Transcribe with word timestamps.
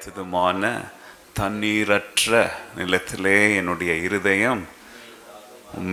வறண்டதும் 0.00 0.84
தண்ணீரற்ற 1.38 2.50
நிலத்திலே 2.76 3.54
என்னுடைய 3.56 3.92
இருதயம் 4.06 4.62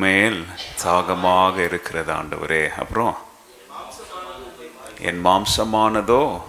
மேல் 0.03 0.45
தாகமாக 0.83 1.55
இருக்கிறது 1.63 2.11
ஆண்டவரே. 2.13 2.70
அப்புறம் 2.70 3.17
என் 5.01 5.20
மாம்சமானதோ 5.25 6.41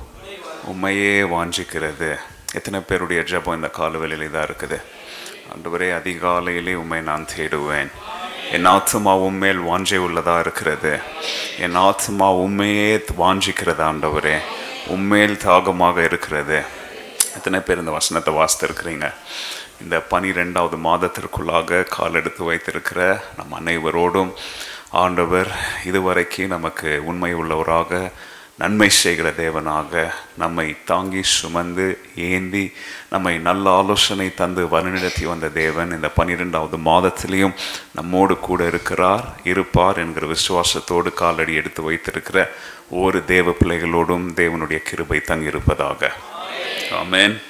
உண்மையே 0.64 1.22
வாஞ்சிக்கிறது. 1.34 2.10
எத்தனை 2.52 2.80
பேருடைய 2.80 3.22
ஜபம் 3.22 3.54
இந்த 3.54 3.70
காலவெளியில 3.78 4.30
தான் 4.30 4.48
இருக்குது? 4.50 4.78
ஆண்டவரே 5.52 5.90
அதிகாலையிலே 6.00 6.74
உண்மை 6.74 7.00
நான் 7.00 7.28
தேடுவேன். 7.36 7.90
என் 8.52 8.64
ஆத்மா 8.64 9.16
உண்மையில் 9.16 9.66
வாஞ்சை 9.70 9.98
உள்ளதா 10.06 10.38
இருக்கிறது. 10.40 10.98
என் 11.58 11.74
ஆத்மா 11.74 12.32
உண்மையே 12.32 12.90
வாஞ்சிக்கிறது 12.96 13.84
ஆண்டவரே. 13.90 14.36
உண்மையில் 14.86 15.40
தாகமாக 15.44 16.04
இருக்கிறது. 16.04 16.76
எத்தனை 17.36 17.60
பேர் 17.60 17.78
இந்த 17.78 17.90
வசனத்தை 17.90 18.34
வாசித்திருக்கிறீங்க? 18.34 19.12
இந்த 19.82 20.00
பனிரெண்டாவது 20.00 20.76
மாதத்திற்குள்ளாக 20.76 21.84
கால் 21.88 22.14
எடுத்து 22.14 22.44
வைத்திருக்கிற 22.44 23.00
நம் 23.36 23.54
அனைவரோடும் 23.60 24.32
ஆண்டவர் 24.90 25.50
இதுவரைக்கும் 25.84 26.46
நமக்கு 26.46 27.02
உண்மை 27.04 27.34
உள்ளவராக 27.34 28.10
நன்மை 28.56 28.88
செய்கிற 28.88 29.30
தேவனாக 29.30 30.10
நம்மை 30.38 30.76
தாங்கி 30.84 31.22
சுமந்து 31.22 32.00
ஏந்தி 32.14 32.72
நம்மை 33.10 33.38
நல்ல 33.38 33.70
ஆலோசனை 33.70 34.34
தந்து 34.34 34.62
வழிநடத்தி 34.64 35.24
வந்த 35.24 35.48
தேவன் 35.48 35.90
இந்த 35.90 36.08
பன்னிரெண்டாவது 36.08 36.76
மாதத்திலையும் 36.76 37.54
நம்மோடு 37.94 38.38
கூட 38.38 38.66
இருக்கிறார் 38.66 39.24
இருப்பார் 39.44 39.98
என்கிற 39.98 40.26
விசுவாசத்தோடு 40.26 41.12
காலடி 41.14 41.54
எடுத்து 41.54 41.82
வைத்திருக்கிற 41.82 42.50
ஒவ்வொரு 42.90 43.24
தேவ 43.24 43.50
பிள்ளைகளோடும் 43.50 44.26
தேவனுடைய 44.34 44.82
கிருபை 44.82 45.20
தங்கியிருப்பதாக. 45.26 46.10
ஆமென். 46.92 47.40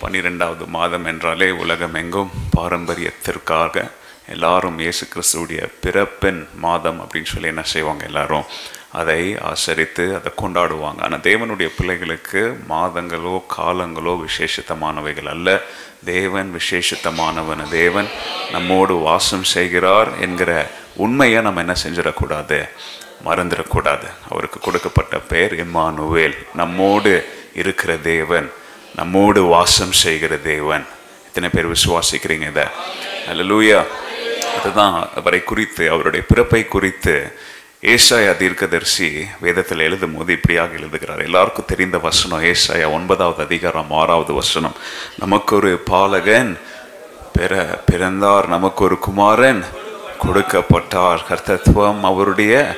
பன்னிரெண்டாவது 0.00 0.66
மாதம் 0.66 1.04
என்றாலே 1.04 1.50
உலகம் 1.50 1.94
எங்கும் 1.94 2.30
பாரம்பரியத்திற்காக 2.56 3.90
எல்லாரும் 4.28 4.78
இயேசு 4.78 5.06
கிறிஸ்துடைய 5.06 5.72
பிறப்பெண் 5.80 6.46
மாதம் 6.54 7.00
அப்படின்னு 7.00 7.24
சொல்லி 7.24 7.48
என்ன 7.48 7.62
செய்வாங்க 7.62 8.04
எல்லாரும்? 8.04 8.44
அதை 8.92 9.38
ஆசரித்து 9.38 10.14
அதை 10.14 10.32
கொண்டாடுவாங்க. 10.36 11.02
ஆனால் 11.02 11.18
தேவனுடைய 11.18 11.70
பிள்ளைகளுக்கு 11.76 12.58
மாதங்களோ 12.68 13.42
காலங்களோ 13.56 14.26
விசேஷத்தமானவைகள் 14.26 15.28
அல்ல. 15.28 15.60
தேவன் 16.04 16.60
விசேஷத்தமானவன். 16.60 17.68
தேவன் 17.68 18.08
நம்மோடு 18.52 18.94
வாசம் 18.94 19.44
செய்கிறார் 19.44 20.20
என்கிற 20.20 20.70
உண்மையை 20.96 21.42
நம்ம 21.42 21.60
என்ன 21.60 21.74
செஞ்சிடக்கூடாது? 21.82 22.68
மறந்துடக்கூடாது. 23.24 24.06
அவருக்கு 24.30 24.60
கொடுக்கப்பட்ட 24.60 25.18
பெயர் 25.18 25.66
இம்மானுவேல். 25.66 26.36
நம்மோடு 26.54 27.38
இருக்கிற 27.54 27.96
தேவன் 27.96 28.52
நம்மோடு 28.96 29.42
வாசம் 29.42 29.92
செய்கிற 29.92 30.36
தேவன். 30.36 30.86
எத்தனை 31.26 31.48
பேர் 31.48 31.70
விசுவாசிக்கிறீங்க 31.70 32.48
இதை? 32.48 32.64
அல்லூயா 33.28 33.86
அதுதான் 34.60 35.08
அவரை 35.14 35.44
குறித்து 35.44 35.90
அவருடைய 35.90 36.26
பிறப்பை 36.28 36.66
குறித்து 36.66 37.32
ஏசாயா 37.82 38.36
தீர்க்கதரிசி 38.36 39.26
வேதத்தில் 39.40 39.78
எழுதும் 39.78 40.16
போது 40.16 40.32
இப்படியாக 40.32 40.72
எழுதுகிறார். 40.72 41.22
எல்லாருக்கும் 41.22 41.64
தெரிந்த 41.64 41.98
வசனம் 41.98 42.42
ஏசாயா 42.42 42.92
ஒன்பதாவது 42.92 43.42
அதிகாரம் 43.42 43.92
ஆறாவது 43.92 44.32
வசனம். 44.32 44.74
நமக்கு 45.18 45.56
ஒரு 45.56 45.78
பாலகன் 45.78 46.58
பிற 47.32 47.82
பிறந்தார். 47.86 48.48
நமக்கு 48.48 48.84
ஒரு 48.84 48.98
குமாரன் 48.98 49.64
கொடுக்கப்பட்டார். 50.24 51.18
கர்த்தத்துவம் 51.28 52.00
அவருடைய 52.00 52.76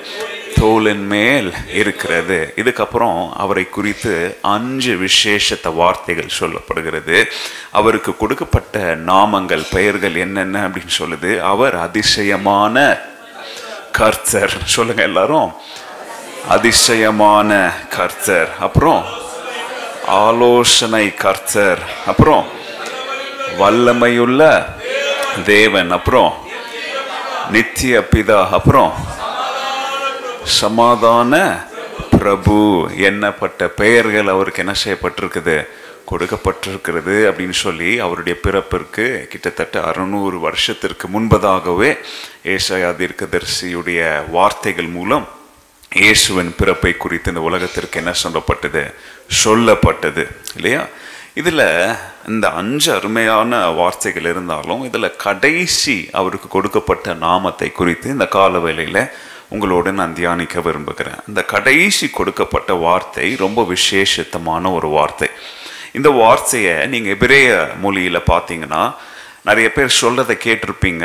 தோளின் 0.61 1.07
மேல் 1.07 1.55
இருக்கிறது. 1.73 2.53
இதுக்கப்புறம் 2.57 3.31
அவரை 3.33 3.69
குறித்து 3.69 4.39
அஞ்சு 4.43 4.97
விசேஷத்த 4.97 5.75
வார்த்தைகள் 5.75 6.31
சொல்லப்படுகிறது. 6.41 7.25
அவருக்கு 7.71 8.17
கொடுக்கப்பட்ட 8.17 8.79
நாமங்கள் 9.07 9.67
பெயர்கள் 9.71 10.15
என்னென்ன 10.15 10.69
அப்படின்னு 10.69 10.91
சொல்லுது. 10.99 11.41
அவர் 11.41 11.77
அதிசயமான 11.77 12.99
கர்த்தர். 13.93 14.53
சொல்லுங்க 14.65 15.03
எல்லாரும். 15.03 15.53
அதிசயமான 16.49 17.73
கர்த்தர். 17.89 18.49
அப்புறம் 18.61 19.05
ஆலோசனை 20.07 21.15
கர்த்தர். 21.15 21.79
அப்புறம் 22.07 22.47
வல்லமையுள்ள 23.59 24.65
தேவன். 25.45 25.91
அப்புறம் 25.91 26.35
நித்திய 27.51 28.09
பிதா. 28.17 28.49
அப்புறம் 28.51 29.21
சமாதான 30.45 31.65
பிரபு 32.11 32.89
என்னப்பட்ட 32.97 33.67
பெயர்கள் 33.67 34.29
அவருக்கு 34.29 34.65
என்ன 34.65 34.75
செய்யப்பட்டிருக்குது? 34.85 35.67
கொடுக்கப்பட்டிருக்கிறது 36.11 37.31
அப்படின்னு 37.31 37.51
சொல்லி 37.51 37.99
அவருடைய 37.99 38.39
பிறப்பிற்கு 38.43 39.27
கிட்டத்தட்ட 39.27 39.83
அறுநூறு 39.83 40.41
வருஷத்திற்கு 40.41 41.09
முன்பதாகவே 41.09 41.99
ஏசாயா 42.45 42.91
தீர்க்கதரிசியுடைய 42.97 44.31
வார்த்தைகள் 44.31 44.87
மூலம் 44.87 45.29
இயேசுவின் 45.97 46.55
பிறப்பை 46.57 46.97
குறித்து 46.97 47.31
இந்த 47.31 47.43
உலகத்திற்கு 47.43 47.99
என்ன 47.99 48.13
சொல்லப்பட்டது? 48.23 48.95
சொல்லப்பட்டது. 49.45 50.27
இல்லையா? 50.57 50.87
இதில் 51.35 51.97
இந்த 52.29 52.49
அஞ்சு 52.49 52.95
அருமையான 52.95 53.69
வார்த்தைகள் 53.69 54.23
இருந்தாலும் 54.23 54.85
இதில் 54.85 55.17
கடைசி 55.17 56.09
அவருக்கு 56.13 56.49
கொடுக்கப்பட்ட 56.49 57.15
நாமத்தை 57.15 57.71
குறித்து 57.73 58.11
இந்த 58.11 58.29
காலவேளையில் 58.31 59.11
உங்களோடு 59.53 59.91
நான் 60.01 60.19
தியானிக்க 60.19 60.61
விரும்புகிறேன். 60.67 61.21
இந்த 61.29 61.41
கடைசி 61.55 62.07
கொடுக்கப்பட்ட 62.19 62.73
வார்த்தை 62.87 63.27
ரொம்ப 63.45 63.61
விசேஷத்தமான 63.75 64.73
ஒரு 64.79 64.89
வார்த்தை. 64.97 65.29
இந்த 65.99 66.11
வார்த்தையை 66.21 66.75
நீங்கள் 66.93 67.15
எபிரேய 67.17 67.49
மொழியில் 67.85 68.29
பார்த்தீங்கன்னா 68.31 68.83
நிறைய 69.49 69.69
பேர் 69.77 69.99
சொல்கிறத 70.01 70.33
கேட்டிருப்பீங்க. 70.45 71.05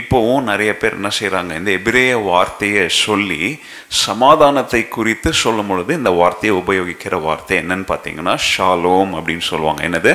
இப்போவும் 0.00 0.48
நிறைய 0.50 0.70
பேர் 0.80 0.98
என்ன 0.98 1.10
செய்கிறாங்க 1.20 1.52
இந்த 1.60 1.70
எபிரேய 1.70 2.12
வார்த்தையை 2.30 2.84
சொல்லி 2.88 3.42
சமாதானத்தை 4.04 4.82
குறித்து 4.96 5.32
சொல்லும் 5.42 5.66
பொழுது 5.66 5.94
இந்த 6.00 6.12
வார்த்தையை 6.20 6.54
உபயோகிக்கிற 6.62 7.20
வார்த்தை 7.26 7.58
என்னன்னு 7.58 7.86
பார்த்தீங்கன்னா 7.92 8.36
ஷாலோம் 8.52 9.12
அப்படின்னு 9.18 9.46
சொல்லுவாங்க. 9.52 9.82
என்னது? 9.88 10.14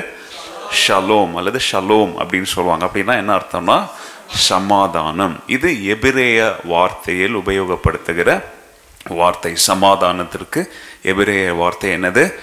ஷலோம் 0.81 1.31
அல்லது 1.39 1.59
ஷலோம் 1.71 2.11
அப்படின்னு 2.21 2.49
சொல்லுவாங்க. 2.55 2.83
அப்படின்னா 2.87 3.15
என்ன 3.21 3.31
அர்த்தம்னா 3.39 3.77
சமாதானம். 4.33 5.39
இது 5.47 5.85
எபிரேய 5.85 6.55
வார்த்தையில் 6.69 7.35
உபயோகப்படுத்துகிற 7.35 8.43
வார்த்தை. 9.09 9.53
சமாதானத்திற்கு 9.67 10.69
எபிரேய 11.01 11.53
வார்த்தை 11.53 11.91
என்னது? 11.91 12.33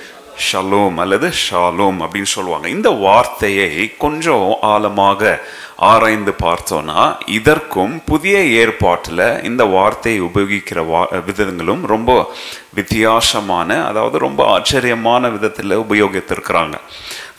ஷலோம் 0.53 0.95
அல்லது 0.95 1.29
ஷாலோம் 1.29 1.99
அப்படின்னு 2.01 2.23
சொல்லுவாங்க. 2.23 2.69
இந்த 2.69 2.91
வார்த்தையை 2.91 3.97
கொஞ்சம் 3.97 4.57
ஆழமாக 4.61 5.41
ஆராய்ந்து 5.77 6.35
பார்த்தோன்னா 6.43 7.17
இதற்கும் 7.27 8.03
புதிய 8.05 8.39
ஏற்பாட்டில் 8.39 9.43
இந்த 9.43 9.65
வார்த்தையை 9.65 10.23
உபயோகிக்கிற 10.23 10.87
வா 10.87 11.09
விதங்களும் 11.13 11.81
ரொம்ப 11.87 12.35
வித்தியாசமான 12.75 13.87
அதாவது 13.87 14.19
ரொம்ப 14.19 14.47
ஆச்சரியமான 14.47 15.29
விதத்தில் 15.29 15.79
உபயோகித்திருக்கிறாங்க. 15.79 16.75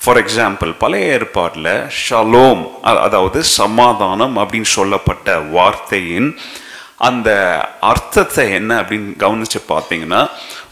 ஃபார் 0.01 0.19
எக்ஸாம்பிள் 0.21 0.71
பழைய 0.75 1.13
ஏற்பாட்டில் 1.13 1.71
ஷலோம் 2.01 2.61
அதாவது 3.07 3.39
சமாதானம் 3.53 4.35
அப்படின்னு 4.37 4.69
சொல்லப்பட்ட 4.71 5.37
வார்த்தையின் 5.49 6.29
அந்த 6.99 7.29
அர்த்தத்தை 7.81 8.45
என்ன 8.51 8.71
அப்படின்னு 8.81 9.11
கவனித்து 9.17 9.59
பார்த்தீங்கன்னா 9.69 10.21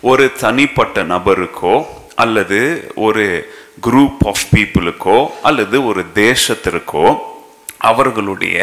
ஒரு 0.04 0.26
தனிப்பட்ட 0.40 1.04
நபருக்கோ 1.06 1.76
அல்லது 2.16 2.60
ஒரு 2.98 3.26
குரூப் 3.88 4.22
ஆஃப் 4.28 4.46
பீப்புளுக்கோ 4.54 5.18
அல்லது 5.42 5.78
ஒரு 5.86 6.02
தேசத்திற்கோ 6.16 7.08
அவர்களுடைய 7.82 8.60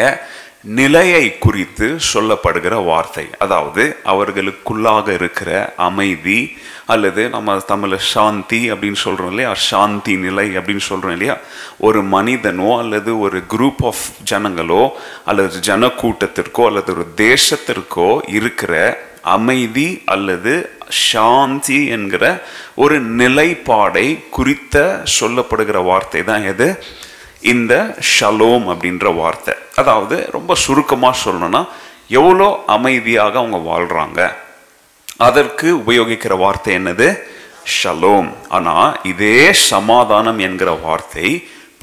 நிலையை 0.63 1.37
குறித்து 1.37 1.99
சொல்லப்படுகிற 2.13 2.85
வார்த்தை. 2.85 3.29
அதாவது 3.37 3.97
அவர்களுக்குள்ளாக 4.05 5.07
இருக்கிற 5.09 5.73
அமைதி 5.77 6.57
அல்லது 6.85 7.29
நம்ம 7.29 7.57
தமிழில் 7.59 7.99
சாந்தி 7.99 8.71
அப்படின்னு 8.71 8.95
சொல்கிறோம் 8.95 9.29
இல்லையா? 9.29 9.53
சாந்தி 9.53 10.15
நிலை 10.15 10.57
அப்படின்னு 10.57 10.77
சொல்கிறோம் 10.77 11.11
இல்லையா? 11.11 11.37
ஒரு 11.77 12.03
மனிதனோ 12.03 12.77
அல்லது 12.77 13.19
ஒரு 13.19 13.43
குரூப் 13.49 13.85
ஆஃப் 13.85 14.05
ஜனங்களோ 14.31 14.89
அல்லது 15.25 15.59
ஜனக்கூட்டத்திற்கோ 15.59 16.65
அல்லது 16.65 16.93
ஒரு 16.93 17.05
தேசத்திற்கோ 17.17 18.19
இருக்கிற 18.27 18.99
அமைதி 19.21 20.01
அல்லது 20.05 20.69
சாந்தி 20.89 21.87
என்கிற 21.87 22.43
ஒரு 22.75 23.05
நிலைப்பாடை 23.05 24.29
குறித்த 24.29 25.03
சொல்லப்படுகிற 25.21 25.83
வார்த்தை 25.83 26.23
தான் 26.23 26.43
எது? 26.43 26.83
இந்த 27.43 27.73
ஷலோம் 28.13 28.65
அப்படின்ற 28.71 29.15
வார்த்தை. 29.15 29.53
அதாவது 29.75 30.15
ரொம்ப 30.31 30.55
சுருக்கமாக 30.55 31.21
சொல்லணும்னா 31.23 31.61
எவ்வளோ 32.19 32.63
அமைதியாக 32.75 33.37
அவங்க 33.41 33.59
வாழ்கிறாங்க 33.69 34.19
அதற்கு 35.17 35.67
உபயோகிக்கிற 35.75 36.33
வார்த்தை 36.37 36.71
என்னது? 36.75 37.07
ஷலோம். 37.77 38.29
ஆனால் 38.49 38.99
இதே 39.03 39.51
சமாதானம் 39.51 40.39
என்கிற 40.39 40.71
வார்த்தை 40.85 41.27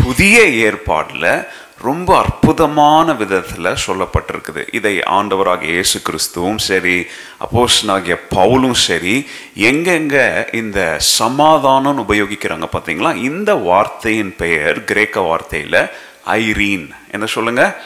புதிய 0.03 0.37
ஏற்பாடில் 0.67 1.33
ரொம்ப 1.83 2.19
அற்புதமான 2.19 3.15
விதத்தில் 3.15 3.79
சொல்லப்பட்டிருக்குது. 3.87 4.75
இதை 4.75 5.01
ஆண்டவராக 5.01 5.63
இயேசு 5.63 6.01
கிறிஸ்துவும் 6.07 6.57
சரி 6.57 7.07
அப்போஷனாகிய 7.45 8.17
பவுலும் 8.35 8.79
சரி 8.87 9.27
எங்கெங்க 9.57 10.17
இந்த 10.55 10.99
சமாதானம்னு 11.19 12.05
உபயோகிக்கிறாங்க 12.09 12.69
பார்த்தீங்களா 12.73 13.15
இந்த 13.15 13.55
வார்த்தையின் 13.55 14.37
பெயர் 14.37 14.85
கிரேக்க 14.85 15.21
வார்த்தையில் 15.21 15.91
ஐரீன். 16.27 16.91
என்ன 17.11 17.27
சொல்லுங்க? 17.27 17.83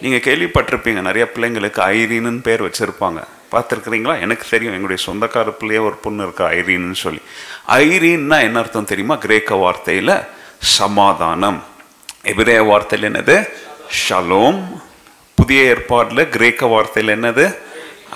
நீங்கள் 0.00 0.24
கேள்விப்பட்டிருப்பீங்க 0.26 1.00
நிறைய 1.00 1.30
பிள்ளைங்களுக்கு 1.34 1.80
ஐரீன்னு 1.96 2.42
பேர் 2.42 2.64
வச்சுருப்பாங்க. 2.64 3.22
பார்த்துருக்குறீங்களா? 3.52 4.20
எனக்கு 4.20 4.46
தெரியும் 4.50 4.74
எங்களுடைய 4.74 5.04
சொந்தக்கார 5.06 5.50
பிள்ளையே 5.50 5.82
ஒரு 5.82 5.94
பொண்ணு 5.94 6.22
இருக்கா 6.22 6.50
ஐரீன்னு 6.50 6.92
சொல்லி. 6.92 7.20
ஐரீன்னா 7.68 8.40
என்ன 8.40 8.58
அர்த்தம் 8.58 8.84
தெரியுமா? 8.84 9.14
கிரேக்க 9.14 9.54
வார்த்தையில் 9.54 10.26
சமாதானம். 10.58 11.64
எபிரேய 12.26 12.60
வார்த்தையில் 12.62 13.08
என்னது? 13.10 13.36
ஷலோம். 14.00 14.60
புதிய 15.34 15.62
ஏற்பாடில் 15.62 16.28
கிரேக்க 16.28 16.66
வார்த்தையில் 16.66 17.14
என்னது? 17.16 17.44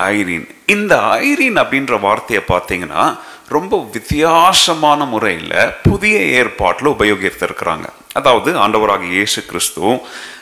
ஐரீன். 0.00 0.46
இந்த 0.66 0.96
ஐரீன் 0.96 1.58
அப்படின்ற 1.62 2.00
வார்த்தையை 2.00 2.44
பார்த்தீங்கன்னா 2.48 3.18
ரொம்ப 3.48 3.88
வித்தியாசமான 3.92 5.04
முறையில் 5.04 5.72
புதிய 5.82 6.18
ஏற்பாட்டில் 6.18 6.92
உபயோகித்திருக்கிறாங்க. 6.92 7.86
அதாவது 8.12 8.50
ஆண்டவராக 8.58 9.02
இயேசு 9.02 9.44
கிறிஸ்துவும் 9.50 10.00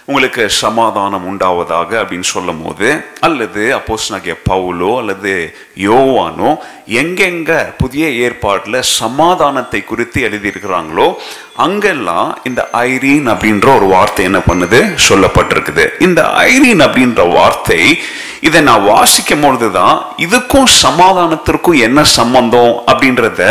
உங்களுக்கு 0.09 0.51
சமாதானம் 0.51 1.27
உண்டாவதாக 1.31 1.91
அப்படின்னு 2.01 2.21
சொல்லும் 2.21 2.63
போது 2.63 3.05
அல்லது 3.21 3.75
அப்போஸ்னாகிய 3.77 4.35
பவுலோ 4.51 4.99
அல்லது 4.99 5.55
யோவானோ 5.79 6.57
எங்கெங்க 6.87 7.75
புதிய 7.77 8.09
ஏற்பாட்டில் 8.09 8.83
சமாதானத்தை 8.83 9.85
குறித்து 9.85 10.29
எழுதியிருக்கிறாங்களோ 10.29 11.15
அங்கெல்லாம் 11.57 12.39
இந்த 12.45 12.69
ஐரீன் 12.73 13.29
அப்படின்ற 13.29 13.75
ஒரு 13.75 13.87
வார்த்தை 13.87 14.25
என்ன 14.25 14.39
பண்ணுது? 14.39 14.95
சொல்லப்பட்டிருக்குது. 15.09 16.01
இந்த 16.01 16.23
ஐரீன் 16.23 16.81
அப்படின்ற 16.81 17.33
வார்த்தை 17.33 18.03
இதை 18.41 18.61
நான் 18.61 18.85
வாசிக்கும் 18.85 19.41
பொழுது 19.41 19.71
தான் 19.71 20.07
இதுக்கும் 20.17 20.69
சமாதானத்திற்கும் 20.83 21.81
என்ன 21.81 22.05
சம்பந்தம் 22.05 22.83
அப்படின்றத 22.87 23.43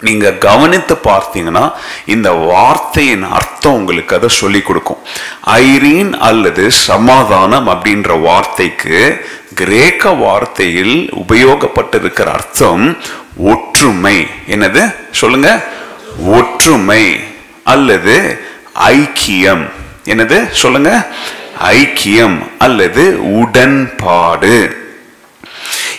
நீங்கள் 0.00 0.38
கவனித்து 0.38 0.94
பார்த்தீங்கன்னா 0.94 1.72
இந்த 2.06 2.30
வார்த்தையின் 2.30 3.22
அர்த்தம் 3.22 3.72
உங்களுக்கு 3.72 4.16
அதை 4.16 4.28
சொல்லி 4.28 4.60
கொடுக்கும். 4.60 4.96
ஐரீன் 5.46 6.12
அல்லது 6.12 6.70
சமாதானம் 6.70 7.68
அப்படின்ற 7.68 8.20
வார்த்தைக்கு 8.20 9.26
கிரேக்க 9.54 10.10
வார்த்தையில் 10.10 11.12
உபயோகப்பட்டிருக்கிற 11.28 12.26
அர்த்தம் 12.26 12.96
ஒற்றுமை. 13.36 14.26
என்னது? 14.48 14.94
சொல்லுங்க. 15.10 15.64
ஒற்றுமை 16.26 17.24
அல்லது 17.64 18.40
ஐக்கியம். 18.86 19.70
என்னது? 20.04 20.50
சொல்லுங்க. 20.50 21.06
ஐக்கியம் 21.72 22.38
அல்லது 22.58 23.32
உடன்பாடு. 23.38 24.85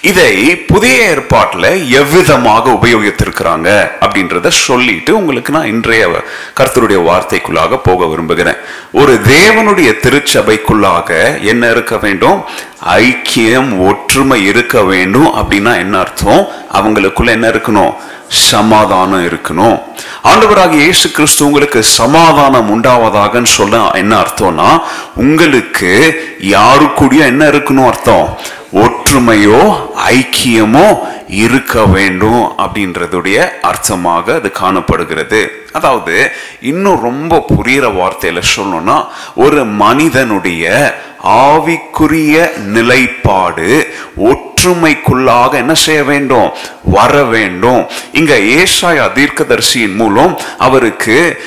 இதை 0.01 0.55
புதிய 0.55 1.09
ஏற்பாட்டில் 1.09 1.89
எவ்விதமாக 1.89 2.69
உபயோகித்திருக்கிறாங்க 2.69 3.89
அப்படின்றத 4.01 4.47
சொல்லிட்டு 4.47 5.17
உங்களுக்கு 5.17 5.51
நான் 5.51 5.65
இன்றைய 5.65 6.07
கர்த்தருடைய 6.59 6.99
வார்த்தைக்குள்ளாக 7.09 7.79
போக 7.83 8.05
விரும்புகிறேன். 8.05 8.55
ஒரு 8.91 9.19
தேவனுடைய 9.27 9.91
திருச்சபைக்குள்ளாக 10.03 11.41
என்ன 11.41 11.69
இருக்க 11.69 11.97
வேண்டும்? 11.97 12.43
ஐக்கியம் 12.85 13.87
ஒற்றுமை 13.87 14.45
இருக்க 14.45 14.83
வேண்டும் 14.83 15.33
அப்படின்னா 15.35 15.77
என்ன 15.77 15.97
அர்த்தம்? 15.97 16.47
அவங்களுக்குள்ள 16.73 17.27
என்ன 17.27 17.47
இருக்கணும்? 17.47 17.93
சமாதானம் 18.29 19.25
இருக்கணும். 19.29 19.77
ஆண்டவராக 20.23 20.73
இயேசு 20.73 21.11
கிறிஸ்து 21.11 21.45
உங்களுக்கு 21.45 21.83
சமாதானம் 21.83 22.69
உண்டாவதாகன்னு 22.75 23.51
சொல்ல 23.59 23.91
என்ன 23.93 24.13
அர்த்தம்னா 24.23 24.69
உங்களுக்கு 25.15 25.91
யாருக்குடிய 26.39 27.25
என்ன 27.25 27.45
இருக்கணும் 27.45 27.87
அர்த்தம்? 27.87 28.27
ஒற்றுமையோ 28.73 29.61
ஐக்கியமோ 29.95 30.87
இருக்க 31.27 31.85
வேண்டும் 31.85 32.43
அப்படின்றதுடைய 32.63 33.37
அர்த்தமாக 33.61 34.35
அது 34.35 34.51
காணப்படுகிறது. 34.51 35.41
அதாவது 35.71 36.31
இன்னும் 36.61 36.99
ரொம்ப 36.99 37.45
புரிகிற 37.55 37.85
வார்த்தையில 37.99 38.41
சொல்லணும்னா 38.55 38.97
ஒரு 39.35 39.65
மனிதனுடைய 39.65 40.65
ஆவிக்குரிய 41.23 42.57
நிலைப்பாடு 42.57 43.87
ஒற்றுமைக்குள்ளாக 44.23 45.53
என்ன 45.53 45.73
செய்ய 45.73 46.03
வேண்டும்? 46.03 46.49
வர 46.83 47.23
வேண்டும். 47.23 47.85
இங்க 48.11 48.35
ஏசாயா 48.37 49.11
தீர்க்கதரிசியின் 49.13 49.95
மூலம் 49.95 50.39
அவருக்கு 50.57 51.41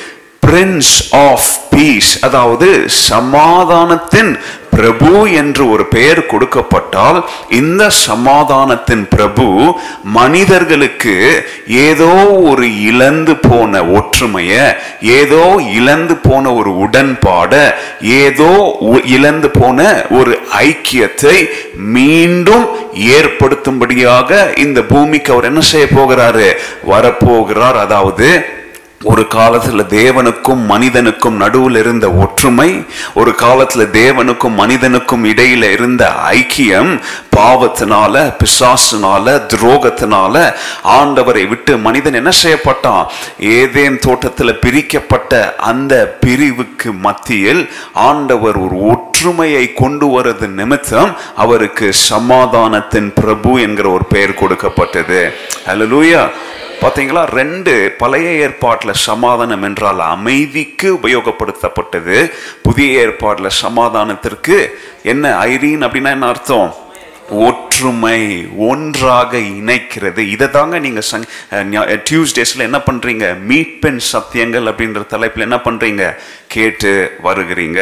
பிரின்ஸ் 0.47 0.95
ஆஃப் 1.11 1.49
பீஸ் 1.69 2.19
அதாவது 2.19 2.83
சமாதானத்தின் 2.87 4.37
பிரபு 4.75 5.31
என்று 5.31 5.69
ஒரு 5.69 5.85
பெயர் 5.85 6.25
கொடுக்கப்பட்டால் 6.25 7.23
இந்த 7.49 7.89
சமாதானத்தின் 7.89 9.07
பிரபு 9.09 9.75
மனிதர்களுக்கு 10.03 11.45
ஏதோ 11.67 12.13
ஒரு 12.43 12.81
இழந்து 12.81 13.35
போன 13.35 13.83
ஒற்றுமைய 13.83 14.75
ஏதோ 15.01 15.61
இழந்து 15.73 16.15
போன 16.15 16.53
ஒரு 16.53 16.71
உடன்பாட 16.77 17.73
ஏதோ 18.01 18.77
இழந்து 19.05 19.49
போன 19.49 20.05
ஒரு 20.09 20.39
ஐக்கியத்தை 20.59 21.49
மீண்டும் 21.75 22.65
ஏற்படுத்தும்படியாக 22.93 24.57
இந்த 24.57 24.81
பூமிக்கு 24.81 25.31
அவர் 25.33 25.45
என்ன 25.45 25.59
செய்ய 25.59 25.87
போகிறாரு? 25.95 26.49
வரப்போகிறார். 26.89 27.77
அதாவது 27.77 28.59
ஒரு 29.03 29.21
காலத்துல 29.21 29.83
தேவனுக்கும் 29.89 30.65
மனிதனுக்கும் 30.65 31.35
நடுவில் 31.35 31.75
இருந்த 31.75 32.11
ஒற்றுமை 32.11 32.85
ஒரு 33.13 33.31
காலத்துல 33.31 33.85
தேவனுக்கும் 33.91 34.53
மனிதனுக்கும் 34.53 35.25
இடையில 35.25 35.71
இருந்த 35.71 36.11
ஐக்கியம் 36.29 37.01
பாவத்தினால 37.35 38.33
பிசாசினால 38.39 39.41
துரோகத்தினால 39.53 40.53
ஆண்டவரை 40.83 41.47
விட்டு 41.47 41.77
மனிதன் 41.77 42.13
என்ன 42.13 42.29
செய்யப்பட்டான்? 42.43 43.05
ஏதேன் 43.39 43.99
தோட்டத்துல 44.07 44.53
பிரிக்கப்பட்ட 44.59 45.55
அந்த 45.55 46.17
பிரிவுக்கு 46.19 46.93
மத்தியில் 46.93 47.69
ஆண்டவர் 47.93 48.57
ஒரு 48.57 48.81
ஒற்றுமையை 48.81 49.73
கொண்டு 49.73 50.21
வரது 50.21 50.47
நிமித்தம் 50.47 51.15
அவருக்கு 51.35 51.93
சமாதானத்தின் 51.93 53.13
பிரபு 53.13 53.61
என்கிற 53.61 53.89
ஒரு 53.89 54.05
பெயர் 54.05 54.33
கொடுக்கப்பட்டது. 54.33 55.33
ஹலோ 55.67 55.87
லூயா 55.87 56.29
பார்த்தீங்களா 56.81 57.23
ரெண்டு 57.39 57.73
பழைய 58.01 58.27
ஏற்பாட்டில் 58.43 59.01
சமாதானம் 59.07 59.65
என்றால் 59.67 59.99
அமைதிக்கு 60.13 60.87
உபயோகப்படுத்தப்பட்டது. 60.99 62.17
புதிய 62.67 63.01
ஏற்பாட்டில் 63.03 63.57
சமாதானத்திற்கு 63.63 64.57
என்ன 65.13 65.33
ஐரீன் 65.51 65.85
அப்படின்னா 65.85 66.13
என்ன 66.17 66.29
அர்த்தம்? 66.33 66.71
ஒற்றுமை 67.47 68.21
ஒன்றாக 68.69 69.37
இணைக்கிறது. 69.37 70.21
இதை 70.35 70.47
தாங்க 70.55 70.79
நீங்கள் 70.85 71.07
சங் 71.11 71.27
டியூஸ்டேஸில் 72.09 72.65
என்ன 72.67 72.79
பண்ணுறீங்க 72.87 73.25
மீட்பெண் 73.51 74.01
சத்தியங்கள் 74.11 74.69
அப்படின்ற 74.71 75.01
தலைப்பில் 75.13 75.47
என்ன 75.47 75.59
பண்ணுறீங்க 75.67 76.05
கேட்டு 76.55 76.91
வருகிறீங்க. 77.27 77.81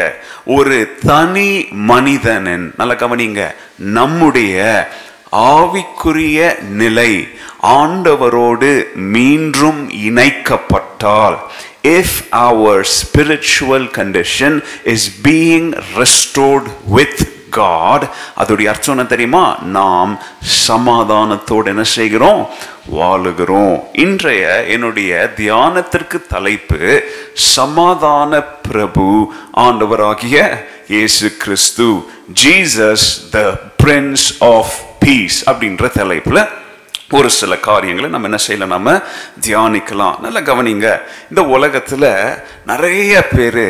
ஒரு 0.58 0.77
தனி 1.12 1.50
மனிதனின் 1.91 2.68
நல்ல 2.82 2.94
கவனிங்க 3.03 3.44
நம்முடைய 4.00 4.58
ஆவிக்குரிய 5.31 6.59
நிலை 6.59 7.27
ஆண்டவரோடு 7.62 8.86
மீண்டும் 8.95 9.89
இணைக்கப்பட்டால் 9.91 11.38
if 11.83 12.29
our 12.31 12.83
spiritual 12.83 13.88
condition 13.88 14.62
is 14.86 15.09
being 15.24 15.74
restored 15.95 16.65
with 16.95 17.17
God 17.51 18.01
அதோடைய 18.38 18.65
அர்த்தம் 18.65 18.95
என்ன 18.95 19.03
தெரியுமா? 19.03 19.57
நாம் 19.62 20.19
சமாதானத்தோடு 20.67 21.65
என்ன 21.65 21.83
செய்கிறோம்? 21.83 22.48
வாழுகிறோம். 22.98 23.83
இன்றைய 23.93 24.63
என்னுடைய 24.63 25.33
தியானத்திற்கு 25.38 26.27
தலைப்பு 26.27 27.03
சமாதான 27.33 28.41
பிரபு 28.41 29.31
ஆண்டவராகிய 29.53 30.65
Yesu 30.88 31.38
Kristu 31.38 32.01
Jesus 32.43 33.29
the 33.31 33.59
prince 33.83 34.29
of 34.39 34.88
peace 35.00 35.50
அப்படின்ற 35.50 35.89
தலைப்பில் 35.89 36.48
ஒரு 37.12 37.29
சில 37.29 37.56
காரியங்களை 37.58 38.10
நம்ம 38.10 38.27
என்ன 38.27 38.38
செய்யலாம் 38.38 38.75
நம்ம 38.75 39.01
தியானிக்கலாம். 39.48 40.20
நல்லா 40.20 40.39
கவனிங்க 40.39 40.88
இந்த 41.29 41.44
உலகத்தில் 41.56 42.12
நிறைய 42.65 43.27
பேர் 43.27 43.63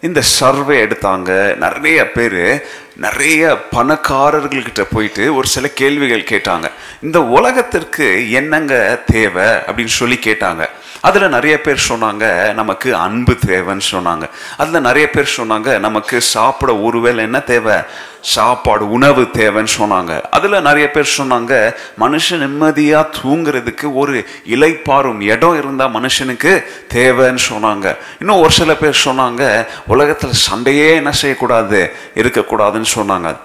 இந்த 0.00 0.20
சர்வே 0.20 0.84
எடுத்தாங்க. 0.84 1.56
நிறைய 1.56 2.10
பேர் 2.10 2.66
நிறைய 2.96 3.58
பணக்காரர்கள்கிட்ட 3.72 4.82
போயிட்டு 4.92 5.34
ஒரு 5.34 5.46
சில 5.46 5.68
கேள்விகள் 5.68 6.28
கேட்டாங்க. 6.32 6.66
இந்த 7.02 7.22
உலகத்திற்கு 7.22 8.30
என்னங்க 8.30 9.02
தேவை 9.06 9.44
அப்படின்னு 9.44 9.98
சொல்லி 10.00 10.18
கேட்டாங்க. 10.22 10.68
அதில் 11.08 11.28
நிறைய 11.28 11.60
பேர் 11.60 11.86
சொன்னாங்க 11.88 12.54
நமக்கு 12.54 12.88
அன்பு 12.96 13.34
தேவைன்னு 13.46 13.86
சொன்னாங்க. 13.90 14.24
அதில் 14.56 14.86
நிறைய 14.88 15.10
பேர் 15.10 15.34
சொன்னாங்க 15.36 15.78
நமக்கு 15.78 16.20
சாப்பிட 16.20 16.76
ஒருவேளை 16.76 17.20
என்ன 17.24 17.40
தேவை? 17.40 17.76
சாப்பாடு 18.20 18.84
உணவு 18.90 19.22
தேவைன்னு 19.22 19.72
சொன்னாங்க. 19.78 20.12
அதில் 20.36 20.66
நிறைய 20.68 20.90
பேர் 20.90 21.14
சொன்னாங்க 21.18 21.74
மனுஷன் 22.00 22.42
நிம்மதியாக 22.44 23.10
தூங்குறதுக்கு 23.18 23.88
ஒரு 24.02 24.26
இலைப்பாரும் 24.48 25.20
இடம் 25.20 25.58
இருந்தால் 25.58 25.94
மனுஷனுக்கு 25.94 26.52
தேவைன்னு 26.94 27.44
சொன்னாங்க. 27.50 27.96
இன்னும் 28.18 28.40
ஒரு 28.40 28.50
சில 28.50 28.74
பேர் 28.74 29.02
சொன்னாங்க 29.04 29.66
உலகத்தில் 29.86 30.40
சண்டையே 30.46 30.94
என்ன 30.94 31.12
செய்யக்கூடாது? 31.12 31.82
இருக்கக்கூடாதுன்னு 32.14 32.92
சொன்னாங்க. 32.96 33.36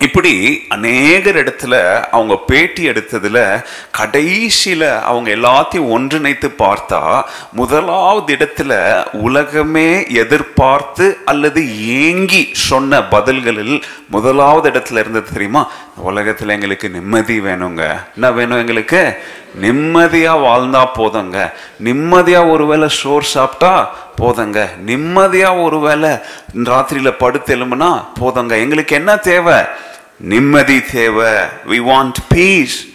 இப்படி 0.00 0.64
அநேகர் 0.68 1.36
இடத்துல 1.44 1.74
அவங்க 2.10 2.36
பேட்டி 2.46 2.88
எடுத்ததில் 2.88 3.62
கடைசியில் 3.90 4.88
அவங்க 5.00 5.30
எல்லாத்தையும் 5.30 5.90
ஒன்றிணைத்து 5.90 6.48
பார்த்தா 6.58 7.00
முதலாவது 7.52 8.34
இடத்துல 8.34 8.72
உலகமே 9.12 10.02
எதிர்பார்த்து 10.14 11.18
அல்லது 11.24 11.62
ஏங்கி 12.00 12.50
சொன்ன 12.52 13.02
பதில்களில் 13.02 13.82
முதலாவது 14.10 14.70
இடத்துல 14.70 14.98
இருந்தது 14.98 15.32
தெரியுமா? 15.32 15.70
உலகத்தில் 15.96 16.48
எங்களுக்கு 16.48 16.90
நிம்மதி 16.90 17.40
வேணுங்க. 17.40 18.04
என்ன 18.14 18.30
வேணும் 18.32 18.58
எங்களுக்கு? 18.58 19.16
நிம்மதியாக 19.54 20.44
வாழ்ந்தா 20.46 20.88
போதுங்க. 20.94 21.52
நிம்மதியா 21.84 22.50
ஒருவேளை 22.50 22.88
சோறு 22.88 23.24
சாப்பிட்டா 23.24 23.94
போதுங்க. 24.16 24.68
நிம்மதியா 24.86 25.62
ஒருவேளை 25.62 26.10
ராத்திரியில் 26.54 27.18
படுத்து 27.18 27.56
எழும்புனா 27.56 28.04
போதுங்க. 28.20 28.60
எங்களுக்கு 28.60 28.96
என்ன 28.96 29.16
தேவை? 29.16 29.54
நிம்மதி 30.16 30.80
தேவை. 30.80 31.32
வி 31.68 31.80
வாண்ட் 31.90 32.14
பீஸ் 32.28 32.92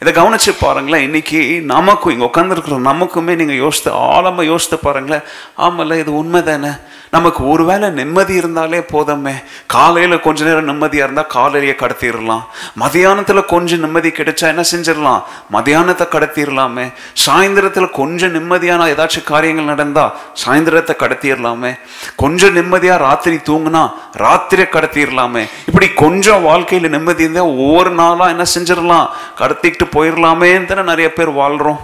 இதை 0.00 0.12
கவனிச்சு 0.12 0.52
பாருங்களேன். 0.60 1.02
இன்னைக்கு 1.02 1.60
நமக்கும் 1.62 2.12
இங்கே 2.12 2.26
உட்காந்துருக்குற 2.26 2.78
நமக்குமே 2.90 3.34
நீங்கள் 3.34 3.56
யோசித்து 3.56 3.92
ஆழமாக 3.92 4.44
யோசித்து 4.44 4.78
பாருங்களேன். 4.78 5.22
ஆமல்ல 5.58 5.98
இது 5.98 6.14
உண்மை 6.14 6.42
தானே 6.42 6.68
நமக்கு 7.10 7.48
ஒருவேளை 7.48 7.90
நிம்மதி 7.90 8.34
இருந்தாலே 8.34 8.82
போதுமே. 8.82 9.34
காலையில் 9.66 10.20
கொஞ்ச 10.20 10.44
நேரம் 10.44 10.64
நிம்மதியாக 10.64 11.06
இருந்தால் 11.06 11.26
காலையிலேயே 11.26 11.74
கடத்திடலாம். 11.78 12.42
மதியானத்தில் 12.78 13.44
கொஞ்சம் 13.44 13.80
நிம்மதி 13.80 14.08
கிடைச்சா 14.08 14.42
என்ன 14.42 14.62
செஞ்சிடலாம்? 14.72 15.22
மதியானத்தை 15.52 16.06
கடத்திடலாமே. 16.14 16.92
சாயந்தரத்தில் 17.26 17.90
கொஞ்சம் 17.90 18.34
நிம்மதியான 18.34 18.86
ஏதாச்சும் 18.94 19.24
காரியங்கள் 19.24 19.64
நடந்தால் 19.64 20.14
சாயந்தரத்தை 20.44 20.94
கடத்திடலாமே. 20.98 21.78
கொஞ்சம் 22.16 22.52
நிம்மதியாக 22.52 23.02
ராத்திரி 23.02 23.36
தூங்கினா 23.36 23.92
ராத்திரியை 24.16 24.68
கடத்திடலாமே. 24.76 25.48
இப்படி 25.66 25.88
கொஞ்சம் 25.88 26.42
வாழ்க்கையில் 26.42 26.90
நிம்மதி 26.90 27.22
இருந்தால் 27.22 27.56
ஒவ்வொரு 27.66 27.90
நாளாக 27.90 28.30
என்ன 28.30 28.44
செஞ்சிடலாம்? 28.54 29.08
கடத்திட்டு 29.38 29.86
போயிடலாமேன்னு 29.96 30.64
தானே 30.64 30.82
நிறைய 30.82 31.12
பேர் 31.12 31.30
வாழ்கிறோம் 31.30 31.80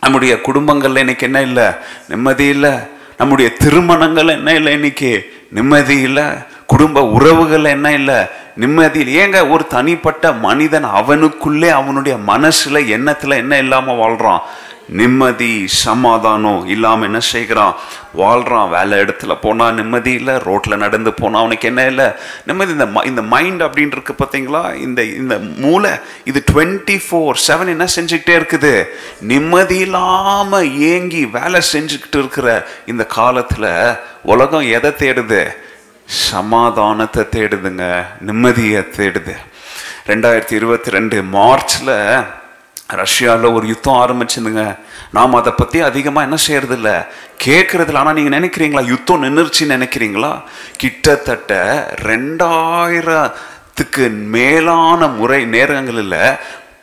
நம்முடைய 0.00 0.40
குடும்பங்களில் 0.40 0.96
இன்னைக்கு 0.96 1.26
என்ன 1.26 1.42
இல்லை? 1.42 1.68
நிம்மதி 2.08 2.44
இல்லை. 2.44 2.98
நம்முடைய 3.20 3.48
திருமணங்கள் 3.52 4.28
என்ன 4.28 4.54
இல்லை 4.54 4.72
இன்னைக்கு? 4.72 5.10
நிம்மதி 5.50 5.96
இல்லை. 6.00 6.22
குடும்ப 6.66 7.04
உறவுகள் 7.06 7.64
என்ன 7.64 7.92
இல்லை? 7.92 8.18
நிம்மதி 8.56 9.00
இல்லை. 9.00 9.14
ஏங்க 9.16 9.50
ஒரு 9.50 9.66
தனிப்பட்ட 9.66 10.32
மனிதன் 10.32 10.82
அவனுக்குள்ளே 10.82 11.68
அவனுடைய 11.68 12.18
மனசில் 12.18 12.88
எண்ணத்தில் 12.88 13.40
என்ன 13.42 13.58
இல்லாமல் 13.58 13.96
வாழ்கிறான் 13.96 14.42
நிம்மதி 14.88 15.66
சமாதானம் 15.66 16.66
இல்லாமல் 16.66 17.06
என்ன 17.06 17.20
செய்கிறான் 17.20 17.74
வாழ்கிறான் 18.12 18.68
வேலை 18.68 18.98
இடத்துல 18.98 19.38
போனால் 19.40 19.74
நிம்மதி 19.74 20.12
இல்லை 20.12 20.38
ரோட்டில் 20.38 20.76
நடந்து 20.76 21.12
போனால் 21.12 21.40
அவனுக்கு 21.40 21.68
என்ன 21.68 21.86
இல்லை? 21.86 22.10
நிம்மதி 22.46 22.72
இந்த 22.72 22.86
ம- 22.86 23.06
இந்த 23.06 23.22
மைண்ட் 23.22 23.62
அப்படின்னு 23.62 23.92
இருக்கு 23.92 24.14
பார்த்தீங்களா 24.18 24.74
இந்த 24.74 25.02
இந்த 25.02 25.38
மூளை 25.38 25.90
இது 26.24 26.44
டுவெண்ட்டி 26.52 27.00
ஃபோர் 27.10 27.34
செவன் 27.48 27.68
என்ன 27.68 27.86
செஞ்சுக்கிட்டே 27.96 28.36
இருக்குது? 28.36 28.84
நிம்மதி 29.20 29.78
இல்லாமல் 29.78 30.78
ஏங்கி 30.78 31.26
வேலை 31.26 31.60
செஞ்சுக்கிட்டு 31.72 32.18
இருக்கிற 32.18 32.66
இந்த 32.86 33.04
காலத்தில் 33.04 33.96
உலகம் 34.22 34.70
எதை 34.70 34.90
தேடுது? 34.90 35.46
சமாதானத்தை 36.06 37.26
தேடுதுங்க 37.30 38.04
நிம்மதியை 38.26 38.86
தேடுது. 38.96 39.34
ரெண்டாயிரத்தி 40.06 40.52
இருபத்தி 40.52 40.90
ரெண்டு 40.90 41.22
மார்ச்சில் 41.22 42.24
ரஷ்யாவில் 42.96 43.50
ஒரு 43.50 43.66
யுத்தம் 43.66 43.94
ஆரம்பிச்சுதுங்க 43.94 44.76
நாம் 45.10 45.34
அதை 45.34 45.52
பற்றி 45.52 45.80
அதிகமாக 45.80 46.28
என்ன 46.28 46.38
செய்யறதில்ல. 46.48 47.06
கேட்குறதில்ல 47.44 47.94
ஆனால் 47.94 48.14
நீங்கள் 48.14 48.40
நினைக்கிறீங்களா? 48.40 48.86
யுத்தம் 48.86 49.22
நின்றுச்சுன்னு 49.22 49.60
நினைக்கிறீங்களா? 49.60 50.42
கிட்டத்தட்ட 50.76 51.88
ரெண்டாயிரத்துக்கு 52.02 54.10
மேலான 54.10 55.06
முறை 55.06 55.44
நேரங்களில் 55.44 56.36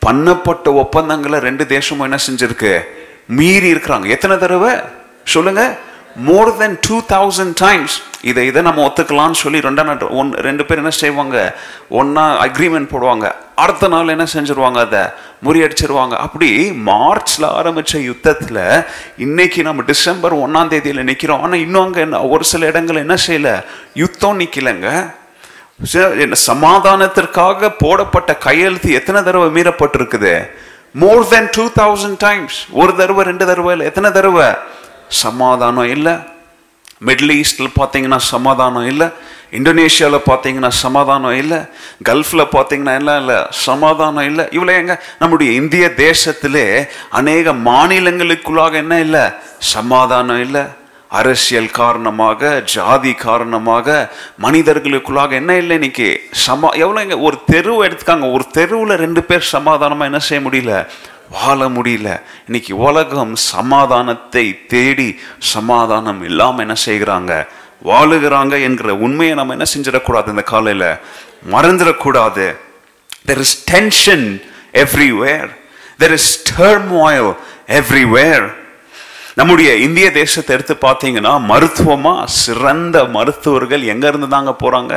பண்ணப்பட்ட 0.05 0.63
ஒப்பந்தங்களை 0.63 1.39
ரெண்டு 1.39 1.65
தேசமும் 1.65 2.03
என்ன 2.03 2.17
செஞ்சிருக்கு? 2.29 2.79
மீறி 3.27 3.73
இருக்கிறாங்க. 3.73 4.07
எத்தனை 4.07 4.37
தடவை? 4.37 4.75
சொல்லுங்கள் 5.23 5.77
more 6.25 6.49
than 6.59 6.75
two 6.85 6.95
thousand 7.11 7.53
times 7.63 7.95
இதை 8.29 8.43
இதை 8.49 8.61
நம்ம 8.67 8.83
ஒத்துக்கலாம்னு 8.87 9.39
சொல்லி 9.41 9.59
ரெண்டா 9.65 9.83
நாள் 9.89 10.13
ஒன் 10.19 10.29
ரெண்டு 10.47 10.63
பேர் 10.67 10.79
என்ன 10.81 10.91
செய்வாங்க? 10.99 11.37
ஒன்றா 11.99 12.23
அக்ரிமெண்ட் 12.45 12.89
போடுவாங்க. 12.93 13.25
அடுத்த 13.63 13.87
நாள் 13.93 14.13
என்ன 14.13 14.25
செஞ்சுருவாங்க? 14.33 14.79
அதை 14.87 15.03
முறியடிச்சிருவாங்க. 15.45 16.15
அப்படி 16.25 16.49
மார்ச்ல 16.89 17.43
ஆரம்பித்த 17.59 17.99
யுத்தத்தில் 18.09 18.61
இன்னைக்கு 19.25 19.61
நம்ம 19.67 19.83
டிசம்பர் 19.91 20.35
ஒன்றாம் 20.45 20.71
தேதியில் 20.73 21.07
நிற்கிறோம் 21.09 21.43
ஆனால் 21.47 21.63
இன்னும் 21.65 21.85
அங்கே 21.87 22.01
என்ன 22.07 22.21
ஒரு 22.35 22.45
சில 22.51 22.65
இடங்கள் 22.71 23.03
என்ன 23.05 23.17
செய்யல? 23.27 23.51
யுத்தம் 24.03 24.39
நிற்கலைங்க 24.41 24.89
என்ன 26.23 26.39
சமாதானத்திற்காக 26.51 27.69
போடப்பட்ட 27.83 28.31
கையெழுத்து 28.47 28.97
எத்தனை 28.99 29.21
தடவை 29.27 29.49
மீறப்பட்டிருக்குது? 29.57 30.33
More 31.03 31.27
than 31.33 31.51
two 31.57 31.65
thousand 31.81 32.19
times 32.27 32.57
ஒரு 32.81 32.91
தடவை 33.01 33.23
ரெண்டு 33.29 33.47
தடவை 33.51 33.71
இல்லை 33.75 33.87
எத்தனை 33.91 34.11
தடவை? 34.17 34.47
சமாதானம் 35.09 35.89
இல்லை. 35.89 36.13
மிடில் 37.05 37.43
ஈஸ்டில் 37.43 37.73
பார்த்தீங்கன்னா 37.79 38.17
சமாதானம் 38.17 38.87
இல்லை. 38.87 39.07
இந்தோனேஷியாவில் 39.51 40.19
பார்த்தீங்கன்னா 40.25 40.67
சமாதானம் 40.67 41.37
இல்லை. 41.37 41.57
கல்ஃபில் 42.05 42.47
பார்த்தீங்கன்னா 42.51 42.95
எல்லாம் 42.95 43.19
இல்லை. 43.19 43.35
சமாதானம் 43.49 44.23
இல்லை. 44.23 44.45
இவ்வளோ 44.45 44.77
எங்க? 44.77 45.03
நம்முடைய 45.19 45.51
இந்திய 45.51 45.93
தேசத்திலே 45.97 46.87
அநேக 47.09 47.53
மாநிலங்களுக்குள்ளாக 47.53 48.71
என்ன 48.73 48.99
இல்லை? 48.99 49.21
சமாதானம் 49.57 50.41
இல்லை. 50.41 50.61
அரசியல் 51.09 51.71
காரணமாக 51.71 52.61
ஜாதி 52.61 53.13
காரணமாக 53.13 54.13
மனிதர்களுக்குள்ளாக 54.41 55.31
என்ன 55.31 55.55
இல்லை 55.55 55.75
இன்னைக்கு? 55.75 56.21
சமா 56.47 56.69
எவ்வளோங்க 56.73 57.21
ஒரு 57.21 57.37
தெருவை 57.45 57.89
எடுத்துக்காங்க. 57.89 58.31
ஒரு 58.31 58.45
தெருவில் 58.51 58.95
ரெண்டு 58.95 59.23
பேர் 59.23 59.39
சமாதானமாக 59.39 60.05
என்ன 60.05 60.19
செய்ய 60.19 60.49
முடியல? 60.49 60.87
வாழ 61.31 61.69
முடியல. 61.69 62.21
இன்னைக்கு 62.45 62.77
உலகம் 62.77 63.35
சமாதானத்தை 63.35 64.65
தேடி 64.67 65.19
சமாதானம் 65.37 66.23
இல்லாமல் 66.23 66.59
என்ன 66.59 66.75
செய்கிறாங்க? 66.85 67.47
வாழுகிறாங்க 67.85 68.61
என்கிற 68.61 68.95
உண்மையை 68.95 69.35
நம்ம 69.35 69.53
என்ன 69.53 69.65
செஞ்சிடக்கூடாது 69.75 70.27
இந்த 70.27 70.41
காலையில்? 70.41 70.99
மறந்துடக்கூடாது. 71.51 72.57
There 73.25 73.37
is 73.37 73.63
tension 73.65 74.41
everywhere 74.73 75.49
there 75.99 76.11
is 76.11 76.57
turmoil 76.57 77.33
everywhere 77.67 78.47
நம்முடைய 79.35 79.75
இந்திய 79.75 80.11
தேசத்தை 80.11 80.55
எடுத்து 80.55 80.75
பார்த்தீங்கன்னா 80.81 81.39
மருத்துவமாக 81.41 82.25
சிறந்த 82.25 83.03
மருத்துவர்கள் 83.03 83.81
எங்கேருந்து 83.81 84.27
தாங்க 84.27 84.51
போகிறாங்க 84.51 84.93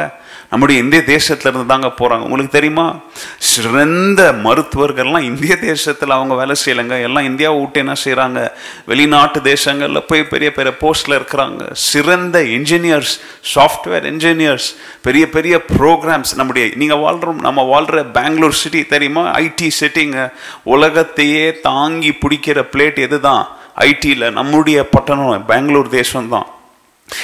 நம்முடைய 0.50 0.82
இந்திய 0.82 1.02
தேசத்துல 1.06 1.46
இருந்து 1.46 1.66
தாங்க 1.66 1.86
போறாங்க. 1.86 2.20
உங்களுக்கு 2.20 2.48
தெரியுமா? 2.48 2.98
சிறந்த 3.38 4.32
மருத்துவர்கள்லாம் 4.32 5.22
இந்திய 5.22 5.56
தேசத்துல 5.60 6.06
அவங்க 6.06 6.34
வேலை 6.34 6.56
செய்யலைங்க. 6.64 7.02
எல்லாம் 7.02 7.24
இந்தியாவை 7.24 7.60
விட்டு 7.60 7.78
என்ன 7.78 7.92
செய்கிறாங்க 8.04 8.48
வெளிநாட்டு 8.86 9.40
தேசங்கள்ல 9.40 10.02
போய் 10.06 10.24
பெரிய 10.24 10.52
பெரிய 10.52 10.74
போஸ்ட்ல 10.80 11.08
இருக்கிறாங்க. 11.08 11.68
சிறந்த 11.72 12.42
இன்ஜினியர்ஸ் 12.42 13.20
சாஃப்ட்வேர் 13.54 14.06
இன்ஜினியர்ஸ் 14.10 14.68
பெரிய 15.02 15.28
பெரிய 15.28 15.60
ப்ரோக்ராம்ஸ் 15.78 16.34
நம்முடைய 16.36 16.70
நீங்க 16.74 16.94
வாழ்றோம் 16.94 17.40
நம்ம 17.40 17.80
வாழ்ற 17.80 18.10
பெங்களூர் 18.12 18.52
சிட்டி 18.52 18.84
தெரியுமா? 18.84 19.34
ஐடி 19.34 19.70
சிட்டிங்க 19.80 20.32
உலகத்தையே 20.62 21.60
தாங்கி 21.60 22.10
பிடிக்கிற 22.10 22.66
பிளேட் 22.72 22.98
எதுதான்? 22.98 23.46
ஐடியில் 23.78 24.32
நம்முடைய 24.32 24.88
பட்டணம் 24.88 25.44
பெங்களூர் 25.46 25.88
தேசம்தான். 25.88 26.46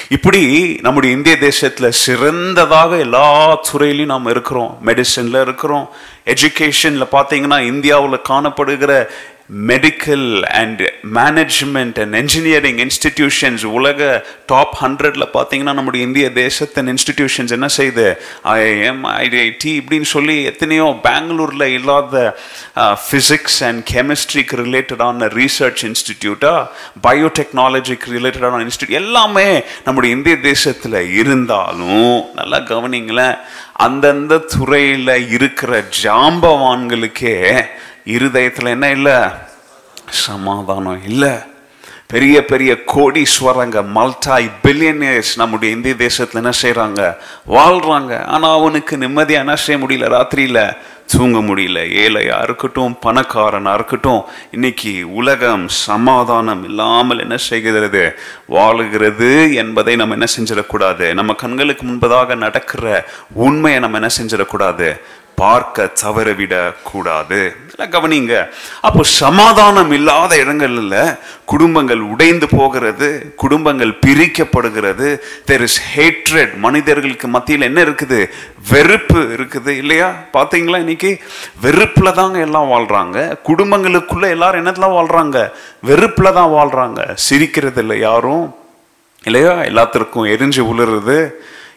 இப்படி 0.09 0.79
நம்முடைய 0.83 1.17
இந்திய 1.17 1.39
தேசத்தில் 1.39 1.91
சிறந்ததாக 1.91 2.97
எல்லா 2.97 3.61
துறையிலையும் 3.73 4.05
நாம் 4.05 4.27
இருக்கிறோம். 4.27 4.79
மெடிசனில் 4.85 5.41
இருக்கிறோம். 5.41 5.89
எஜுகேஷனில் 6.27 7.09
பார்த்தீங்கன்னா 7.13 7.67
இந்தியாவில் 7.67 8.21
காணப்படுகிற 8.29 9.09
medical 9.51 10.25
and 10.53 10.81
management 11.13 11.99
and 11.99 12.15
engineering 12.15 12.79
institutions 12.79 13.65
உலக 13.71 14.01
டாப் 14.47 14.75
ஹண்ட்ரட்ல 14.81 15.25
பார்த்தீங்கன்னா 15.35 15.75
நம்முடைய 15.75 16.07
இந்திய 16.07 16.33
தேசத்தின் 16.33 16.89
இன்ஸ்டிடியூஷன்ஸ் 16.89 17.53
என்ன 17.53 17.69
செய்யுது 17.77 18.07
ஐஎம் 18.55 19.05
ஐடிஐடி 19.17 19.73
இப்படின்னு 19.81 20.09
சொல்லி 20.11 20.37
எத்தனையோ 20.45 20.89
பெங்களூரில் 21.05 21.67
இல்லாத 21.69 22.25
ஃபிசிக்ஸ் 23.05 23.61
அண்ட் 23.63 23.83
கெமிஸ்ட்ரிக்கு 23.93 24.61
ரிலேட்டடான 24.65 25.31
ரீசர்ச் 25.37 25.85
இன்ஸ்டிடியூட்டாக 25.85 26.69
பயோடெக்னாலஜிக்கு 27.07 28.15
ரிலேட்டடான 28.19 28.63
இன்ஸ்டியூட் 28.63 28.99
எல்லாமே 28.99 29.49
நம்முடைய 29.85 30.17
இந்திய 30.17 30.37
தேசத்தில் 30.43 31.01
இருந்தாலும் 31.15 32.15
நல்லா 32.35 32.61
கவனிங்களேன் 32.67 33.37
அந்தந்த 33.79 34.45
துறையில் 34.49 35.17
இருக்கிற 35.31 35.73
ஜாம்பவான்களுக்கே 36.03 37.37
இருதயத்தில் 38.07 38.67
என்ன 38.67 38.91
இல்லை? 38.91 39.19
சமாதானம் 40.09 41.05
இல்லை. 41.05 41.35
பெரிய 42.07 42.45
பெரிய 42.45 42.73
கோடீஸ்வரங்க 42.95 43.79
மல்டாய் 43.95 44.51
பில்லியனியர்ஸ் 44.63 45.33
நம்முடைய 45.37 45.75
இந்திய 45.75 45.97
தேசத்தில் 45.97 46.43
என்ன 46.43 46.53
செய்கிறாங்க 46.63 47.17
வாழ்கிறாங்க 47.49 48.27
ஆனால் 48.27 48.59
அவனுக்கு 48.59 48.97
நிம்மதியாக 48.97 49.45
என்ன 49.47 49.57
செய்ய 49.57 49.87
முடியல? 49.87 50.11
ராத்திரியில் 50.17 50.77
தூங்க 51.07 51.39
முடியல. 51.39 51.91
ஏழையாக 51.93 52.43
இருக்கட்டும் 52.43 52.99
பணக்காரனாக 53.01 53.75
இருக்கட்டும் 53.75 54.25
இன்னைக்கு 54.51 55.15
உலகம் 55.15 55.69
சமாதானம் 55.69 56.65
இல்லாமல் 56.65 57.19
என்ன 57.19 57.37
செய்கிறது? 57.37 58.19
வாழுகிறது 58.49 59.55
என்பதை 59.55 59.97
நம்ம 59.97 60.13
என்ன 60.13 60.27
செஞ்சிடக்கூடாது? 60.37 61.15
நம்ம 61.15 61.33
கண்களுக்கு 61.33 61.87
முன்பதாக 61.87 62.37
நடக்கிற 62.37 63.07
உண்மையை 63.33 63.81
நம்ம 63.81 63.99
என்ன 63.99 64.13
செஞ்சிடக்கூடாது? 64.23 65.01
பார்க்க 65.37 65.93
தவறவிட 66.03 66.55
கூடாது. 66.83 67.39
இதெல்லாம் 67.67 67.95
கவனிங்க. 67.97 68.35
அப்போ 68.81 69.03
சமாதானம் 69.03 69.91
இல்லாத 69.91 70.37
இடங்களில் 70.37 71.17
குடும்பங்கள் 71.45 72.01
உடைந்து 72.13 72.47
போகிறது 72.49 73.09
குடும்பங்கள் 73.37 73.93
பிரிக்கப்படுகிறது. 74.07 75.09
தெர் 75.47 75.65
இஸ் 75.69 75.81
ஹேட்ரட் 75.95 76.55
மனிதர்களுக்கு 76.57 77.29
மத்தியில் 77.29 77.69
என்ன 77.69 77.83
இருக்குது? 77.83 78.21
வெறுப்பு 78.71 79.21
இருக்குது 79.37 79.69
இல்லையா? 79.69 80.09
பார்த்தீங்களா 80.33 80.79
இன்னைக்கு? 80.79 81.21
வெறுப்பில் 81.61 82.13
தாங்க 82.13 82.39
எல்லாம் 82.39 82.71
வாழ்கிறாங்க 82.71 83.19
குடும்பங்களுக்குள்ளே 83.49 84.29
எல்லாரும் 84.29 84.63
என்னத்துல 84.63 84.89
வாழ்கிறாங்க 84.99 85.51
வெறுப்பில் 85.83 86.37
தான் 86.39 86.55
வாழ்கிறாங்க 86.59 87.13
சிரிக்கிறது 87.15 87.81
இல்லை 87.81 87.99
யாரும். 87.99 88.55
இல்லையா? 89.25 89.53
எல்லாத்திற்கும் 89.63 90.25
எரிஞ்சு 90.25 90.63
உளுறது. 90.73 91.19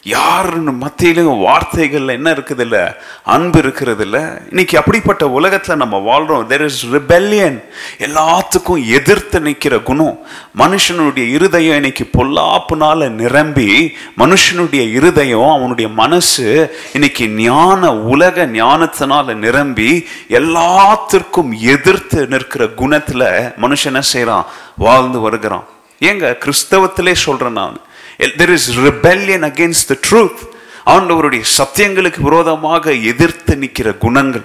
யாருன்னு 0.04 0.72
மத்தியிலும் 0.72 1.46
வார்த்தைகள்ல 1.46 2.08
என்ன 2.08 2.32
இருக்குது 2.32 2.60
இல்ல 2.60 3.02
அன்பு 3.24 3.60
இருக்கிறது 3.60 4.04
இல்ல 4.04 4.42
இன்னைக்கு 4.50 4.78
அப்படிப்பட்ட 4.78 5.26
உலகத்துல 5.40 5.76
நம்ம 5.76 5.98
வாழ்றோம். 5.98 6.46
தெர் 6.48 6.64
இஸ் 6.64 6.86
ரிபெல்லியன் 6.86 7.64
எல்லாத்துக்கும் 7.98 8.88
எதிர்த்து 8.88 9.40
நிற்கிற 9.40 9.80
குணம். 9.80 10.20
மனுஷனுடைய 10.58 11.30
இருதயம் 11.30 11.76
இன்னைக்கு 11.76 12.10
பொல்லாப்புனால 12.18 13.10
நிரம்பி 13.10 13.96
மனுஷனுடைய 14.18 14.92
இருதயம் 14.92 15.50
அவனுடைய 15.50 15.90
மனசு 15.90 16.78
இன்னைக்கு 16.94 17.28
ஞான 17.28 17.96
உலக 17.96 18.46
ஞானத்தினால 18.46 19.36
நிரம்பி 19.36 20.08
எல்லாத்திற்கும் 20.30 21.52
எதிர்த்து 21.52 22.28
நிற்கிற 22.28 22.66
குணத்துல 22.66 23.54
மனுஷன் 23.62 23.86
என்ன 23.86 24.02
செய்யறான் 24.14 24.46
வாழ்ந்து 24.78 25.20
வருகிறான். 25.20 25.66
ஏங்க 26.00 26.36
கிறிஸ்தவத்திலே 26.38 27.14
சொல்றேன் 27.14 27.52
நான். 27.52 27.78
There 28.20 28.50
is 28.50 28.80
rebellion 28.80 29.44
against 29.44 29.88
the 29.88 29.98
truth 30.08 30.42
ஆண்டவருடைய 30.86 31.44
சத்தியங்களுக்கு 31.58 32.22
விரோதமாக 32.22 32.94
எதிர்த்து 32.94 33.58
நிற்கிற 33.58 33.94
குணங்கள். 33.94 34.42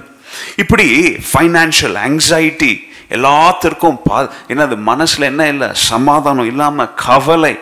இப்படி 0.56 1.16
ஃபைனான்ஷியல் 1.32 1.96
ஆங்ஸைட்டி 2.06 2.88
எல்லாத்திற்கும் 3.08 3.98
பா 4.04 4.30
என்னது 4.48 4.76
மனசில் 4.76 5.24
என்ன 5.24 5.48
இல்லை? 5.48 5.68
சமாதானம் 5.72 6.46
இல்லாமல் 6.46 6.94
கவலை. 6.94 7.58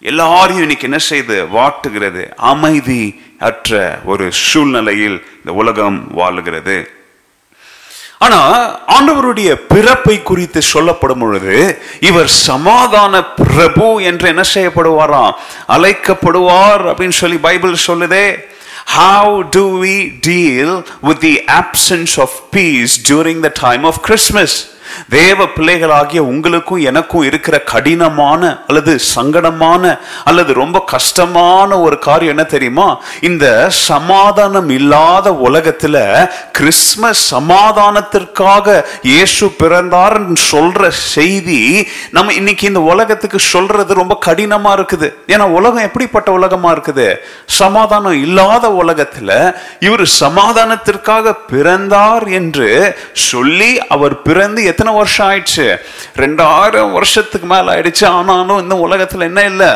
எல்லாரையும் 0.00 0.60
இன்னைக்கு 0.60 0.84
என்ன 0.84 0.98
செய்து? 0.98 1.44
வாட்டுகிறது. 1.44 2.28
அமைதி 2.36 3.20
அற்ற 3.38 4.00
ஒரு 4.04 4.32
சூழ்நிலையில் 4.32 5.24
இந்த 5.36 5.52
உலகம் 5.52 6.12
வாழுகிறது. 6.16 6.88
ஆனா 8.20 8.40
ஆண்டவருடைய 8.88 9.54
பிறப்பை 9.68 10.22
குறித்து 10.22 10.62
சொல்லப்படும் 10.62 11.18
பொழுது 11.18 11.56
இவர் 12.00 12.26
சமாதான 12.26 13.22
பிரபு 13.34 14.02
என்று 14.02 14.28
என்ன 14.28 14.44
செய்யப்படுவாராம் 14.54 15.34
அழைக்கப்படுவார் 15.68 16.84
அப்படின்னு 16.90 17.18
சொல்லி 17.22 17.36
பைபிள் 17.38 17.84
சொல்லுதே 17.86 18.26
How 18.88 19.42
do 19.42 19.78
we 19.78 19.94
deal 20.26 20.68
with 21.02 21.20
the 21.20 21.44
absence 21.48 22.16
of 22.18 22.50
peace 22.50 22.96
during 23.02 23.40
the 23.40 23.50
time 23.50 23.84
of 23.84 24.00
Christmas? 24.00 24.75
தேவ 25.08 25.46
பிள்ளைகளாகிய 25.56 26.20
உங்களுக்கும் 26.32 26.82
எனக்கும் 26.90 27.22
இருக்கிற 27.22 27.58
கடினமான 27.72 28.42
அல்லது 28.66 28.98
சங்கடமான 29.14 29.98
அல்லது 30.24 30.52
ரொம்ப 30.62 30.84
கஷ்டமான 30.94 31.80
ஒரு 31.80 31.98
காரியம் 31.98 32.34
என்ன 32.34 32.44
தெரியுமா? 32.44 32.88
இந்த 33.20 33.46
சமாதானம் 33.70 34.68
இல்லாத 34.68 35.30
உலகத்துல 35.48 35.96
கிறிஸ்மஸ் 36.58 37.34
சமாதானத்திற்காக 37.34 38.84
இயேசு 39.02 39.46
பிறந்தார் 39.62 40.16
சொல்ற 40.50 40.88
செய்தி 40.88 41.88
நம்ம 42.10 42.32
இன்னைக்கு 42.32 42.66
இந்த 42.66 42.80
உலகத்துக்கு 42.80 43.38
சொல்றது 43.38 43.94
ரொம்ப 43.94 44.14
கடினமா 44.26 44.72
இருக்குது. 44.78 45.08
ஏன்னா 45.26 45.44
உலகம் 45.58 45.86
எப்படிப்பட்ட 45.88 46.32
உலகமா 46.32 46.72
இருக்குது? 46.72 47.08
சமாதானம் 47.60 48.18
இல்லாத 48.24 48.68
உலகத்துல 48.82 49.30
இவர் 49.80 50.04
சமாதானத்திற்காக 50.20 51.34
பிறந்தார் 51.52 52.26
என்று 52.38 52.70
சொல்லி 53.12 53.70
அவர் 53.88 54.22
பிறந்து 54.22 54.60
எத்தனை 54.76 54.96
வருஷம் 54.96 55.30
ஆயிடுச்சு? 55.30 55.76
ரெண்டாயிரம் 56.16 56.92
வருஷத்துக்கு 56.92 57.46
மேலே 57.46 57.68
ஆயிடுச்சு. 57.72 58.06
ஆனாலும் 58.06 58.62
இந்த 58.62 58.74
உலகத்தில் 58.74 59.20
என்ன 59.20 59.42
இல்லை? 59.42 59.68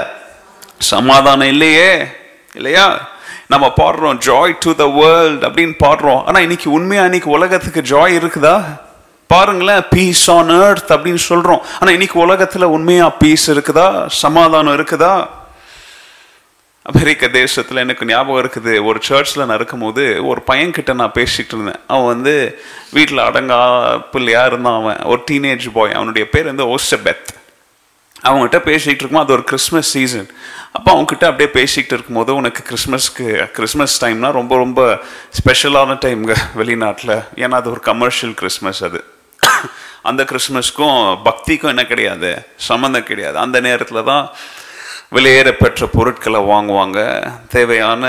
சமாதானம் 0.79 1.47
இல்லையே. 1.47 2.07
இல்லையா? 2.55 3.09
நம்ம 3.49 3.73
பாடுறோம் 3.77 4.19
ஜாய் 4.27 4.53
டு 4.59 4.75
த 4.75 4.87
வேர்ல்ட் 4.87 5.45
அப்படின்னு 5.45 5.75
பாடுறோம். 5.85 6.25
ஆனால் 6.27 6.43
இன்னைக்கு 6.43 6.71
உண்மையாக 6.71 7.07
இன்னைக்கு 7.07 7.31
உலகத்துக்கு 7.31 7.81
ஜாய் 7.81 8.19
இருக்குதா? 8.21 8.63
பாருங்களேன் 9.27 9.83
பீஸ் 9.91 10.31
ஆன் 10.31 10.49
அர்த் 10.49 10.91
அப்படின்னு 10.91 11.23
சொல்கிறோம் 11.31 11.63
ஆனால் 11.81 11.93
இன்னைக்கு 11.93 12.19
உலகத்தில் 12.19 12.63
உண்மையாக 12.63 13.17
பீஸ் 13.19 13.51
இருக்குதா? 13.51 14.07
சமாதானம் 14.07 14.77
இருக்குதா? 14.79 15.27
அமெரிக்க 16.91 17.29
தேசத்தில் 17.41 17.83
எனக்கு 17.85 18.05
ஞாபகம் 18.11 18.41
இருக்குது. 18.43 18.73
ஒரு 18.89 18.99
சர்ச்சில் 19.09 19.45
நான் 19.47 19.59
இருக்கும்போது 19.61 20.05
ஒரு 20.31 20.41
பையன்கிட்ட 20.51 20.93
நான் 21.01 21.17
பேசிகிட்டு 21.19 21.55
இருந்தேன். 21.57 21.81
அவன் 21.87 22.11
வந்து 22.13 22.35
வீட்டில் 22.97 23.27
அடங்கா 23.29 23.59
பிள்ளையாக 24.15 24.51
இருந்தான் 24.51 24.79
அவன். 24.81 25.03
ஒரு 25.13 25.21
டீனேஜ் 25.31 25.67
பாய் 25.77 25.99
அவனுடைய 25.99 26.25
பேர் 26.33 26.51
வந்து 26.53 26.67
ஓஸ்டபெத் 26.77 27.29
அவங்ககிட்ட 28.29 28.59
பேசிகிட்டு 28.69 29.03
இருக்கும்போது 29.03 29.27
அது 29.27 29.33
ஒரு 29.33 29.45
கிறிஸ்மஸ் 29.51 29.91
சீசன் 29.97 30.27
அப்போ 30.77 30.89
அவங்ககிட்ட 30.95 31.25
அப்படியே 31.29 31.51
பேசிக்கிட்டு 31.59 31.95
இருக்கும்போது 31.97 32.35
உனக்கு 32.41 32.63
கிறிஸ்மஸ்க்கு 32.71 33.27
கிறிஸ்மஸ் 33.59 33.95
டைம்னா 34.05 34.29
ரொம்ப 34.33 34.57
ரொம்ப 34.57 34.81
ஸ்பெஷலான 35.39 35.97
டைம்ங்க 36.05 36.35
வெளிநாட்டில். 36.57 37.15
ஏன்னா 37.35 37.57
அது 37.61 37.71
ஒரு 37.71 37.81
கமர்ஷியல் 37.81 38.35
கிறிஸ்மஸ் 38.35 38.83
அது. 38.89 39.01
அந்த 40.03 40.23
கிறிஸ்மஸ்க்கும் 40.31 41.01
பக்திக்கும் 41.29 41.73
என்ன 41.75 41.85
கிடையாது? 41.87 42.31
சம்மந்தம் 42.69 43.09
கிடையாது. 43.11 43.39
அந்த 43.39 43.61
நேரத்தில் 43.61 44.09
தான் 44.13 44.25
விலையேற 45.15 45.49
பெற்ற 45.63 45.87
பொருட்களை 45.95 46.41
வாங்குவாங்க. 46.51 46.99
தேவையான 47.55 48.05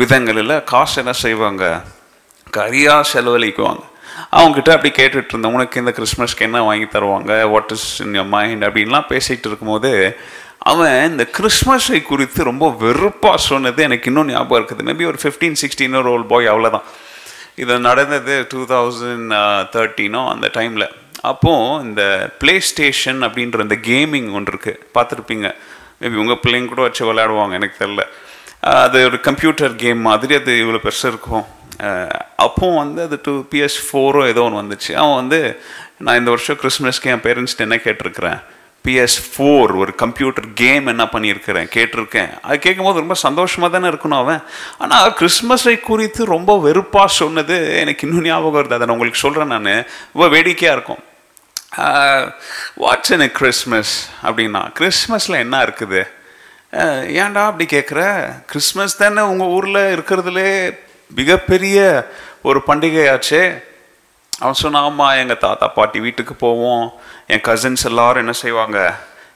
விதங்களில் 0.00 0.54
காசு 0.72 0.94
என்ன 1.02 1.12
செய்வாங்க? 1.22 1.64
கரியாக 2.58 3.08
செலவழிக்குவாங்க. 3.12 3.82
அவங்ககிட்ட 4.36 4.70
அப்படி 4.74 4.90
கேட்டுட்டு 4.98 5.32
இருந்தேன் 5.32 5.56
உனக்கு 5.56 5.80
இந்த 5.82 5.92
கிறிஸ்மஸ்க்கு 5.98 6.46
என்ன 6.48 6.62
வாங்கி 6.68 6.86
தருவாங்க? 6.94 7.32
What 7.52 7.72
is 7.76 7.88
in 8.04 8.14
your 8.18 8.30
mind 8.36 8.64
அப்படின்லாம் 8.68 9.10
பேசிகிட்டு 9.12 9.48
இருக்கும்போது 9.50 9.92
அவன் 10.72 10.96
இந்த 11.10 11.24
கிறிஸ்மஸை 11.36 12.00
குறித்து 12.02 12.48
ரொம்ப 12.50 12.64
வெறுப்பாக 12.82 13.38
சொன்னது 13.50 13.80
எனக்கு 13.88 14.08
இன்னும் 14.10 14.30
ஞாபகம் 14.32 14.58
இருக்குது. 14.60 14.86
மேபி 14.88 15.06
ஒரு 15.12 15.18
ஃபிஃப்டீன் 15.22 15.58
சிக்ஸ்டீன் 15.62 15.96
ஓல்ட் 16.12 16.30
பாய் 16.32 16.52
அவ்வளோதான் 16.52 16.86
இது 17.62 17.78
நடந்தது 17.88 18.34
டூ 18.52 18.60
தௌசண்ட் 18.74 19.32
தேர்ட்டீனோ 19.74 20.22
அந்த 20.34 20.46
டைமில் 20.58 20.86
அப்போது 21.30 21.82
இந்த 21.86 22.02
ப்ளே 22.40 22.54
ஸ்டேஷன் 22.68 23.20
அப்படின்ற 23.26 23.66
இந்த 23.66 23.76
கேமிங் 23.90 24.30
ஒன்று 24.36 24.52
இருக்குது 24.52 24.80
பார்த்துருப்பீங்க. 24.94 25.48
மேபி 26.02 26.22
உங்கள் 26.24 26.42
பிள்ளைங்க 26.44 26.70
கூட 26.74 26.82
வச்சு 26.88 27.02
விளையாடுவாங்க 27.10 27.58
எனக்கு 27.60 27.82
தெரில 27.84 28.04
அது 28.84 28.98
ஒரு 29.08 29.18
கம்ப்யூட்டர் 29.28 29.74
கேம் 29.82 30.00
மாதிரி 30.08 30.34
அது 30.40 30.52
இவ்வளோ 30.62 30.80
பெருசு 30.86 31.06
இருக்கும். 31.12 31.44
அப்போது 32.46 32.76
வந்து 32.80 33.00
அது 33.06 33.16
டூ 33.26 33.32
பிஎஸ் 33.52 33.78
ஃபோரோ 33.86 34.20
ஏதோ 34.32 34.42
ஒன்று 34.46 34.60
வந்துச்சு. 34.62 34.92
அவன் 35.02 35.18
வந்து 35.20 35.38
நான் 36.04 36.18
இந்த 36.20 36.30
வருஷம் 36.34 36.58
கிறிஸ்மஸ்க்கு 36.62 37.10
என் 37.14 37.24
பேரண்ட்ஸ்ட்டு 37.26 37.64
என்ன 37.66 37.76
கேட்டிருக்கிறேன்? 37.86 38.38
பிஎஸ் 38.86 39.16
ஃபோர் 39.30 39.72
ஒரு 39.82 39.92
கம்ப்யூட்டர் 40.02 40.46
கேம் 40.60 40.86
என்ன 40.92 41.04
பண்ணியிருக்கிறேன்? 41.12 41.68
கேட்டிருக்கேன். 41.74 42.30
அது 42.46 42.56
கேட்கும்போது 42.64 43.02
ரொம்ப 43.02 43.16
சந்தோஷமாக 43.26 43.70
தானே 43.74 43.90
இருக்கணும் 43.92 44.22
அவன். 44.22 44.42
ஆனால் 44.84 45.14
கிறிஸ்மஸை 45.20 45.74
குறித்து 45.90 46.24
ரொம்ப 46.34 46.58
வெறுப்பாக 46.66 47.16
சொன்னது 47.20 47.56
எனக்கு 47.82 48.06
இன்னும் 48.06 48.28
ஞாபகம் 48.30 48.58
வருது. 48.58 48.76
அதை 48.78 48.86
நான் 48.86 48.96
உங்களுக்கு 48.96 49.24
சொல்கிறேன் 49.26 49.54
நான். 49.56 49.72
ரொம்ப 50.14 50.28
வேடிக்கையாக 50.36 50.76
இருக்கும். 50.78 51.02
வாட்ஸ் 52.82 53.12
இன் 53.16 53.30
கிறிஸ்மஸ் 53.32 53.92
அப்படின்னா 54.22 54.60
கிறிஸ்மஸில் 54.78 55.42
என்ன 55.44 55.56
இருக்குது? 55.66 56.02
ஏன்டா 57.22 57.42
அப்படி 57.50 57.66
கேட்குற 57.76 58.00
கிறிஸ்மஸ் 58.50 58.96
தானே 58.96 59.20
உங்கள் 59.20 59.52
ஊரில் 59.56 59.80
இருக்கிறதுலே 59.96 60.50
மிகப்பெரிய 61.20 61.78
ஒரு 62.42 62.62
பண்டிகையாச்சே. 62.66 63.62
அவன் 64.40 64.60
சொன்னான் 64.62 64.82
ஆமாம் 64.82 65.18
எங்கள் 65.22 65.42
தாத்தா 65.46 65.66
பாட்டி 65.78 65.98
வீட்டுக்கு 66.00 66.34
போவோம். 66.34 66.84
என் 67.26 67.44
கசின்ஸ் 67.48 67.88
எல்லாரும் 67.90 68.22
என்ன 68.24 68.32
செய்வாங்க? 68.32 68.78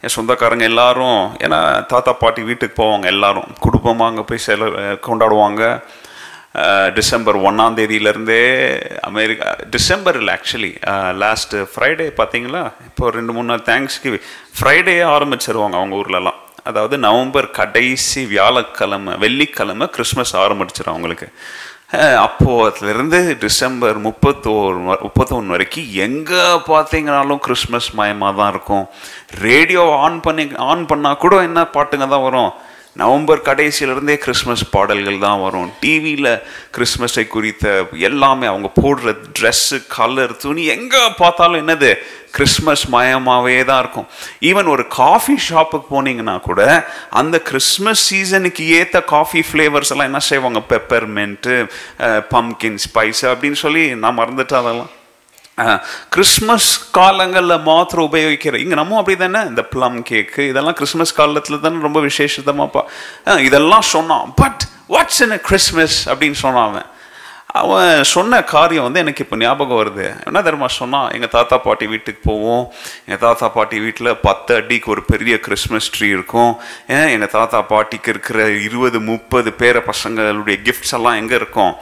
என் 0.02 0.14
சொந்தக்காரங்க 0.16 0.64
எல்லாரும் 0.72 1.22
ஏன்னா 1.44 1.86
தாத்தா 1.86 2.12
பாட்டி 2.12 2.42
வீட்டுக்கு 2.42 2.82
போவாங்க 2.82 3.04
எல்லாரும். 3.14 3.50
குடும்பமாக 3.60 4.10
அங்கே 4.10 4.24
போய் 4.30 4.46
செல 4.46 4.70
கொண்டாடுவாங்க. 5.08 5.62
Uh, 6.56 6.92
டிசம்பர் 6.92 7.36
ஒன்றாம் 7.36 7.76
தேதியிலேருந்தே 7.76 8.80
America 9.00 9.56
December 9.70 10.22
actually 10.22 10.76
last 11.22 11.66
Friday 11.74 12.06
பார்த்தீங்களா? 12.16 12.72
இப்போ 12.84 13.10
ரெண்டு 13.10 13.32
மூணு 13.32 13.46
நாள் 13.46 13.60
தேங்க்ஸ் 13.60 13.98
கிவி 14.02 14.20
ஃப்ரைடே 14.60 15.02
ஆரம்பிச்சிருவாங்க 15.02 15.76
அவங்க 15.76 15.96
ஊர்லலாம். 15.96 16.34
அதாவது 16.64 16.98
நவம்பர் 16.98 17.50
கடைசி 17.50 18.26
வியாழக்கிழமை 18.26 19.16
வெள்ளிக்கிழமை 19.16 19.88
கிறிஸ்மஸ் 19.88 20.36
ஆரம்பிச்சிடும் 20.36 20.86
அவங்களுக்கு. 20.86 21.32
Uh, 21.92 21.98
அஹ் 21.98 22.70
அதுலேருந்து 22.70 23.38
டிசம்பர் 23.38 24.00
முப்பத்தோரு 24.00 25.00
முப்பத்தொன்று 25.02 25.50
வரைக்கும் 25.50 25.90
எங்கே 25.90 26.42
பார்த்தீங்கனாலும் 26.66 27.38
கிறிஸ்மஸ் 27.38 27.96
மயமாக 27.96 28.36
தான் 28.36 28.50
இருக்கும். 28.50 28.86
ரேடியோ 29.40 29.96
ஆன் 29.98 30.20
பண்ணி 30.20 30.50
ஆன் 30.56 30.86
பண்ணால் 30.86 31.16
கூட 31.16 31.42
என்ன 31.42 31.62
பாட்டுங்க 31.62 32.08
தான் 32.08 32.22
வரும்? 32.22 32.52
நவம்பர் 33.00 33.40
கடைசியிலிருந்தே 33.48 34.14
கிறிஸ்மஸ் 34.24 34.62
பாடல்கள் 34.74 35.18
தான் 35.24 35.42
வரும். 35.44 35.70
டிவியில் 35.80 36.30
கிறிஸ்மஸை 36.76 37.24
குறித்த 37.34 37.64
எல்லாமே 38.08 38.46
அவங்க 38.52 38.68
போடுற 38.80 39.14
ட்ரெஸ்ஸு 39.38 39.78
கலர் 39.96 40.34
துணி 40.44 40.64
எங்கே 40.76 41.02
பார்த்தாலும் 41.20 41.60
என்னது? 41.62 41.90
கிறிஸ்மஸ் 42.36 42.84
மயமாகவே 42.94 43.58
தான் 43.70 43.82
இருக்கும். 43.82 44.08
ஈவன் 44.48 44.68
ஒரு 44.74 44.84
காஃபி 45.00 45.36
ஷாப்புக்கு 45.48 45.88
போனீங்கன்னா 45.94 46.36
கூட 46.48 46.62
அந்த 47.20 47.36
கிறிஸ்மஸ் 47.50 48.04
சீசனுக்கு 48.10 48.64
ஏற்ற 48.78 49.00
காஃபி 49.14 49.42
ஃப்ளேவர்ஸ் 49.50 49.92
எல்லாம் 49.94 50.10
என்ன 50.12 50.22
செய்வாங்க? 50.30 50.62
பெப்பர் 50.72 51.08
மென்ட்டு 51.18 51.56
பம்கின் 52.34 52.82
ஸ்பைஸ் 52.86 53.22
அப்படின்னு 53.32 53.60
சொல்லி 53.64 53.84
நான் 54.04 54.20
மறந்துட்டேன் 54.20 54.62
அதெல்லாம். 54.62 54.92
கிறிஸ்மஸ் 56.14 56.90
காலங்களில் 56.90 57.62
மாத்திரம் 57.68 58.06
உபயோகிக்கிற 58.08 58.58
இங்கே 58.62 58.74
நம்ம 58.74 58.98
அப்படி 58.98 59.16
தானே 59.16 59.40
இந்த 59.50 59.62
ப்ளம் 59.62 60.02
கேக்கு 60.02 60.42
இதெல்லாம் 60.48 60.74
கிறிஸ்மஸ் 60.74 61.14
காலத்தில் 61.14 61.60
தானே 61.60 61.80
ரொம்ப 61.80 62.00
விசேஷமாப்பா 62.00 62.82
இதெல்லாம் 63.48 63.86
சொன்னான். 63.94 64.34
But 64.42 64.62
what's 64.88 65.22
in 65.26 65.30
a 65.30 65.40
Christmas 65.48 66.08
அப்படின்னு 66.08 66.38
சொன்னான் 66.44 66.68
அவன். 66.68 66.86
அவன் 67.46 68.04
சொன்ன 68.04 68.42
காரியம் 68.44 68.82
வந்து 68.82 69.00
எனக்கு 69.00 69.24
இப்போ 69.24 69.36
ஞாபகம் 69.36 69.78
வருது. 69.80 70.06
என்ன 70.26 70.42
தெரியுமா 70.42 70.66
சொன்னான் 70.66 71.10
எங்கள் 71.10 71.28
தாத்தா 71.28 71.58
பாட்டி 71.58 71.86
வீட்டுக்கு 71.86 72.20
போவோம். 72.30 72.64
எங்கள் 73.06 73.22
தாத்தா 73.26 73.48
பாட்டி 73.48 73.78
வீட்டில் 73.80 74.16
பத்து 74.16 74.54
அடிக்கு 74.54 74.90
ஒரு 74.90 75.02
பெரிய 75.02 75.40
கிறிஸ்மஸ் 75.40 75.92
ட்ரீ 75.96 76.08
இருக்கும். 76.16 76.52
ஏன்? 76.88 77.08
எங்கள் 77.08 77.34
தாத்தா 77.38 77.62
பாட்டிக்கு 77.62 78.10
இருக்கிற 78.10 78.50
இருபது 78.50 79.00
முப்பது 79.00 79.52
பேர 79.58 79.82
பசங்களுடைய 79.90 80.58
கிஃப்ட்ஸ் 80.68 80.96
எல்லாம் 80.98 81.14
எங்கே 81.14 81.34
இருக்கும்? 81.34 81.74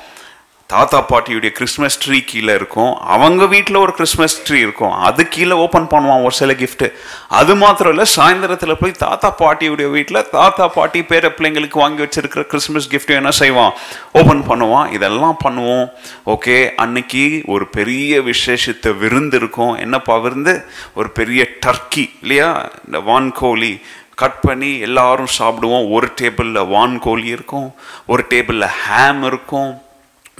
தாத்தா 0.74 1.00
பாட்டியுடைய 1.10 1.50
கிறிஸ்மஸ் 1.58 1.98
ட்ரீ 2.04 2.18
கீழே 2.30 2.54
இருக்கும். 2.60 2.92
அவங்க 3.16 3.46
வீட்டில் 3.54 3.82
ஒரு 3.84 3.92
கிறிஸ்மஸ் 3.92 4.36
ட்ரீ 4.46 4.58
இருக்கும். 4.66 4.94
அது 5.08 5.28
கீழே 5.28 5.56
ஓப்பன் 5.64 5.90
பண்ணுவான் 5.90 6.22
ஒரு 6.26 6.34
சில 6.40 6.52
கிஃப்ட்டு 6.52 6.88
அது 7.28 7.52
மாத்திரம் 7.56 7.92
இல்லை 7.94 8.06
சாயந்தரத்தில் 8.16 8.80
போய் 8.80 9.00
தாத்தா 9.04 9.34
பாட்டியுடைய 9.42 9.90
வீட்டில் 9.90 10.28
தாத்தா 10.30 10.68
பாட்டி 10.68 11.00
பேர 11.00 11.32
பிள்ளைங்களுக்கு 11.36 11.82
வாங்கி 11.82 12.02
வச்சிருக்கிற 12.02 12.42
கிறிஸ்மஸ் 12.52 12.88
gift 12.94 13.10
என்ன 13.14 13.30
செய்வான்? 13.30 13.72
ஓப்பன் 14.12 14.42
பண்ணுவான். 14.48 14.92
இதெல்லாம் 14.92 15.36
பண்ணுவோம். 15.44 15.86
ஓகே 16.26 16.56
அன்னைக்கு 16.74 17.42
ஒரு 17.46 17.66
பெரிய 17.66 18.20
விசேஷத்தை 18.22 18.92
விருந்து 18.98 19.36
இருக்கும். 19.36 19.74
என்னப்பா 19.76 20.16
விருந்து? 20.16 20.64
ஒரு 20.94 21.10
பெரிய 21.10 21.46
டர்க்கி 21.66 22.06
இல்லையா? 22.20 22.70
இந்த 22.86 22.98
வான்கோழி. 22.98 23.80
கட் 24.14 24.40
பண்ணி 24.40 24.78
எல்லாரும் 24.78 25.32
சாப்பிடுவோம். 25.38 25.86
ஒரு 25.90 26.08
டேபிளில் 26.20 26.68
வான்கோழி 26.74 27.24
இருக்கும். 27.24 27.74
ஒரு 28.06 28.24
டேபிளில் 28.28 28.74
ஹேம் 28.84 29.24
இருக்கும். 29.24 29.72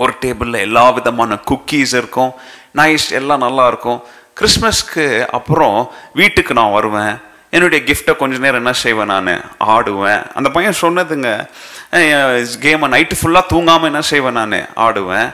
ஒரு 0.03 0.13
டேபிளில் 0.21 0.65
எல்லா 0.67 0.91
விதமான 0.91 1.37
குக்கீஸ் 1.51 1.95
இருக்கும் 2.01 2.33
நைஸ் 2.81 3.07
எல்லாம் 3.11 3.45
நல்லா 3.47 3.67
இருக்கும். 3.67 4.01
கிறிஸ்மஸ்க்கு 4.41 5.05
அப்புறம் 5.39 5.79
வீட்டுக்கு 6.15 6.55
நான் 6.55 6.77
வருவேன். 6.77 7.15
என்னுடைய 7.51 7.81
கிஃப்டை 7.89 8.13
கொஞ்ச 8.17 8.37
நேரம் 8.39 8.61
என்ன 8.63 8.73
செய்வேன் 8.73 9.13
நான்? 9.13 9.29
ஆடுவேன். 9.75 10.23
அந்த 10.35 10.49
பையன் 10.57 10.81
சொன்னதுங்க 10.81 11.29
கேமை 12.65 12.89
நைட்டு 12.95 13.17
ஃபுல்லாக 13.21 13.51
தூங்காமல் 13.55 13.91
என்ன 13.91 14.01
செய்வேன் 14.13 14.39
நான்? 14.41 14.57
ஆடுவேன். 14.87 15.29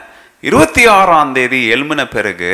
இருபத்தி 0.49 0.83
ஆறாம் 0.87 1.33
தேதி 1.33 1.61
எழுமின 1.73 2.05
பிறகு 2.15 2.51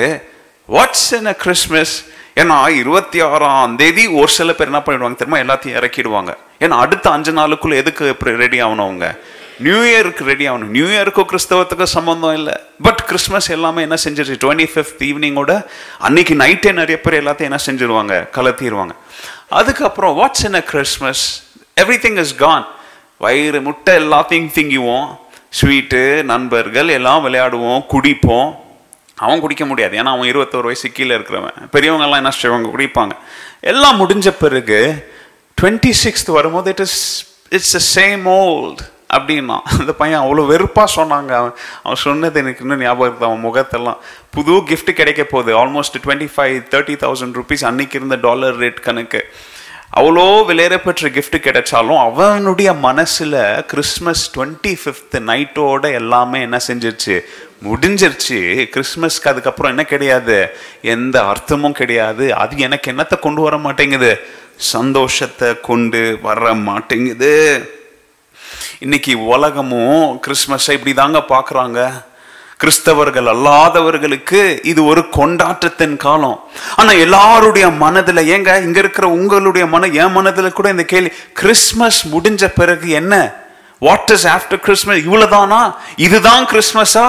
வாட்ஸ் 0.75 1.09
இன் 1.17 1.31
அ 1.33 1.35
கிறிஸ்மஸ் 1.43 1.95
ஏன்னா 2.35 2.57
இருபத்தி 2.81 3.19
ஆறாம் 3.21 3.75
தேதி 3.75 4.07
ஒரு 4.07 4.27
சில 4.27 4.53
பேர் 4.53 4.71
என்ன 4.71 4.81
பண்ணிடுவாங்க 4.85 5.19
தெரியுமா? 5.21 5.39
எல்லாத்தையும் 5.45 5.77
இறக்கிடுவாங்க. 5.79 6.33
ஏன்னா 6.59 6.77
அடுத்த 6.85 7.09
அஞ்சு 7.09 7.31
நாளுக்குள்ளே 7.31 7.75
எதுக்கு 7.83 8.15
ரெடி 8.21 8.61
ஆகணும் 8.61 8.87
அவங்க? 8.87 9.07
நியூ 9.59 9.75
இயருக்கு 9.75 10.23
ரெடி 10.23 10.49
ஆகணும். 10.49 10.73
நியூ 10.75 10.85
இயருக்கும் 10.85 11.25
கிறிஸ்தவத்துக்கும் 11.31 11.83
சம்மந்தம் 11.83 12.33
இல்லை. 12.33 12.53
பட் 12.81 13.03
கிறிஸ்மஸ் 13.05 13.49
எல்லாமே 13.49 13.81
என்ன 13.81 13.95
செஞ்சிருச்சு? 14.03 14.37
டுவெண்ட்டி 14.43 14.67
ஃபிஃப்த் 14.73 15.03
ஈவினிங்கோட 15.09 15.65
அன்னைக்கு 15.99 16.33
நைட்டே 16.33 16.71
நிறைய 16.71 17.01
பேர் 17.01 17.23
எல்லாத்தையும் 17.23 17.49
என்ன 17.49 17.59
செஞ்சிருவாங்க? 17.65 18.27
கலத்திடுவாங்க 18.37 18.89
அதுக்கப்புறம் 19.49 20.17
what's 20.17 20.45
in 20.45 20.53
a 20.53 20.63
Christmas 20.63 21.43
everything 22.05 22.17
is 22.17 22.35
gone 22.35 22.67
வயிறு 23.17 23.61
முட்டை 23.61 23.95
எல்லாத்தையும் 23.95 24.49
திங்குவோம். 24.57 25.07
ஸ்வீட்டு 25.61 26.23
நண்பர்கள் 26.23 26.87
எல்லாம் 26.87 27.25
விளையாடுவோம் 27.25 27.85
குடிப்போம். 27.89 28.55
அவன் 29.15 29.39
குடிக்க 29.39 29.65
முடியாது. 29.65 29.97
ஏன்னா 29.97 30.13
அவன் 30.15 30.29
இருபத்தோரு 30.29 30.61
வயசு 30.61 30.91
கீழே 30.91 31.15
இருக்கிறவன். 31.15 31.57
பெரியவங்கெல்லாம் 31.71 32.21
என்ன 32.21 32.31
செய்வாங்க? 32.31 32.69
குடிப்பாங்க. 32.77 33.11
எல்லாம் 33.61 33.99
முடிஞ்ச 34.01 34.29
பிறகு 34.39 35.11
டுவெண்ட்டி 35.61 35.93
சிக்ஸ்த் 36.03 36.31
வரும்போது 36.31 36.69
it 36.69 36.79
is 36.79 37.25
it's 37.49 37.97
a 37.97 38.01
same 38.01 38.23
old 38.23 38.79
அப்படின்னா 39.15 39.57
அந்த 39.79 39.91
பையன் 40.01 40.21
அவ்வளோ 40.21 40.45
வெறுப்பாக 40.45 40.89
சொன்னாங்க. 40.95 41.31
அவன் 41.41 41.53
அவன் 41.83 42.01
சொன்னது 42.05 42.39
எனக்கு 42.39 42.63
இன்னும் 42.63 42.79
ஞாபகம் 42.79 43.09
இருக்குது 43.11 43.27
அவன் 43.29 43.45
முகத்தெல்லாம். 43.45 43.99
புது 44.31 44.51
கிஃப்ட் 44.51 44.91
கிடைக்க 44.91 45.23
போகுது. 45.23 45.51
Almost 45.61 45.99
twenty 46.05 46.29
five 46.35 46.57
thirty 46.73 46.97
thousand 47.03 47.37
rupees 47.39 47.65
அன்னைக்கு 47.65 47.97
இருந்த 47.97 48.15
டாலர் 48.15 48.57
ரேட் 48.57 48.81
கணக்கு. 48.81 49.21
அவ்வளோ 49.99 50.23
விலையேறப்பெற்ற 50.49 51.09
கிஃப்ட் 51.17 51.37
கிடைச்சாலும் 51.45 51.99
அவனுடைய 51.99 52.73
மனசில் 52.73 53.63
கிறிஸ்மஸ் 53.67 54.23
டுவெண்ட்டி 54.37 54.73
ஃபிஃப்த் 54.81 55.15
நைட்டோட 55.29 55.93
எல்லாமே 55.93 56.41
என்ன 56.41 56.57
செஞ்சிருச்சு? 56.67 57.15
முடிஞ்சிருச்சு. 57.63 58.39
கிறிஸ்மஸ்க்கு 58.73 59.27
அதுக்கப்புறம் 59.27 59.71
என்ன 59.71 59.85
கிடையாது? 59.85 60.49
எந்த 60.81 61.21
அர்த்தமும் 61.21 61.71
கிடையாது. 61.71 62.35
அது 62.35 62.57
எனக்கு 62.57 62.91
என்னத்தை 62.91 63.19
கொண்டு 63.19 63.41
வர 63.41 63.57
மாட்டேங்குது? 63.57 64.19
சந்தோஷத்தை 64.55 65.61
கொண்டு 65.61 66.19
வர 66.21 66.53
மாட்டேங்குது. 66.53 67.33
இன்னைக்கு 68.79 69.25
உலகமும் 69.25 70.21
கிறிஸ்மஸை 70.27 70.71
இப்படி 70.71 70.93
தாங்க 70.93 71.23
பார்க்குறாங்க. 71.29 71.79
கிறிஸ்தவர்கள் 72.63 73.27
அல்லாதவர்களுக்கு 73.33 74.65
இது 74.65 74.85
ஒரு 74.85 75.09
கொண்டாட்டத்தின் 75.09 75.97
காலம். 75.97 76.43
ஆனா 76.75 76.91
எல்லாருடைய 76.91 77.67
மனதுல 77.67 78.23
ஏங்க 78.33 78.61
இங்க 78.61 78.79
இருக்கிற 78.79 79.07
உங்களுடைய 79.07 79.67
மன 79.67 79.87
என் 79.87 80.15
மனதுல 80.17 80.51
கூட 80.51 80.69
இந்த 80.69 80.83
கேள்வி 80.83 81.11
கிறிஸ்மஸ் 81.33 82.07
முடிஞ்ச 82.07 82.51
பிறகு 82.55 82.89
என்ன? 82.89 83.35
வாட் 83.79 84.11
இஸ் 84.13 84.27
ஆஃப்டர் 84.27 84.59
கிறிஸ்மஸ் 84.59 84.97
இவ்வளவுதானா? 84.97 85.75
இதுதான் 85.95 86.45
கிறிஸ்மஸா 86.45 87.07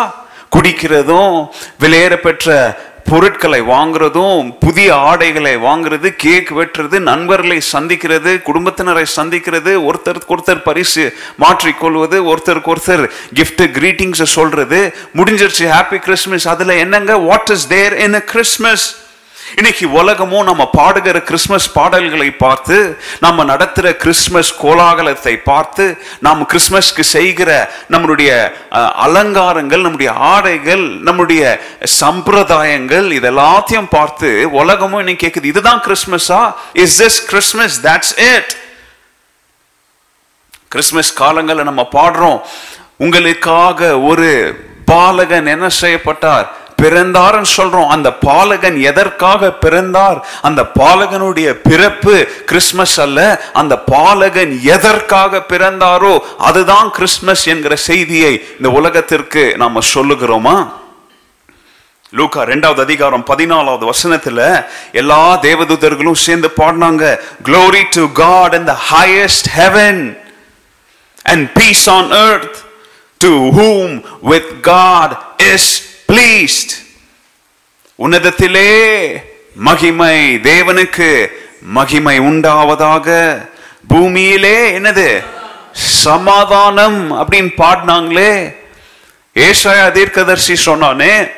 குடிக்கிறதும் 0.57 1.49
விலையேற 1.81 2.17
பெற்ற 2.17 2.77
பொருட்களை 3.09 3.61
வாங்குறதும் 3.66 4.49
புதிய 4.61 4.94
ஆடைகளை 5.03 5.57
வாங்குறது 5.59 6.09
கேக் 6.16 6.51
வெட்டுறது 6.53 6.99
நண்பர்களை 7.03 7.59
சந்திக்கிறது 7.73 8.33
குடும்பத்தினரை 8.42 9.05
சந்திக்கிறது 9.16 9.73
ஒருத்தருக்கு 9.88 10.35
ஒருத்தர் 10.37 10.62
பரிசு 10.62 11.05
மாற்றிக்கொள்வது 11.40 12.18
ஒருத்தருக்கு 12.33 12.73
ஒருத்தர் 12.75 13.05
கிஃப்ட் 13.35 13.64
greetings 13.79 14.21
சொல்றது 14.29 14.81
முடிஞ்சிருச்சு 15.16 15.66
ஹாப்பி 15.73 15.99
கிறிஸ்மஸ் 15.99 16.49
அதுல 16.49 16.75
என்னங்க? 16.77 17.16
What 17.29 17.51
is 17.51 17.66
there 17.68 17.97
in 17.99 18.18
Christmas 18.27 18.87
இன்னைக்கு 19.57 19.87
உலகமும் 19.91 20.45
நம்ம 20.45 20.71
பாடுகிற 20.71 21.23
கிறிஸ்மஸ் 21.23 21.73
பாடல்களை 21.73 22.31
பார்த்து 22.37 22.77
நம்ம 23.21 23.45
நடத்துகிற 23.45 23.93
கிறிஸ்மஸ் 23.97 24.57
கோலாகலத்தை 24.61 25.37
பார்த்து 25.43 25.85
நாம் 26.21 26.47
கிறிஸ்மஸ்க்கு 26.47 27.01
செய்கிற 27.09 27.51
நம்மளுடைய 27.91 28.31
அலங்காரங்கள் 28.99 29.83
நம்முடைய 29.83 30.13
ஆடைகள் 30.29 30.85
நம்முடைய 31.01 31.43
சம்பிரதாயங்கள் 32.01 33.09
இதெல்லாத்தையும் 33.19 33.91
பார்த்து 33.91 34.31
உலகமும் 34.53 35.01
இன்னைக்கு 35.01 35.25
கேட்குது 35.25 35.45
இதுதான் 35.45 35.83
கிறிஸ்மஸா 35.87 36.41
is 36.75 36.97
this 37.03 37.27
Christmas 37.27 37.79
that's 37.85 38.15
it 38.29 38.55
Christmas 40.73 41.15
காலங்களில் 41.15 41.65
நம்ம 41.65 41.89
பாடுறோம் 41.93 42.41
உங்களுக்காக 42.97 44.01
ஒரு 44.01 44.29
பாலகன் 44.85 45.47
என்ன 45.47 45.69
செய்யப்பட்டார்? 45.79 46.47
பிறந்தார்னு 46.83 47.51
சொல்றோம். 47.57 47.87
அந்த 47.87 48.12
பாலகன் 48.27 48.81
எதற்காக 48.81 49.53
பிறந்தார்? 49.53 50.19
அந்த 50.43 50.62
பாலகனுடைய 50.79 51.53
பிறப்பு 51.69 52.17
கிறிஸ்மஸ் 52.47 53.01
அல்ல. 53.01 53.21
அந்த 53.53 53.75
பாலகன் 53.93 54.53
எதற்காக 54.62 55.45
பிறந்தாரோ 55.49 56.19
அதுதான் 56.38 56.91
கிறிஸ்மஸ் 56.91 57.47
என்கிற 57.47 57.77
செய்தியை 57.77 58.33
இந்த 58.57 58.71
உலகத்திற்கு 58.71 59.55
நாம 59.57 59.81
சொல்லுகிறோமா? 59.95 60.57
லூகா 62.12 62.43
ரெண்டாவது 62.53 62.81
அதிகாரம் 62.81 63.25
பதினாலாவது 63.27 63.85
வசனத்துல 63.93 64.38
எல்லா 64.93 65.41
தேவதூதர்களும் 65.43 66.23
சேர்ந்து 66.27 66.49
பாடினாங்க 66.57 67.05
glory 67.45 67.83
to 67.91 68.12
God 68.12 68.55
and 68.55 68.67
the 68.67 68.77
highest 68.91 69.49
heaven 69.57 70.01
and 71.25 71.45
peace 71.53 71.91
on 71.91 72.11
earth 72.11 72.57
to 73.21 73.33
whom 73.59 73.93
with 74.23 74.53
God 74.62 75.14
is 75.53 75.71
pleased 76.12 76.73
உன்னதத்திலே 77.99 78.68
மகிமை 79.55 80.37
தேவனுக்கு 80.37 81.27
மகிமை 81.61 82.21
உண்டாவதாக. 82.21 83.09
பூமியிலே 83.88 84.79
என்னது? 84.79 85.23
சமாதானம் 85.73 86.99
அப்படின்னு 87.21 87.51
பாடினாங்களே. 87.57 88.55
ஏசாயா 89.35 89.87
தீர்க்கதர்சி 89.97 90.57
சொன்னானே 90.64 91.31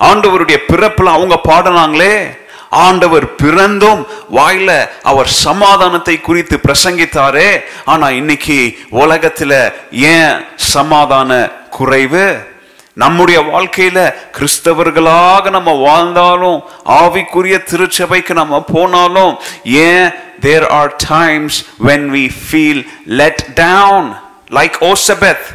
ஆண்டவருடைய 0.00 0.58
பிறப்புல 0.68 1.04
அவங்க 1.04 1.40
பாடினாங்களே 1.48 2.38
ஆண்டவர் 2.70 3.34
பிறந்தும் 3.34 4.06
வாயில 4.34 4.88
அவர் 5.02 5.28
சமாதானத்தை 5.28 6.20
குறித்து 6.20 6.60
பிரசங்கித்தாரே. 6.66 7.62
ஆனா 7.84 8.10
இன்னைக்கு 8.10 8.78
உலகத்துல 8.92 9.72
ஏன் 9.90 10.44
சமாதான 10.56 11.50
குறைவு? 11.70 12.48
நம்முடைய 12.96 13.40
வாழ்க்கையில 13.40 14.14
கிறிஸ்தவர்களாக 14.38 15.50
நம்ம 15.50 15.72
வாழ்ந்தாலும் 15.72 16.62
ஆவிக்குரிய 16.84 17.62
திருச்சபைக்கு 17.62 18.32
நம்ம 18.34 18.62
போனாலும் 18.62 19.38
ஏன்? 19.62 20.10
There 20.40 20.66
are 20.66 20.96
times 21.08 21.64
when 21.84 22.10
we 22.10 22.30
feel 22.40 22.86
let 23.06 23.44
down 23.54 24.12
like 24.50 24.72
ஓசபெத் 24.80 25.46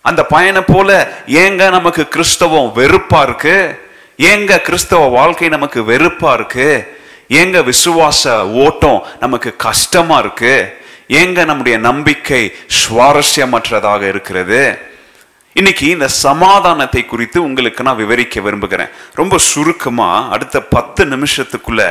அந்த 0.00 0.24
பயனை 0.24 0.60
போல 0.60 1.12
ஏங்க 1.26 1.70
நமக்கு 1.70 2.08
கிறிஸ்தவம் 2.08 2.72
வெறுப்பா 2.74 3.22
இருக்கு? 3.22 3.78
ஏங்க 4.18 4.60
கிறிஸ்தவ 4.60 5.06
வாழ்க்கை 5.06 5.48
நமக்கு 5.48 5.82
வெறுப்பா 5.82 6.32
இருக்கு? 6.32 6.86
ஏங்க 7.28 7.64
விசுவாச 7.64 8.40
ஓட்டம் 8.54 9.02
நமக்கு 9.20 9.56
கஷ்டமா 9.56 10.18
இருக்கு? 10.18 10.78
ஏங்க 11.08 11.44
நம்முடைய 11.44 11.78
நம்பிக்கை 11.78 12.54
சுவாரஸ்யமற்றதாக 12.80 14.02
இருக்கிறது? 14.08 14.78
இன்னைக்கு 15.58 15.86
இந்த 15.94 16.06
சமாதானத்தை 16.24 17.00
குறித்து 17.04 17.38
உங்களுக்கு 17.46 17.84
நான் 17.86 18.00
விவரிக்க 18.00 18.40
விரும்புகிறேன். 18.46 18.90
ரொம்ப 19.20 19.34
சுருக்கமா 19.50 20.08
அடுத்த 20.34 20.56
பத்து 20.74 21.02
நிமிஷத்துக்குள்ள 21.12 21.82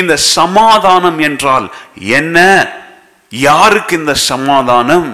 இந்த 0.00 0.14
சமாதானம் 0.36 1.18
என்றால் 1.28 1.66
என்ன? 2.18 2.38
யாருக்கு 3.32 3.92
இந்த 4.00 4.14
சமாதானம்? 4.30 5.08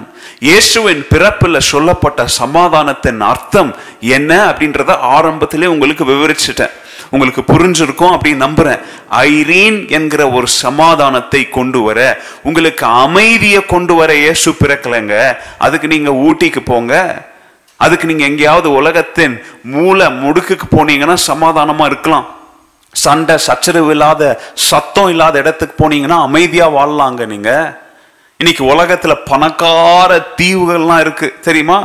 இயேசுவின் 0.48 1.02
பிறப்பில் 1.12 1.66
சொல்லப்பட்ட 1.70 2.26
சமாதானத்தின் 2.40 3.22
அர்த்தம் 3.30 3.70
என்ன 4.16 4.30
அப்படின்றத 4.50 4.96
ஆரம்பத்திலே 5.16 5.70
உங்களுக்கு 5.74 6.06
விவரிச்சுட்டேன். 6.12 6.76
உங்களுக்கு 7.14 7.42
புரிஞ்சிருக்கும் 7.52 8.14
அப்படின்னு 8.14 8.44
நம்புறேன். 8.46 8.84
ஐரீன் 9.30 9.80
என்கிற 9.98 10.22
ஒரு 10.38 10.50
சமாதானத்தை 10.62 11.42
கொண்டு 11.58 11.82
வர 11.88 11.98
உங்களுக்கு 12.50 12.86
அமைதியை 13.04 13.62
கொண்டு 13.74 13.96
வர 14.02 14.10
இயேசு 14.24 14.50
பிறக்கலைங்க. 14.62 15.16
அதுக்கு 15.66 15.92
நீங்க 15.96 16.12
ஊட்டிக்கு 16.26 16.62
போங்க. 16.72 16.94
அதுக்கு 17.84 18.06
நீங்க 18.06 18.24
எங்கேயாவது 18.24 18.68
உலகத்தின் 18.72 19.34
மூல 19.74 20.08
முடுக்குக்கு 20.22 20.66
போனீங்கன்னா 20.76 21.16
சமாதானமா 21.26 21.84
இருக்கலாம். 21.84 22.26
சண்டை 22.92 23.36
சச்சரவு 23.38 23.90
இல்லாத 23.90 24.22
சத்தம் 24.54 25.08
இல்லாத 25.08 25.38
இடத்துக்கு 25.38 25.74
போனீங்கன்னா 25.80 26.18
அமைதியா 26.28 26.66
வாழலாங்க 26.68 27.26
நீங்க. 27.26 27.50
இன்னைக்கு 28.40 28.64
உலகத்துல 28.64 29.14
பணக்கார 29.24 30.10
தீவுகள்லாம் 30.40 31.00
இருக்கு 31.00 31.28
தெரியுமா? 31.46 31.78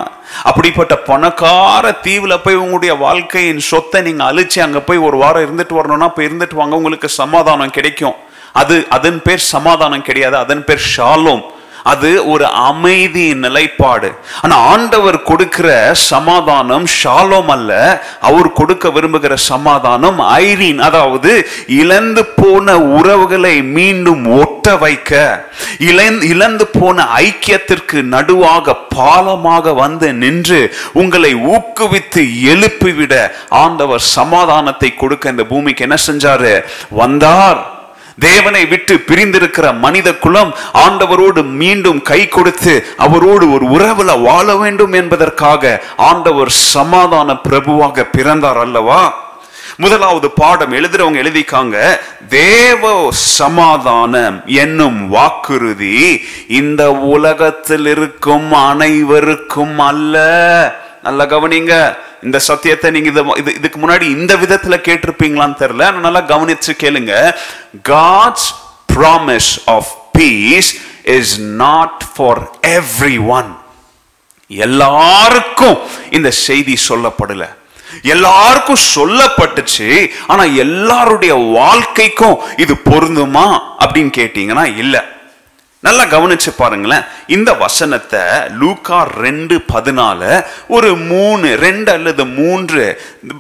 அப்படிப்பட்ட 0.44 0.96
பணக்கார 1.10 1.86
தீவுல 2.04 2.34
போய் 2.44 2.62
உங்களுடைய 2.64 2.94
வாழ்க்கையின் 2.96 3.64
சொத்தை 3.70 4.02
நீங்க 4.02 4.24
அழிச்சு 4.32 4.60
அங்க 4.60 4.80
போய் 4.80 5.06
ஒரு 5.08 5.18
வாரம் 5.18 5.46
இருந்துட்டு 5.46 5.74
வரணும்னா 5.74 6.08
போய் 6.08 6.28
இருந்துட்டு 6.28 6.60
வாங்க 6.62 6.76
உங்களுக்கு 6.76 7.10
சமாதானம் 7.10 7.76
கிடைக்கும். 7.78 8.16
அது 8.62 8.76
அதன் 8.90 9.22
பேர் 9.22 9.44
சமாதானம் 9.56 10.08
கிடையாது 10.10 10.38
அதன் 10.38 10.64
பேர் 10.64 10.84
ஷாலோம். 10.98 11.44
அது 11.84 12.26
ஒரு 12.26 12.46
அமைதி 12.48 13.34
நிலைப்பாடு. 13.34 14.12
ஆனா 14.42 14.56
ஆண்டவர் 14.56 15.24
கொடுக்கிற 15.24 15.94
சமாதானம் 15.94 16.86
ஷாலோம் 17.04 17.48
அல்ல 17.48 18.02
அவர் 18.20 18.52
கொடுக்க 18.54 18.90
விரும்புகிற 18.90 19.34
சமாதானம் 19.34 20.20
ஐரீன் 20.20 20.80
அதாவது 20.80 21.48
இழந்து 21.68 22.26
போன 22.36 22.78
உறவுகளை 22.80 23.62
மீண்டும் 23.62 24.26
ஒட்ட 24.26 24.76
வைக்க 24.76 25.42
இழந்து 25.80 26.28
இழந்து 26.28 26.68
போன 26.68 27.06
ஐக்கியத்திற்கு 27.06 28.02
நடுவாக 28.04 28.76
பாலமாக 28.96 29.74
வந்து 29.74 30.14
நின்று 30.14 30.72
உங்களை 30.94 31.36
ஊக்குவித்து 31.36 32.24
எழுப்பிவிட 32.44 33.32
ஆண்டவர் 33.50 34.00
சமாதானத்தை 34.00 34.94
கொடுக்க 34.94 35.30
இந்த 35.30 35.44
பூமிக்கு 35.44 35.84
என்ன 35.84 35.98
செஞ்சாரு? 36.08 36.64
வந்தார். 36.90 37.73
தேவனை 38.20 38.66
விட்டு 38.66 38.98
பிரிந்திருக்கிற 38.98 39.80
மனித 39.80 40.16
குலம் 40.16 40.54
ஆண்டவரோடு 40.74 41.44
மீண்டும் 41.44 42.02
கை 42.02 42.28
கொடுத்து 42.28 42.86
அவரோடு 42.98 43.52
ஒரு 43.52 43.66
உறவுல 43.66 44.22
வாழ 44.22 44.56
வேண்டும் 44.56 44.94
என்பதற்காக 44.94 45.84
ஆண்டவர் 45.96 46.50
சமாதான 46.50 47.34
பிரபுவாக 47.34 48.04
பிறந்தார் 48.04 48.58
அல்லவா? 48.58 49.32
முதலாவது 49.78 50.32
பாடம் 50.32 50.72
எழுதுறவங்க 50.72 51.22
எழுதிக்காங்க 51.24 52.00
தேவ 52.30 53.12
சமாதானம் 53.12 54.44
என்னும் 54.46 55.10
வாக்குறுதி 55.10 56.22
இந்த 56.48 56.92
உலகத்தில் 56.92 57.86
இருக்கும் 57.86 58.52
அனைவருக்கும் 58.52 59.80
அல்ல. 59.80 60.18
நல்லா 61.04 61.24
கவனிங்க. 61.24 61.98
இந்த 62.22 62.40
சத்தியத்தை 62.40 62.92
நீங்க 62.92 63.10
இது 63.10 63.24
இது- 63.24 63.56
இதுக்கு 63.56 63.80
முன்னாடி 63.80 64.02
இந்த 64.02 64.36
விதத்துல 64.36 64.78
கேட்டிருப்பீங்களான்னு 64.80 65.56
தெரியல. 65.60 65.86
ஆனா 65.86 66.00
நல்லா 66.00 66.22
கவனிச்சு 66.22 66.72
கேளுங்க. 66.78 67.36
God's 67.90 68.56
promise 68.96 69.62
of 69.66 69.88
peace 70.12 70.80
is 71.04 71.40
not 71.40 72.04
for 72.16 72.50
everyone 73.28 73.58
எல்லாருக்கும் 74.48 75.78
இந்த 76.12 76.32
செய்தி 76.32 76.78
சொல்லப்படல. 76.88 77.48
எல்லாருக்கும் 78.02 78.78
சொல்லப்பட்டுச்சு. 78.96 80.10
ஆனா 80.28 80.44
எல்லாருடைய 80.44 81.34
வாழ்க்கைக்கும் 81.34 82.40
இது 82.58 82.74
பொருந்துமா 82.74 83.60
அப்படின்னு 83.80 84.12
கேட்டீங்கன்னா 84.18 84.78
இல்லை. 84.78 85.00
நல்லா 85.86 86.04
கவனிச்சு 86.14 86.52
பாருங்களேன். 86.58 87.06
இந்த 87.36 87.54
வசனத்தை 87.62 88.20
லூக்கா 88.60 89.00
ரெண்டு 89.24 89.56
பதினால 89.74 90.22
ஒரு 90.76 90.90
மூணு 90.96 91.48
ரெண்டு 91.66 91.92
அல்லது 91.92 92.24
மூன்று 92.38 92.84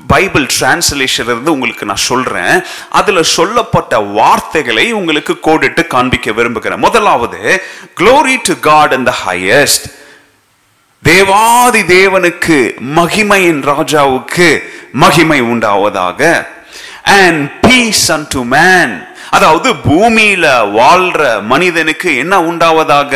பைபிள் 0.07 0.45
டிரான்ஸ்லேஷன் 0.55 1.29
இருந்து 1.31 1.53
உங்களுக்கு 1.55 1.89
நான் 1.91 2.07
சொல்றேன். 2.09 2.55
அதுல 2.99 3.23
சொல்லப்பட்ட 3.37 3.99
வார்த்தைகளை 4.19 4.85
உங்களுக்கு 4.99 5.35
கோடிட்டு 5.47 5.83
காண்பிக்க 5.87 6.31
விரும்புகிறேன். 6.31 6.83
முதலாவது 6.87 7.61
glory 7.99 8.35
to 8.49 8.55
God 8.69 8.93
and 8.97 9.09
the 9.11 9.15
highest 9.25 9.87
தேவாதி 11.03 11.81
தேவனுக்கு 11.95 12.59
மகிமையின் 12.99 13.63
ராஜாவுக்கு 13.71 14.49
மகிமை 15.05 15.39
உண்டாவதாக. 15.53 16.21
And 17.03 17.41
peace 17.61 18.05
and 18.11 18.29
to 18.35 18.43
man 18.57 18.93
அதாவது 19.33 19.69
பூமியில 19.87 20.45
வாழ்ற 20.77 21.41
மனிதனுக்கு 21.41 22.09
என்ன 22.17 22.35
உண்டாவதாக? 22.41 23.13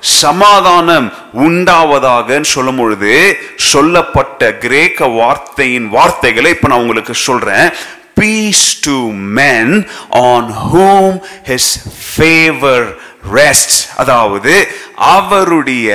சமாதானம் 0.00 1.06
உண்டாவதாக 1.34 2.40
சொல்லும் 2.42 2.76
பொழுது 2.76 3.12
சொல்லப்பட்ட 3.56 4.52
கிரேக்க 4.56 5.06
வார்த்தையின் 5.08 5.88
வார்த்தைகளை 5.88 6.50
இப்ப 6.50 6.68
நான் 6.68 6.78
உங்களுக்கு 6.78 7.14
சொல்றேன். 7.14 7.66
Peace 8.14 8.80
to 8.84 8.96
men 9.38 9.74
on 10.10 10.50
whom 10.66 11.16
his 11.48 11.72
favour 12.06 12.86
rest 13.34 13.78
அதாவது 13.96 14.54
அவருடைய 14.96 15.90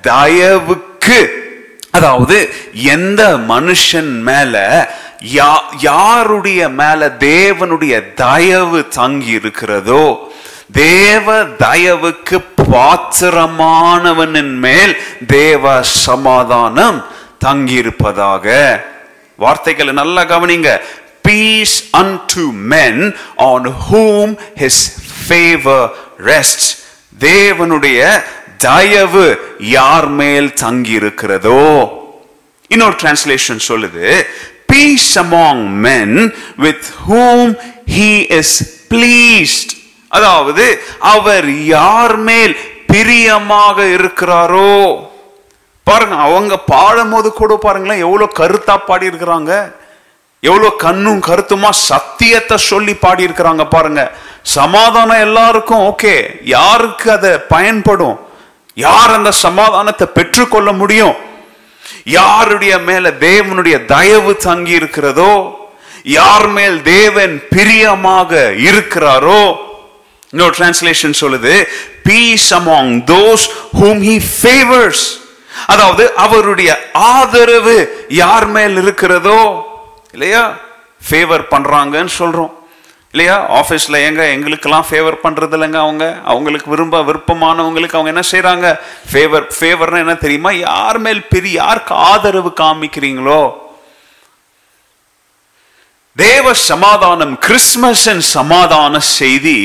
தயவுக்கு 0.00 1.20
அதாவது 1.90 2.36
எந்த 2.72 3.22
மனுஷன் 3.48 4.12
மேல 4.20 4.54
யாருடைய 5.20 6.68
மேல 6.68 7.08
தேவனுடைய 7.18 8.14
தயவு 8.14 8.88
தங்கி 8.88 9.30
இருக்கிறதோ 9.30 10.34
தேவ 10.72 11.44
தயவுக்கு 11.44 12.44
பாத்திரமானவனின் 12.72 14.54
மேல் 14.54 14.96
தேவ 15.26 15.82
சமாதானம் 15.82 17.04
தங்கியிருப்பதாக. 17.44 18.46
வார்த்தைகளை 19.36 19.92
நல்லா 19.92 20.24
கவனிங்க. 20.24 20.80
Peace 21.22 21.88
unto 21.96 22.52
men 22.52 23.16
on 23.36 23.74
whom 23.90 24.38
his 24.60 24.82
favour 25.28 25.88
rest 26.24 26.66
தேவனுடைய 27.20 28.22
தயவு 28.58 29.56
யார் 29.58 30.08
மேல் 30.08 30.52
தங்கி 30.52 30.90
இருக்கிறதோ 30.90 31.64
இன்னொரு 32.68 32.94
டிரான்ஸ்லேஷன் 33.02 33.60
சொல்லுது. 33.68 34.26
Peace 34.76 35.16
among 35.16 35.58
men 35.80 36.10
with 36.64 36.82
whom 37.06 37.44
he 37.96 38.10
is 38.40 38.50
pleased. 38.92 39.70
அதாவது 40.08 40.64
அவர் 41.14 41.48
யார் 41.76 42.16
மேல் 42.28 42.54
பிரியமாக 42.92 43.78
இருக்கிறாரோ? 43.96 44.74
பாருங்க 45.86 46.16
அவங்க 46.28 46.54
பாடும்போது 46.74 47.28
கூட 47.32 47.54
பாருங்களேன் 47.64 48.04
எவ்வளவு 48.06 48.36
கருத்தா 48.38 48.76
பாடி 48.86 49.10
இருக்கிறாங்க 49.10 49.52
எவ்வளவு 50.42 50.76
கண்ணும் 50.76 51.20
கருத்துமா 51.28 51.70
சத்தியத்தை 51.90 52.56
சொல்லி 52.70 52.94
பாடி 52.94 53.26
இருக்கிறாங்க 53.26 53.64
பாருங்க. 53.68 54.02
சமாதானம் 54.56 55.24
எல்லாருக்கும் 55.26 55.84
ஓகே. 55.92 56.14
யாருக்கு 56.56 57.12
அதை 57.12 57.32
பயன்படும்? 57.54 58.16
யார் 58.74 59.16
அந்த 59.18 59.32
சமாதானத்தை 59.46 60.06
பெற்றுக்கொள்ள 60.18 60.72
முடியும்? 60.72 61.16
யாருடைய 62.04 62.78
மேல 62.78 63.10
தேவனுடைய 63.10 63.84
தயவு 63.84 64.36
தங்கி 64.36 64.70
இருக்கிறதோ 64.70 65.32
யார் 66.04 66.48
மேல் 66.48 66.82
தேவன் 66.82 67.42
பிரியமாக 67.50 68.30
இருக்கிறாரோ 68.68 69.42
இன்னொரு 70.32 70.54
டிரான்ஸ்லேஷன் 70.58 71.14
சொல்லுது 71.20 71.54
peace 72.02 72.54
among 72.54 73.04
those 73.04 73.44
whom 73.80 74.00
he 74.00 74.16
favours 74.42 75.04
அதாவது 75.66 76.12
அவருடைய 76.14 76.70
ஆதரவு 76.92 77.76
யார் 78.08 78.46
மேல் 78.46 78.76
இருக்கிறதோ 78.76 79.40
இல்லையா? 80.12 80.58
ஃபேவர் 81.10 81.44
பண்றாங்கன்னு 81.50 82.12
சொல்றோம். 82.18 82.52
இல்லையா? 83.16 83.36
ஆஃபீஸில் 83.60 84.04
எங்க 84.08 84.22
எங்களுக்கெல்லாம் 84.28 84.86
ஃபேவர் 84.90 85.22
பண்ணுறது 85.22 85.54
இல்லைங்க 85.56 85.78
அவங்க? 85.86 86.16
அவங்களுக்கு 86.24 86.70
விரும்ப 86.70 87.02
விருப்பமானவங்களுக்கு 87.02 87.98
அவங்க 87.98 88.12
என்ன 88.14 88.24
செய்கிறாங்க 88.32 88.78
ஃபேவர் 89.12 89.46
ஃபேவர்னு 89.60 89.98
என்ன 89.98 90.14
தெரியுமா? 90.14 90.50
யார் 90.50 90.98
மேல் 90.98 91.28
பெரிய 91.28 91.54
யாருக்கு 91.62 91.94
ஆதரவு 91.94 92.52
காமிக்கிறீங்களோ? 92.60 93.64
தேவ 96.16 96.54
சமாதானம் 96.54 97.38
கிறிஸ்மஸின் 97.46 98.18
சமாதான 98.18 99.00
செய்தி 99.00 99.56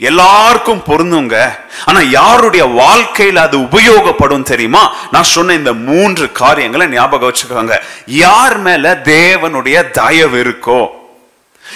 எல்லாருக்கும் 0.00 0.82
பொருந்துங்க. 0.86 1.36
ஆனா 1.84 2.00
யாருடைய 2.00 2.64
வாழ்க்கையில 2.64 3.34
அது 3.34 3.58
உபயோகப்படும் 3.58 4.42
தெரியுமா? 4.42 4.94
நான் 5.10 5.32
சொன்ன 5.34 5.54
இந்த 5.54 5.72
மூன்று 5.72 6.32
காரியங்களை 6.32 6.86
ஞாபகம் 6.86 7.32
வச்சுக்கோங்க. 7.32 7.78
யார் 8.06 8.58
மேல 8.58 8.94
தேவனுடைய 9.04 9.90
தயவு 9.90 10.40
இருக்கோ? 10.44 10.80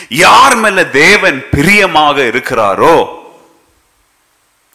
யார் 0.08 0.56
மேல 0.56 0.84
தேவன் 0.84 1.44
பிரியமாக 1.50 2.22
இருக்கிறாரோ? 2.22 3.24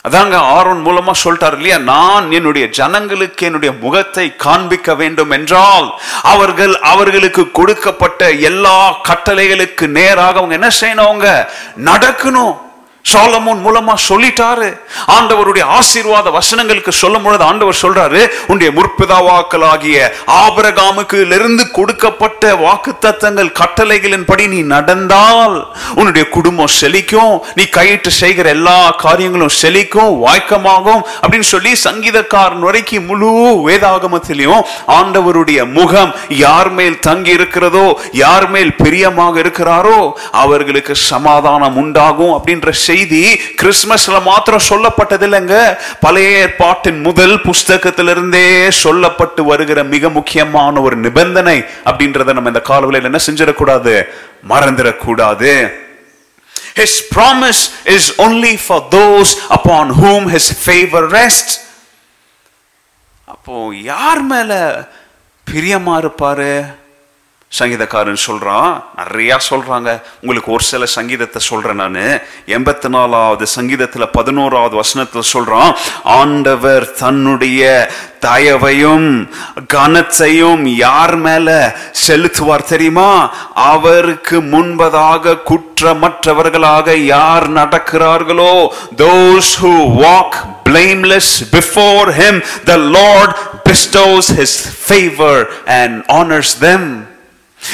அதாங்க 0.07 0.35
ஆரோன் 0.35 0.85
மூலமா 0.85 1.11
சொல்லிட்டார் 1.23 1.53
இல்லையா? 1.53 1.77
நான் 1.77 2.31
என்னுடைய 2.31 2.67
ஜனங்களுக்கு 2.67 3.45
என்னுடைய 3.45 3.75
முகத்தை 3.81 4.35
காண்பிக்க 4.35 4.95
வேண்டும் 4.95 5.31
என்றால் 5.31 5.99
அவர்கள் 6.21 6.79
அவர்களுக்கு 6.79 7.51
கொடுக்கப்பட்ட 7.51 8.31
எல்லா 8.31 8.95
கட்டளைகளுக்கு 9.03 9.87
நேராக 9.87 10.37
அவங்க 10.37 10.53
என்ன 10.53 10.67
செய்யணும் 10.79 11.07
அவங்க? 11.07 11.53
நடக்கணும். 11.85 12.69
சோலமோன் 13.05 13.61
மூலமா 13.65 13.93
சொல்லிட்டாரு. 14.07 14.67
ஆண்டவருடைய 15.15 15.63
ஆசீர்வாத 15.77 16.27
வசனங்களுக்கு 16.31 16.91
சொல்லும் 16.91 17.23
பொழுது 17.23 17.43
ஆண்டவர் 17.43 17.79
சொல்றாரு 17.81 18.19
உன்னுடைய 18.47 18.69
முற்பிதாவாக்களாகிய 18.71 19.97
ஆபரகாமுக்கு 20.35 21.17
இருந்து 21.37 21.63
கொடுக்கப்பட்ட 21.71 22.53
வாக்கு 22.55 22.91
தத்தங்கள் 22.99 23.49
கட்டளைகளின் 23.51 24.25
படி 24.25 24.45
நீ 24.47 24.59
நடந்தால் 24.73 25.55
உன்னுடைய 25.95 26.25
குடும்பம் 26.29 26.73
செழிக்கும் 26.81 27.35
நீ 27.55 27.65
கையிட்டு 27.69 28.11
செய்கிற 28.11 28.49
எல்லா 28.49 28.77
காரியங்களும் 28.97 29.55
செழிக்கும் 29.61 30.13
வாய்க்கமாகும் 30.25 31.01
அப்படின்னு 31.21 31.49
சொல்லி 31.51 31.73
சங்கீதக்காரன் 31.85 32.59
வரைக்கும் 32.59 33.05
முழு 33.05 33.31
வேதாகமத்திலையும் 33.67 34.63
ஆண்டவருடைய 34.97 35.59
முகம் 35.71 36.13
யார் 36.37 36.71
மேல் 36.71 36.99
தங்கி 36.99 37.31
இருக்கிறதோ 37.31 37.85
யார் 38.21 38.49
மேல் 38.49 38.73
பிரியமாக 38.75 39.35
இருக்கிறாரோ 39.39 39.99
அவர்களுக்கு 40.43 40.95
சமாதானம் 41.03 41.77
உண்டாகும் 41.77 42.33
அப்படின்ற 42.33 42.69
செய்தி 42.91 43.23
கிறிஸ்மஸ்ல 43.61 44.17
மாத்திரம் 44.29 44.67
சொல்லப்பட்டது 44.69 45.25
இல்லைங்க 45.27 45.57
பழைய 45.99 46.29
ஏற்பாட்டின் 46.45 46.99
முதல் 47.07 47.35
புஸ்தகத்திலிருந்தே 47.47 48.47
சொல்லப்பட்டு 48.83 49.41
வருகிற 49.51 49.79
மிக 49.93 50.09
முக்கியமான 50.09 50.81
ஒரு 50.81 50.95
நிபந்தனை 51.05 51.57
அப்படின்றத 51.85 52.33
நம்ம 52.33 52.51
இந்த 52.53 52.61
காலவெளியில் 52.71 53.09
என்ன 53.11 53.21
செஞ்சிடக்கூடாது? 53.27 53.95
மறந்துடக்கூடாது. 54.49 55.53
His 56.81 56.93
promise 57.15 57.61
is 57.95 58.03
only 58.25 58.53
for 58.67 58.79
those 58.97 59.29
upon 59.57 59.85
whom 60.01 60.21
his 60.35 60.45
favor 60.67 61.03
rests. 61.17 61.53
அப்போ 63.27 63.55
யார் 63.91 64.21
மேல 64.31 64.51
பிரியமா 65.47 65.95
இருப்பாரு? 66.03 66.53
சங்கீதக்காரன் 67.59 68.13
சொல்கிறான் 68.13 68.83
நிறையா 68.97 69.37
சொல்கிறாங்க 69.49 70.01
உங்களுக்கு 70.21 70.51
ஒரு 70.51 70.63
சில 70.63 70.85
சங்கீதத்தை 70.85 71.41
சொல்கிறேன் 71.41 71.75
நான். 71.75 72.21
எண்பத்தி 72.47 72.87
நாலாவது 72.87 73.47
சங்கீதத்தில் 73.47 74.09
பதினோராவது 74.09 74.75
வசனத்தில் 74.75 75.21
சொல்கிறான் 75.21 75.75
ஆண்டவர் 76.03 76.93
தன்னுடைய 76.93 77.91
தயவையும் 78.19 79.29
கனத்தையும் 79.73 80.65
யார் 80.65 81.15
மேலே 81.15 81.59
செலுத்துவார் 82.07 82.63
தெரியுமா? 82.63 83.33
அவருக்கு 83.53 84.41
முன்பதாக 84.41 85.37
குற்றமற்றவர்களாக 85.45 86.95
யார் 86.95 87.51
நடக்கிறார்களோ 87.51 88.71
those 88.97 89.53
who 89.61 89.73
walk 90.03 90.59
blameless 90.65 91.41
before 91.51 92.11
him 92.11 92.41
the 92.65 92.77
lord 92.77 93.29
bestows 93.63 94.27
his 94.29 94.53
favor 94.89 95.47
and 95.65 96.03
honors 96.07 96.59
them. 96.59 97.10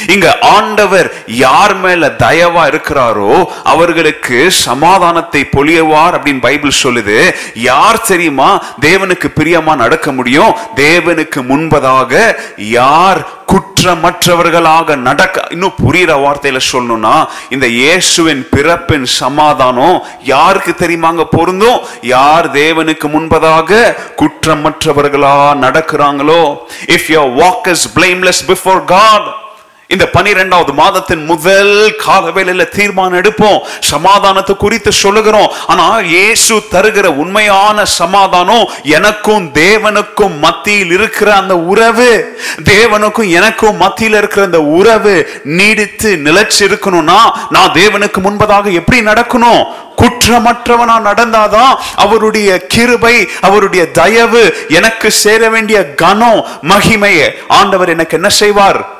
இங்க 0.07 0.37
ஆண்டவர் 0.41 1.13
யார் 1.27 1.75
மேல 1.75 2.07
தயவா 2.07 2.63
இருக்கிறாரோ 2.67 3.45
அவர்களுக்கு 3.63 4.51
சமாதானத்தை 4.51 5.41
பொழியவார் 5.55 6.15
அப்படின்னு 6.17 6.41
பைபிள் 6.41 6.79
சொல்லுது. 6.83 7.35
யார் 7.53 8.01
தெரியுமா? 8.01 8.63
தேவனுக்கு 8.81 9.27
பிரியமா 9.39 9.75
நடக்க 9.75 10.11
முடியும். 10.11 10.55
தேவனுக்கு 10.75 11.41
முன்பதாக 11.51 12.35
யார் 12.57 13.35
குற்றமற்றவர்களாக 13.51 14.95
நடக்க 14.95 15.47
இன்னும் 15.49 15.73
புரியுற 15.83 16.13
வார்த்தையில 16.23 16.59
சொல்லணும்னா 16.71 17.25
இந்த 17.49 17.67
இயேசுவின் 17.67 18.47
பிறப்பின் 18.51 19.05
சமாதானம் 19.05 20.03
யாருக்கு 20.23 20.71
தெரியுமாங்க 20.71 21.23
பொருந்தும். 21.23 21.79
யார் 22.01 22.51
தேவனுக்கு 22.51 23.07
முன்பதாக 23.15 23.95
குற்றமற்றவர்களா 24.21 25.35
நடக்கிறாங்களோ? 25.65 26.57
If 26.87 27.09
your 27.09 27.33
walk 27.43 27.67
is 27.67 27.99
blameless 27.99 28.43
before 28.47 28.83
God 28.83 29.45
இந்த 29.89 30.05
பனிரெண்டாவது 30.15 30.73
மாதத்தின் 30.73 31.25
முதல் 31.25 31.95
காலவேளையில 32.05 32.63
தீர்மானம் 32.69 33.19
எடுப்போம். 33.19 33.59
சமாதானத்தை 33.79 34.55
குறித்து 34.55 34.91
சொல்லுகிறோம். 34.91 35.53
ஆனா 35.67 35.85
இயேசு 35.99 36.55
தருகிற 36.73 37.05
உண்மையான 37.05 37.85
சமாதானம் 37.85 38.65
எனக்கும் 38.83 39.45
தேவனுக்கும் 39.53 40.35
மத்தியில் 40.39 40.91
இருக்கிற 40.91 41.35
அந்த 41.35 41.57
உறவு 41.57 42.37
தேவனுக்கும் 42.63 43.29
எனக்கும் 43.29 43.77
மத்தியில் 43.77 44.13
இருக்கிற 44.13 44.43
அந்த 44.45 44.61
உறவு 44.61 45.15
நீடித்து 45.43 46.11
நிலைச்சு 46.27 46.61
இருக்கணும்னா 46.69 47.19
நான் 47.49 47.75
தேவனுக்கு 47.79 48.21
முன்பதாக 48.27 48.71
எப்படி 48.71 48.99
நடக்கணும்? 49.01 49.63
குற்றமற்றவனா 50.01 50.95
நடந்தாதான் 51.09 51.73
அவருடைய 51.95 52.67
கிருபை 52.67 53.15
அவருடைய 53.41 53.91
தயவு 53.91 54.67
எனக்கு 54.69 55.11
சேர 55.11 55.49
வேண்டிய 55.49 55.79
கனம் 56.03 56.45
மகிமையை. 56.73 57.29
ஆண்டவர் 57.47 57.89
எனக்கு 57.89 58.17
என்ன 58.17 58.29
செய்வார்? 58.29 58.95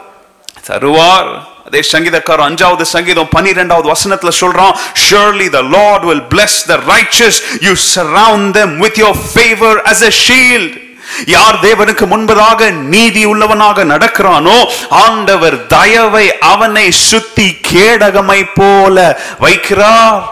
தருவார். 0.70 1.30
அதே 1.66 1.80
சங்கீதக்காரர் 1.92 2.48
அஞ்சாவது 2.50 2.82
சங்கீதம் 2.82 3.30
பன்னிரெண்டாவது 3.30 3.92
வசனத்துல 3.92 4.32
சொல்றான் 4.40 4.76
surely 5.10 5.52
the 5.54 5.62
lord 5.62 6.04
will 6.04 6.22
bless 6.36 6.68
the 6.68 6.78
righteous. 6.78 7.42
You 7.62 7.76
surround 7.96 8.54
them 8.54 8.80
with 8.80 8.98
your 8.98 9.16
favor 9.36 9.82
as 9.86 10.04
a 10.04 10.10
shield. 10.10 10.78
யார் 11.26 11.60
தேவனுக்கு 11.60 12.06
முன்பதாக 12.06 12.72
நீதி 12.72 13.26
உள்ளவனாக 13.26 13.86
நடக்கிறானோ 13.86 14.70
ஆண்டவர் 14.90 15.68
தயவை 15.68 16.40
அவனை 16.40 16.92
சுத்தி 16.92 17.58
கேடகமை 17.72 18.50
போல 18.54 19.20
வைக்கிறார். 19.42 20.24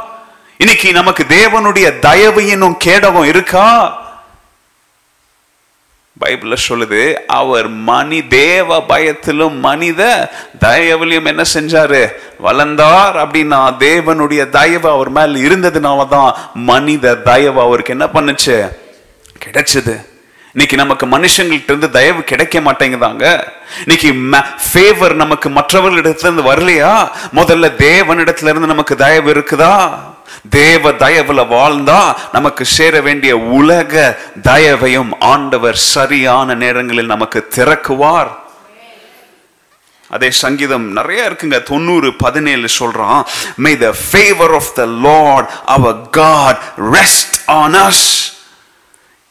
இன்னைக்கு 0.57 0.91
நமக்கு 0.91 1.25
தேவனுடைய 1.29 1.99
தயவு 1.99 2.47
என்னும் 2.47 2.77
கேடகம் 2.85 3.25
இருக்கா? 3.25 3.67
பைபிளில் 6.21 6.65
சொல்லுது 6.69 7.13
அவர் 7.13 7.67
மணி 7.67 8.27
தேவ 8.27 8.81
பயத்திலும் 8.81 9.59
மனித 9.59 10.31
தயவிலையும் 10.59 11.25
என்ன 11.25 11.43
செஞ்சாரு? 11.53 12.07
வளர்ந்தார் 12.39 13.15
அப்படின்னா 13.15 13.59
தேவனுடைய 13.79 14.49
தயவு 14.49 14.89
அவர் 14.89 15.09
மேல் 15.09 15.35
இருந்ததுனால 15.35 16.07
தான் 16.07 16.35
மனித 16.53 17.15
தயவு 17.15 17.61
அவருக்கு 17.61 17.91
என்ன 17.91 18.05
பண்ணுச்சு? 18.05 18.69
கிடைச்சது. 19.45 20.05
இன்னைக்கு 20.55 20.77
நமக்கு 20.77 21.05
மனுஷங்கள்ட்ட 21.05 21.71
இருந்து 21.71 21.89
தயவு 21.89 22.21
கிடைக்க 22.23 22.59
மாட்டேங்குதாங்க? 22.59 23.51
இன்னைக்கு 23.79 24.09
ஃபேவர் 24.65 25.13
நமக்கு 25.13 25.49
மற்றவர்களிடத்துல 25.49 26.27
இருந்து 26.27 26.43
வரலையா? 26.43 27.09
முதல்ல 27.33 27.69
தேவனிடத்துல 27.77 28.51
இருந்து 28.51 28.67
நமக்கு 28.67 28.95
தயவு 28.95 29.33
இருக்குதா? 29.33 29.99
தேவ 30.49 30.91
தயவுல 30.91 31.41
வாழ்ந்தா 31.47 32.15
நமக்கு 32.31 32.65
சேர 32.65 33.01
வேண்டிய 33.01 33.37
உலக 33.37 34.17
தயவையும் 34.41 35.11
ஆண்டவர் 35.19 35.75
சரியான 35.75 36.55
நேரங்களில் 36.55 37.05
நமக்கு 37.05 37.47
திறக்குவார். 37.55 38.31
அதே 40.09 40.31
சங்கீதம் 40.31 40.91
நிறைய 40.91 41.29
இருக்குங்க. 41.29 41.63
தொண்ணூறு 41.63 42.13
பதினேழு 42.13 42.67
சொல்றான் 42.79 43.23
may 43.55 43.77
the 43.77 43.93
favour 44.11 44.53
of 44.53 44.71
the 44.75 44.85
lord 44.85 45.49
our 45.65 46.09
God 46.09 46.61
rest 46.77 47.37
on 47.45 47.73
us 47.73 48.34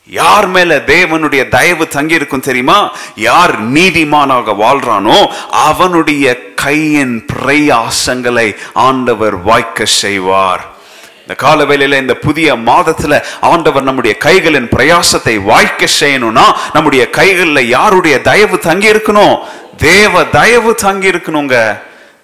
யார் 0.06 0.46
மேல 0.46 0.76
தேவனுடைய 0.76 1.48
தயவு 1.48 1.88
தங்கி 1.88 2.14
இருக்கும் 2.14 2.40
தெரியுமா? 2.40 2.92
யார் 3.14 3.72
நீதிமானாக 3.72 4.54
வாழ்றானோ 4.62 5.26
அவனுடைய 5.50 6.52
கையின் 6.54 7.26
பிரயாசங்களை 7.32 8.56
ஆண்டவர் 8.72 9.42
வாய்க்க 9.42 9.84
செய்வார். 9.84 10.72
இந்த 11.20 11.34
காலவேளையில 11.42 11.98
இந்த 11.98 12.14
புதிய 12.14 12.56
மாதத்துல 12.56 13.22
ஆண்டவர் 13.40 13.82
நம்முடைய 13.82 14.16
கைகளின் 14.24 14.68
பிரயாசத்தை 14.76 15.42
வாய்க்க 15.42 15.86
செய்யணும்னா 16.00 16.52
நம்முடைய 16.72 17.10
கைகளில் 17.10 17.68
யாருடைய 17.68 18.20
தயவு 18.20 18.58
தங்கி 18.58 18.92
இருக்கணும் 18.92 19.38
தேவ 19.76 20.24
தயவு 20.24 20.74
தங்கி 20.74 21.10
இருக்கணுங்க 21.10 21.80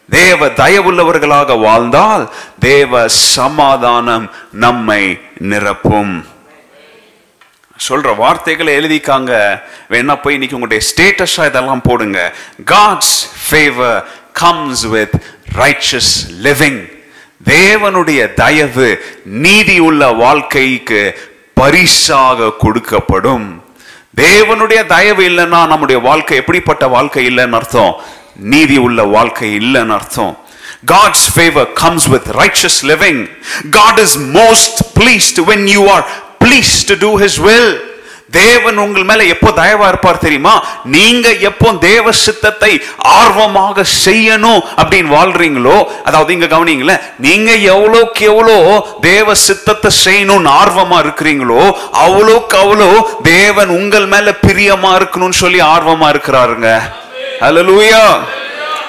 தேவ 0.09 0.47
தயவுள்ளவர்களாக 0.47 1.61
வாழ்ந்தால் 1.61 2.33
தேவ 2.59 3.09
சமாதானம் 3.09 4.31
நம்மை 4.53 5.21
நிரப்பும். 5.41 6.25
சொல்ற 7.89 8.17
வார்த்தைகளை 8.17 8.79
எழுதிக்காங்க. 8.79 9.61
வேணா 9.91 10.23
போய் 10.23 10.35
இன்னைக்கு 10.35 10.59
உங்களுடைய 10.59 10.81
ஸ்டேட்டஸா 10.89 11.47
இதெல்லாம் 11.47 11.81
போடுங்க. 11.81 12.35
God's 12.67 13.17
favour 13.51 14.05
comes 14.33 14.83
with 14.83 15.15
riches 15.59 16.13
living 16.43 16.99
தேவனுடைய 17.45 18.35
தயவு 18.35 19.05
நீதி 19.25 19.79
உள்ள 19.79 20.07
வாழ்க்கைக்கு 20.07 21.19
பரிசாக 21.55 22.53
கொடுக்கப்படும். 22.61 23.63
தேவனுடைய 24.17 24.87
தயவு 24.87 25.23
இல்லைன்னா 25.23 25.67
நம்முடைய 25.67 26.01
வாழ்க்கை 26.01 26.37
எப்படிப்பட்ட 26.37 26.87
வாழ்க்கை 26.87 27.27
இல்லைன்னு 27.27 27.59
அர்த்தம்? 27.61 27.95
நீதி 28.35 28.77
உள்ள 28.77 29.03
வாழ்க்கை 29.03 29.57
இல்லைன்னு 29.57 29.95
அர்த்தம். 29.99 30.39
God's 30.87 31.23
favor 31.37 31.67
comes 31.81 32.05
with 32.13 32.27
righteous 32.33 32.77
living. 32.83 33.29
God 33.71 33.99
is 33.99 34.13
most 34.41 34.77
pleased 34.99 35.39
when 35.49 35.67
you 35.75 35.83
are 35.95 36.05
pleased 36.51 36.89
to 36.89 36.97
do 36.99 37.13
His 37.17 37.37
will. 37.41 37.71
தேவன் 38.37 38.77
உங்கள் 38.77 39.07
மேல 39.07 39.23
எப்போ 39.33 39.51
தயவா 39.53 39.87
இருப்பார் 39.89 40.21
தெரியுமா? 40.25 40.53
நீங்க 40.95 41.27
எப்போ 41.49 41.69
தேவ 41.85 42.13
சித்தத்தை 42.21 42.71
ஆர்வமாக 43.15 43.85
செய்யணும் 44.05 44.61
அப்படின்னு 44.77 45.11
வாழ்றீங்களோ 45.15 45.77
அதாவது 46.05 46.35
இங்க 46.37 46.49
கவனிங்களேன் 46.53 47.03
நீங்க 47.19 47.51
எவ்வளோக்கு 47.73 48.23
எவ்வளோ 48.33 48.57
தேவ 49.01 49.35
சித்தத்தை 49.47 49.91
செய்யணும்னு 50.05 50.53
ஆர்வமா 50.61 50.99
இருக்கிறீங்களோ 51.05 51.63
அவ்வளோக்கு 52.05 52.57
அவ்வளோ 52.63 52.91
தேவன் 53.33 53.73
உங்கள் 53.79 54.07
மேல 54.07 54.37
பிரியமா 54.47 54.93
இருக்கணும்னு 55.01 55.43
சொல்லி 55.45 55.63
ஆர்வமா 55.75 56.09
இருக்கிறாருங்க. 56.15 56.69
ஹalleluya 57.43 58.05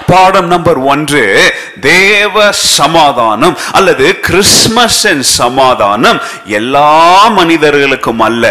பாடம் 0.08 0.48
நம்பர் 0.48 0.78
ஒன்று 0.78 1.54
தேவ 1.82 2.52
சமாதானம் 2.52 3.58
அல்லது 3.72 4.20
கிறிஸ்மஸின் 4.28 5.20
சமாதானம். 5.20 6.20
எல்லா 6.46 7.30
மனிதர்களுக்கும் 7.30 8.20
அல்ல 8.20 8.46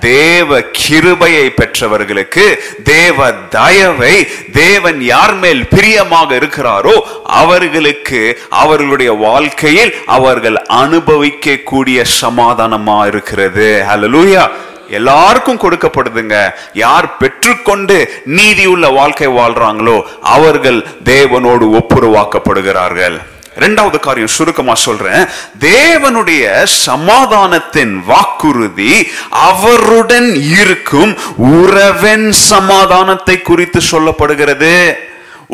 தேவ 0.00 0.60
கிருபையை 0.60 1.50
பெற்றவர்களுக்கு 1.50 2.64
தேவ 2.84 3.32
தயவை 3.32 4.28
தேவன் 4.52 5.00
யார் 5.02 5.34
மேல் 5.34 5.68
பிரியமாக 5.68 6.34
இருக்கிறாரோ 6.34 6.94
அவர்களுக்கு 7.24 8.38
அவர்களுடைய 8.48 9.12
வாழ்க்கையில் 9.12 9.94
அவர்கள் 10.06 10.56
அனுபவிக்க 10.56 11.56
கூடிய 11.56 12.04
சமாதானமா 12.20 13.06
இருக்கிறது. 13.06 13.84
ஹalleluya 13.88 14.42
எல்லாருக்கும் 14.88 15.60
கொடுக்கப்படுதுங்க. 15.60 16.50
யார் 16.72 17.16
பெற்றுக்கொண்டு 17.16 18.22
நீதி 18.24 18.66
உள்ள 18.66 18.88
வாழ்க்கை 18.88 19.28
வாழ்றாங்களோ 19.28 20.02
அவர்கள் 20.22 20.86
தேவனோடு 21.04 21.80
ஒப்புரவாக்கப்படுகிறார்கள். 21.80 23.18
இரண்டாவது 23.56 24.00
காரியம் 24.00 24.28
சுருக்கமா 24.28 24.74
சொல்றேன். 24.74 25.26
தேவனுடைய 25.60 26.62
சமாதானத்தின் 26.62 28.04
வாக்குறுதி 28.06 29.10
அவருடன் 29.30 30.34
இருக்கும் 30.34 31.16
உறவின் 31.36 32.32
சமாதானத்தை 32.32 33.42
குறித்து 33.42 33.80
சொல்லப்படுகிறது. 33.90 34.94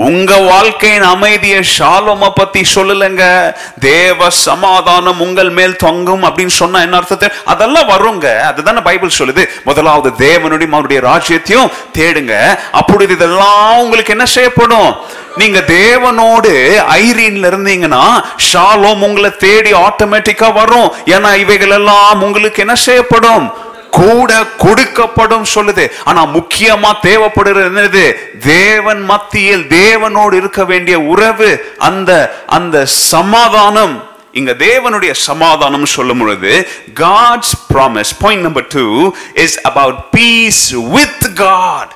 உங்க 0.06 0.36
வாழ்க்கையின் 0.36 1.02
அமைதியை 1.02 1.64
ஷாலோம 1.78 2.30
பத்தி 2.34 2.62
சொல்லலைங்க. 2.74 3.54
தேவ 3.80 4.30
சமாதானம் 4.30 5.20
உங்கள் 5.20 5.50
மேல் 5.50 5.76
தொங்கும் 5.76 6.24
அப்படின்னு 6.24 6.46
சொன்னா 6.46 6.80
என்ன 6.80 6.96
அர்த்தத்தை? 6.96 7.28
அதெல்லாம் 7.44 7.88
வருங்க. 7.88 8.38
அதுதானே 8.38 8.80
பைபிள் 8.80 9.16
சொல்லுது. 9.18 9.48
முதலாவது 9.64 10.10
தேவனுடைய 10.26 10.66
அவனுடைய 10.68 11.02
ராஜ்யத்தையும் 11.02 11.70
தேடுங்க. 11.98 12.58
அப்பொழுது 12.72 13.14
இதெல்லாம் 13.14 13.78
உங்களுக்கு 13.78 14.10
என்ன 14.10 14.24
செய்யப்படும்? 14.24 14.94
நீங்க 15.36 15.58
தேவனோடு 15.58 16.52
ஐரீன்ல 16.90 17.50
இருந்தீங்கன்னா 17.50 18.22
ஷாலோம் 18.52 19.00
உங்களை 19.00 19.30
தேடி 19.30 19.72
ஆட்டோமேட்டிக்கா 19.72 20.52
வரும். 20.52 20.92
ஏன்னா 21.04 21.36
இவைகள் 21.36 21.70
எல்லாம் 21.70 22.22
உங்களுக்கு 22.22 22.58
என்ன 22.58 22.74
செய்யப்படும்? 22.74 23.66
கூட 23.98 24.30
கொடுக்கப்படும் 24.64 25.46
சொல்லுது. 25.54 25.90
ஆனா 26.04 26.26
முக்கியமா 26.26 26.90
தேவைப்படுகிறது 27.00 27.70
என்னது? 27.70 28.04
தேவன் 28.38 29.02
மத்தியில் 29.04 29.64
தேவனோடு 29.68 30.32
இருக்க 30.32 30.64
வேண்டிய 30.64 31.00
உறவு 31.00 31.50
அந்த 31.78 32.10
அந்த 32.46 32.86
சமாதானம். 32.86 33.96
இங்க 34.32 34.52
தேவனுடைய 34.52 35.12
சமாதானம் 35.12 35.84
சொல்லும் 35.84 36.18
பொழுது 36.18 36.68
God's 36.94 37.54
promise 37.74 38.12
point 38.20 38.42
number 38.42 38.66
two 38.66 38.86
is 39.34 39.60
about 39.60 40.10
peace 40.10 40.70
with 40.70 41.34
God 41.34 41.92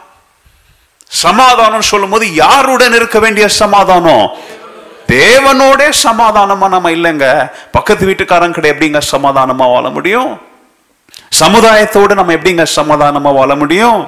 சமாதானம் 1.07 1.89
சொல்லும் 1.91 2.11
போது 2.11 2.35
யாருடன் 2.35 2.93
இருக்க 2.93 3.19
வேண்டிய 3.19 3.49
சமாதானம்? 3.49 4.27
தேவனோட 5.07 5.81
சமாதானமா 6.03 6.69
நம்ம 6.75 6.91
இல்லைங்க. 6.91 7.27
பக்கத்து 7.73 8.07
வீட்டுக்காரங்க 8.07 8.57
கிட்ட 8.59 8.73
எப்படிங்க 8.73 9.01
சமாதானமா 9.15 9.67
வாழ 9.75 9.89
முடியும்? 9.89 10.51
சமுதாயத்தோடு 11.41 12.15
நம்ம 12.19 12.33
எப்படிங்க 12.33 12.63
சமாதானமாக 12.63 13.37
வாழ 13.37 13.55
முடியும்? 13.55 14.01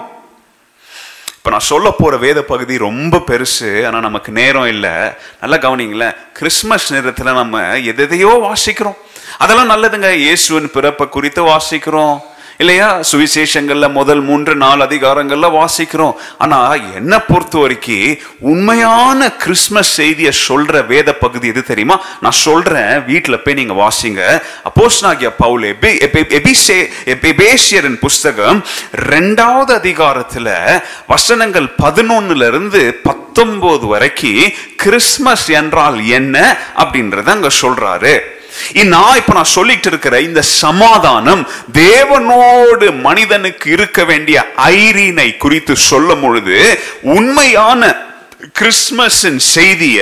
இப்போ 1.37 1.51
நான் 1.51 1.69
சொல்ல 1.71 1.91
போகிற 1.91 2.17
வேத 2.17 2.43
பகுதி 2.43 2.75
ரொம்ப 2.79 3.17
பெருசு 3.29 3.87
ஆனால் 3.87 4.05
நமக்கு 4.07 4.33
நேரம் 4.33 4.67
இல்லை. 4.67 4.93
நல்லா 5.41 5.57
கவனிங்களேன். 5.57 6.17
கிறிஸ்மஸ் 6.39 6.93
நேரத்தில் 6.93 7.39
நம்ம 7.41 7.63
எதையோ 7.93 8.33
வாசிக்கிறோம். 8.47 8.99
அதெல்லாம் 9.39 9.73
நல்லதுங்க. 9.73 10.11
இயேசுவின் 10.25 10.71
பிறப்பை 10.71 11.09
குறித்து 11.09 11.43
வாசிக்கிறோம். 11.53 12.17
இல்லையா? 12.59 13.01
சுவிசேஷங்கள்ல 13.13 13.91
முதல் 13.91 14.21
மூன்று 14.21 14.55
நாலு 14.55 14.85
அதிகாரங்கள்ல 14.85 15.65
வாசிக்கிறோம். 15.65 16.13
ஆனா 16.39 16.75
என்ன 16.75 17.21
பொறுத்த 17.21 17.59
வரைக்கும் 17.59 18.17
உண்மையான 18.39 19.33
கிறிஸ்மஸ் 19.33 19.93
செய்தியை 19.93 20.33
சொல்ற 20.49 20.87
வேத 20.87 21.13
பகுதி 21.13 21.49
எது 21.49 21.63
தெரியுமா? 21.63 22.01
நான் 22.21 22.33
சொல்றேன் 22.33 22.85
வீட்டுல 22.85 23.37
போய் 23.37 23.55
நீங்க 23.55 23.73
வாசிங்க. 23.73 24.43
அப்போஸ் 24.65 25.05
நாகிய 25.05 25.33
பவுல் 25.39 25.63
எபி- 25.63 26.03
எபேசியரின் 27.05 27.99
புஸ்தகம் 27.99 28.65
ரெண்டாவது 28.97 29.73
அதிகாரத்துல 29.83 30.83
வசனங்கள் 31.07 31.71
பதினொன்னுல 31.83 32.47
இருந்து 32.47 33.01
பத்தொன்பது 33.03 33.87
வரைக்கும் 33.87 34.53
கிறிஸ்மஸ் 34.77 35.49
என்றால் 35.49 36.07
என்ன 36.07 36.57
அப்படின்றத 36.77 37.27
அங்க 37.27 37.49
சொல்றாரு. 37.63 38.21
நான் 38.85 39.17
இப்ப 39.17 39.33
நான் 39.33 39.55
சொல்லிட்டு 39.57 39.89
இருக்கிற 39.89 40.21
இந்த 40.21 40.43
சமாதானம் 40.43 41.49
தேவனோடு 41.73 43.01
மனிதனுக்கு 43.01 43.71
இருக்க 43.71 44.05
வேண்டிய 44.05 44.47
ஐரீனை 44.57 45.37
குறித்து 45.37 45.77
சொல்லும் 45.77 46.21
பொழுது 46.21 46.81
உண்மையான 47.03 47.97
கிறிஸ்மஸின் 48.59 49.39
செய்திய 49.55 49.99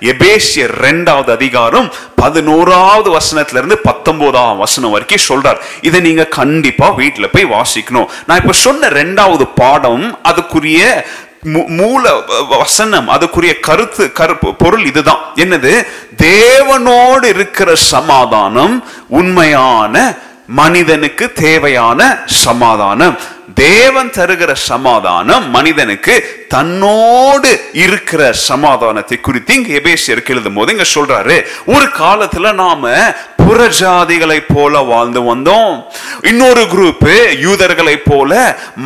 எபேசியர் 0.00 0.72
ரெண்டாவது 0.80 1.30
அதிகாரம் 1.30 1.92
பதினோராவது 2.16 3.08
வசனத்துல 3.16 3.60
இருந்து 3.60 3.78
பத்தொன்பதாம் 3.78 4.56
வசனம் 4.56 4.90
வரைக்கும் 4.90 5.26
சொல்றார். 5.28 5.58
இதை 5.80 6.00
நீங்க 6.00 6.24
கண்டிப்பா 6.24 6.96
வீட்டுல 6.96 7.26
போய் 7.32 7.46
வாசிக்கணும். 7.46 8.08
நான் 8.26 8.40
இப்ப 8.40 8.52
சொன்ன 8.52 8.88
ரெண்டாவது 8.88 9.48
பாடம் 9.54 10.20
அதுக்குரிய 10.24 11.04
மூல 11.44 12.10
வ- 12.18 12.58
வசனம் 12.58 13.08
அதுக்குரிய 13.08 13.60
கருத்து 13.60 14.12
கருப்பு 14.12 14.54
பொருள் 14.54 14.84
இதுதான். 14.84 15.18
என்னது? 15.34 15.86
தேவனோடு 16.16 17.24
இருக்கிற 17.24 17.74
சமாதானம் 17.74 18.84
உண்மையான 19.08 20.14
மனிதனுக்கு 20.46 21.32
தேவையான 21.32 22.18
சமாதானம். 22.26 23.18
தேவன் 23.54 24.10
தருகிற 24.10 24.52
சமாதானம் 24.52 25.50
மனிதனுக்கு 25.50 26.14
தன்னோடு 26.48 27.50
இருக்கிற 27.72 28.32
சமாதானத்தை 28.32 29.20
குறித்து 29.20 29.54
இங்க 29.54 29.72
எபேசியருக்கு 29.80 30.32
எழுதும் 30.34 30.54
போது 30.54 30.72
இங்க 30.72 30.86
சொல்றாரு 30.94 31.36
ஒரு 31.66 31.86
காலத்துல 32.00 32.52
நாம 32.54 32.92
புறஜாதிகளை 33.38 34.38
போல 34.54 34.78
வாழ்ந்து 34.78 35.20
வந்தோம். 35.34 35.74
இன்னொரு 36.22 36.62
குரூப் 36.62 37.08
யூதர்களை 37.40 37.96
போல 37.96 38.32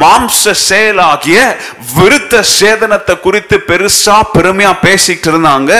மாம்ச 0.00 0.54
செயலாகிய 0.68 1.38
விருத்த 1.96 2.42
சேதனத்தை 2.60 3.20
குறித்து 3.20 3.58
பெருசா 3.66 4.18
பெருமையா 4.34 4.72
பேசிட்டு 4.82 5.30
இருந்தாங்க. 5.32 5.72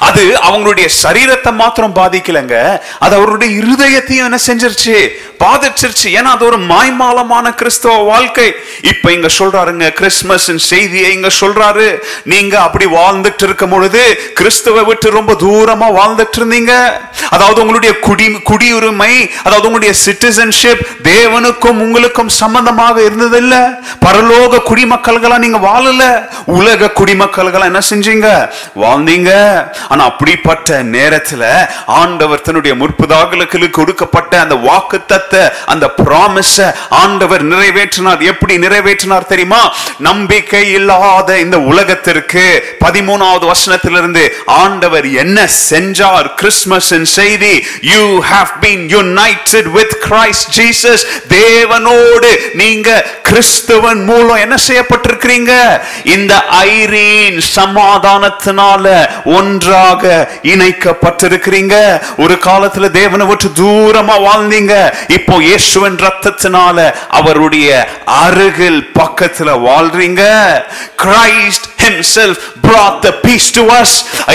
அது 0.00 0.36
அவங்களுடைய 0.36 0.88
சரீரத்தை 1.02 1.52
மாத்திரம் 1.52 1.94
பாதிக்கலங்க. 1.94 2.80
அது 2.98 3.16
அவருடைய 3.16 3.62
இருதயத்தையும் 3.62 4.24
என்ன 4.24 4.38
செஞ்சிருச்சு? 4.46 5.08
பாதிச்சிருச்சு. 5.38 6.04
ஏன்னா 6.04 6.30
அது 6.36 6.44
ஒரு 6.44 6.58
மாய்மாலமான 6.58 7.54
கிறிஸ்தவ 7.54 7.94
வாழ்க்கை. 7.94 8.54
இப்ப 8.82 9.12
இங்க 9.12 9.28
சொல்றாருங்க 9.38 9.92
கிறிஸ்துமஸ் 9.92 10.56
செய்தியை 10.56 11.12
இங்க 11.12 11.28
சொல்றாரு. 11.40 11.98
நீங்க 12.24 12.60
அப்படி 12.60 12.84
வாழ்ந்துட்டு 12.84 13.42
இருக்கும் 13.42 13.70
பொழுது 13.70 14.30
கிறிஸ்துவை 14.34 14.84
விட்டு 14.84 15.10
ரொம்ப 15.10 15.32
தூரமா 15.32 15.88
வாழ்ந்துட்டு 16.00 16.38
இருந்தீங்க. 16.40 16.92
அதாவது 17.30 17.60
உங்களுடைய 17.60 17.98
குடி 17.98 18.28
குடியுரிமை 18.28 19.30
அதாவது 19.44 19.68
உங்களுடைய 19.70 19.94
சிட்டிசன்ஷிப் 20.04 20.84
தேவனுக்கும் 21.02 21.80
உங்களுக்கும் 21.80 22.28
சம்பந்தமாக 22.28 23.00
இருந்ததில்ல. 23.00 23.78
பரலோக 24.06 24.62
குடிமக்கள்களா 24.70 25.38
நீங்க 25.38 25.58
வாழல. 25.58 26.28
உலக 26.44 26.90
குடிமக்கள்களா 26.94 27.64
என்ன 27.64 27.80
செஞ்சீங்க? 27.90 28.50
வாழ்ந்தீங்க. 28.76 29.32
ஆனா 29.88 30.04
அப்படிப்பட்ட 30.04 30.82
நேரத்துல 30.82 31.68
ஆண்டவர் 31.86 32.40
தன்னுடைய 32.40 32.76
முற்புதாகளுக்கு 32.76 33.70
கொடுக்கப்பட்ட 33.70 34.40
அந்த 34.40 34.54
வாக்குத்தத்தை 34.54 35.52
அந்த 35.66 35.94
ப்ராமிஸ 36.04 36.74
ஆண்டவர் 36.88 37.44
நிறைவேற்றினார். 37.44 38.20
எப்படி 38.20 38.58
நிறைவேற்றினார் 38.58 39.26
தெரியுமா? 39.26 39.74
நம்பிக்கை 39.98 40.70
இல்லாத 40.70 41.38
இந்த 41.38 41.58
உலகத்திற்கு 41.60 42.76
பதிமூணாவது 42.80 43.52
வசனத்திலிருந்து 43.52 44.32
ஆண்டவர் 44.46 45.06
என்ன 45.10 45.48
செஞ்சார்? 45.70 46.34
கிறிஸ்துமஸ் 46.34 46.92
செய்தி 47.02 47.66
you 47.80 48.20
have 48.20 48.50
been 48.60 48.88
united 48.88 49.70
with 49.70 49.96
Christ 50.08 50.48
Jesus 50.60 51.04
தேவனோடு 51.28 52.30
நீங்க 52.54 53.06
கிறிஸ்துவன் 53.28 54.04
மூலம் 54.04 54.36
என்ன 54.36 54.56
செய்யப்பட்டிருக்கிறீங்க? 54.66 55.80
இந்த 56.04 56.44
ஐரீன் 56.48 57.40
சமாதானத்தினால 57.56 59.10
ஒன்றாக 59.54 60.28
இணைக்கப்பட்டிருக்கிறீங்க. 60.42 61.74
ஒரு 62.22 62.34
காலத்துல 62.46 62.90
தேவனை 63.00 63.26
விட்டு 63.26 63.48
தூரமா 63.60 64.16
வாழ்ந்தீங்க. 64.28 64.74
இப்போ 65.16 65.34
இயேசுவின் 65.48 65.98
ரத்தத்தினால 66.06 66.94
அவருடைய 67.18 67.68
அருகில் 68.22 68.80
பக்கத்துல 69.00 69.50
வாழ்றீங்க. 69.68 70.22
Christ 71.04 71.68
himself 71.84 72.36
brought 72.64 72.96
the 73.06 73.12
peace 73.24 73.48
to 73.56 73.62
us. 73.80 73.90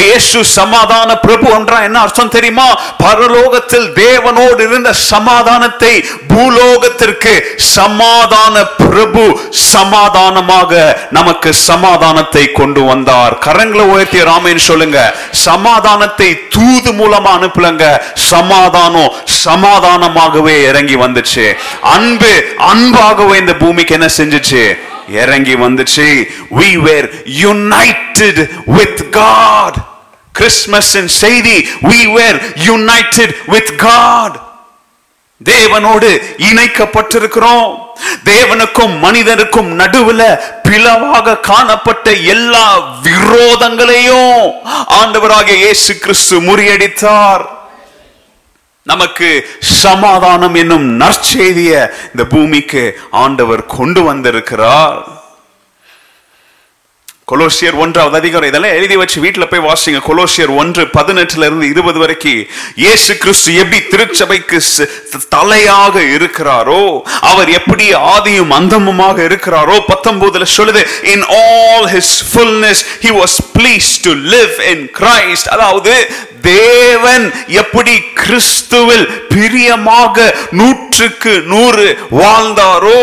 இயேசு 0.06 0.40
சமாதான 0.46 1.10
பிரபு 1.26 1.48
என்றா 1.58 1.78
என்ன 1.88 2.00
அர்த்தம் 2.00 2.34
தெரியுமா? 2.36 2.68
பரலோகத்தில் 3.04 3.88
தேவனோடு 4.04 4.62
இருந்த 4.70 4.94
சமாதானத்தை 4.94 5.94
பூலோகத்திற்கு 6.34 7.34
சமாதான 7.58 8.66
பிரபு 8.84 9.24
சமாதானமாக 9.50 10.82
நமக்கு 11.12 11.50
சமாதானத்தை 11.54 12.46
கொண்டு 12.52 12.84
வந்தார். 12.92 13.36
கரங்களை 13.46 13.86
உயர்த்திய 13.94 14.24
ராமேன் 14.32 14.68
சொல்லுங்க. 14.70 15.00
சமாதானத்தை 15.32 16.48
தூது 16.50 16.92
மூலமா 16.94 17.28
அனுப்பலங்க. 17.40 18.02
சமாதானம் 18.14 19.14
சமாதானமாகவே 19.46 20.64
இறங்கி 20.64 20.96
வந்துச்சு. 20.96 21.56
அன்பு 21.82 22.56
அன்பாகவே 22.58 23.36
இந்த 23.36 23.56
பூமிக்கு 23.56 23.94
என்ன 23.94 24.10
செஞ்சுச்சு? 24.18 24.78
இறங்கி 25.10 25.56
வந்துச்சு. 25.56 26.28
We 26.52 26.78
were 26.88 27.10
united 27.26 28.50
with 28.78 28.98
God. 29.12 29.74
கிறிஸ்மஸின் 30.40 31.06
செய்தி 31.06 31.68
we 31.82 32.08
were 32.18 32.38
united 32.56 33.36
with 33.48 33.70
God. 33.78 34.49
தேவனோடு 35.44 36.22
இணைக்கப்பட்டிருக்கிறோம். 36.38 37.78
தேவனுக்கும் 38.26 39.00
மனிதனுக்கும் 39.00 39.80
நடுவுல 39.80 40.40
பிளவாக 40.64 41.40
காணப்பட்ட 41.40 42.14
எல்லா 42.14 42.80
விரோதங்களையும் 43.04 44.52
ஆண்டவராக 44.88 45.56
இயேசு 45.56 45.98
கிறிஸ்து 45.98 46.42
முறியடித்தார். 46.42 47.46
நமக்கு 48.84 49.50
சமாதானம் 49.60 50.56
என்னும் 50.56 50.88
நற்செய்திய 51.02 51.94
இந்த 52.06 52.24
பூமிக்கு 52.30 53.00
ஆண்டவர் 53.12 53.66
கொண்டு 53.66 54.04
வந்திருக்கிறார். 54.04 55.19
கொலோசியர் 57.30 57.76
ஒன்றாவது 57.84 58.18
அதிகாரம். 58.20 58.50
இதெல்லாம் 58.50 58.76
எழுதி 58.78 58.96
வச்சு 59.02 59.18
வீட்டுல 59.26 59.46
போய் 59.50 59.66
வாசிங்க. 59.68 60.00
கொலோசியர் 60.08 60.52
ஒன்று 60.62 60.84
பதினெட்டுல 60.98 61.48
இருந்து 61.50 61.66
இருபது 61.74 62.00
வரைக்கும் 62.00 62.40
இயேசு 62.84 63.12
கிறிஸ்து 63.24 63.52
எப்படி 63.62 63.80
திருச்சபைக்கு 63.92 64.60
தலையாக 65.36 65.96
இருக்கிறாரோ 66.16 66.82
அவர் 67.30 67.50
எப்படி 67.60 67.86
ஆதியும் 68.16 68.54
அந்தமுமாக 68.60 69.18
இருக்கிறாரோ 69.30 69.78
பத்தொன்பதுல 69.92 70.48
சொல்லுது 70.58 70.84
in 71.14 71.26
all 71.42 71.88
his 71.96 72.16
fullness 72.32 72.84
he 73.06 73.14
was 73.20 73.38
pleased 73.58 73.92
to 74.08 74.14
live 74.36 74.58
in 74.74 74.84
Christ 75.00 75.50
அதாவது 75.56 75.94
தேவன் 76.50 77.24
எப்படி 77.62 77.94
கிறிஸ்துவில் 78.20 79.06
பிரியமாக 79.30 80.18
நூற்றுக்கு 80.60 81.34
நூறு 81.46 81.86
வாழ்ந்தாரோ 82.20 83.02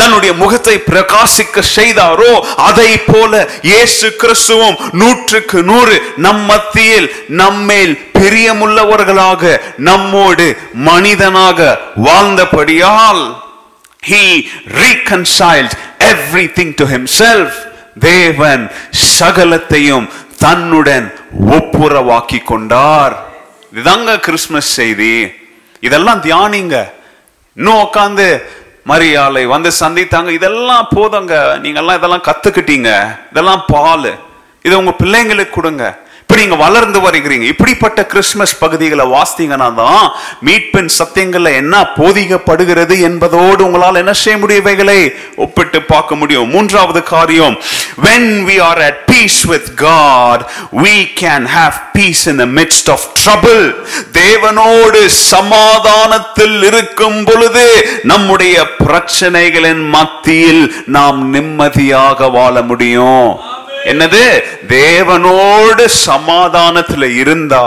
தன்னுடைய 0.00 0.32
முகத்தை 0.34 0.76
பிரகாசிக்க 0.88 1.64
செய்தாரோ 1.76 2.32
அதை 2.68 2.90
போல 3.10 3.42
இயேசு 3.62 4.08
கிறிஸ்துவும் 4.22 4.76
நூற்றுக்கு 5.00 5.58
நூறு 5.70 5.96
நம் 6.26 6.42
மத்தியில் 6.50 7.08
நம்மேல் 7.40 7.94
பிரியமுள்ளவர்களாக 8.18 9.42
நம்மோடு 9.88 10.46
மனிதனாக 10.88 11.78
வாழ்ந்தபடியால் 12.08 13.24
he 14.10 14.24
reconciled 14.84 15.72
everything 16.12 16.70
to 16.80 16.84
himself. 16.94 17.50
தேவன் 18.00 18.62
சகலத்தையும் 19.18 20.06
தன்னுடன் 20.44 21.06
ஒப்புரவாக்கி 21.56 22.38
கொண்டார் 22.50 23.14
இதுதாங்க 23.72 24.12
கிறிஸ்மஸ் 24.26 24.70
செய்தி. 24.78 25.14
இதெல்லாம் 25.80 26.22
தியானிங்க. 26.26 26.76
இன்னும் 27.56 27.82
உட்காந்து 27.86 28.28
மரியாலை 28.90 29.46
வந்து 29.46 29.70
சந்தித்தாங்க. 29.80 30.28
இதெல்லாம் 30.28 30.88
போதுங்க. 30.96 31.34
நீங்கெல்லாம் 31.62 31.96
இதெல்லாம் 31.96 32.22
கத்துக்கிட்டீங்க. 32.22 33.18
இதெல்லாம் 33.30 33.64
பால். 33.66 34.18
இதை 34.62 34.78
உங்க 34.78 34.94
பிள்ளைங்களுக்கு 35.04 35.50
கொடுங்க. 35.50 35.98
இப்படி 36.30 36.44
நீங்க 36.46 36.64
வளர்ந்து 36.64 36.98
வருகிறீங்க. 37.04 37.46
இப்படிப்பட்ட 37.52 38.00
கிறிஸ்மஸ் 38.10 38.52
பகுதிகளை 38.60 39.04
வாசித்தீங்கன்னா 39.14 39.68
தான் 39.78 40.04
மீட்பின் 40.46 40.90
சத்தியங்கள்ல 40.98 41.50
என்ன 41.60 41.80
போதிக்கப்படுகிறது 41.96 42.94
என்பதோடு 43.08 43.60
உங்களால் 43.66 43.98
என்ன 44.02 44.12
செய்ய 44.20 44.36
முடியும் 44.42 44.62
இவைகளை 44.64 44.96
ஒப்பிட்டு 45.44 45.80
பார்க்க 45.90 46.20
முடியும். 46.20 46.48
மூன்றாவது 46.54 47.02
காரியம் 47.10 47.56
when 48.06 48.24
we 48.48 48.56
are 48.68 48.78
at 48.88 48.98
peace 49.10 49.40
with 49.52 49.66
God 49.82 50.38
we 50.84 50.94
can 51.22 51.42
have 51.56 51.74
peace 51.98 52.22
in 52.32 52.38
the 52.44 52.48
midst 52.60 52.86
of 52.94 53.00
trouble. 53.22 53.64
தேவனோடு 54.22 55.02
சமாதானத்தில் 55.32 56.58
இருக்கும் 56.70 57.20
பொழுது 57.30 57.66
நம்முடைய 58.12 58.56
பிரச்சனைகளின் 58.86 59.84
மத்தியில் 59.98 60.64
நாம் 60.98 61.20
நிம்மதியாக 61.36 62.28
வாழ 62.38 62.62
முடியும். 62.72 63.26
என்னது? 63.84 64.42
தேவனோடு 64.68 65.88
சமாதானத்துல 66.06 67.14
இருந்தா 67.16 67.62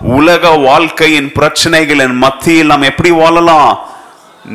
உலக 0.00 0.48
வாழ்க்கையின் 0.48 1.32
பிரச்சனைகளின் 1.34 2.12
மத்தியில் 2.12 2.66
நாம் 2.66 2.82
எப்படி 2.82 3.10
வாழலாம்? 3.10 3.88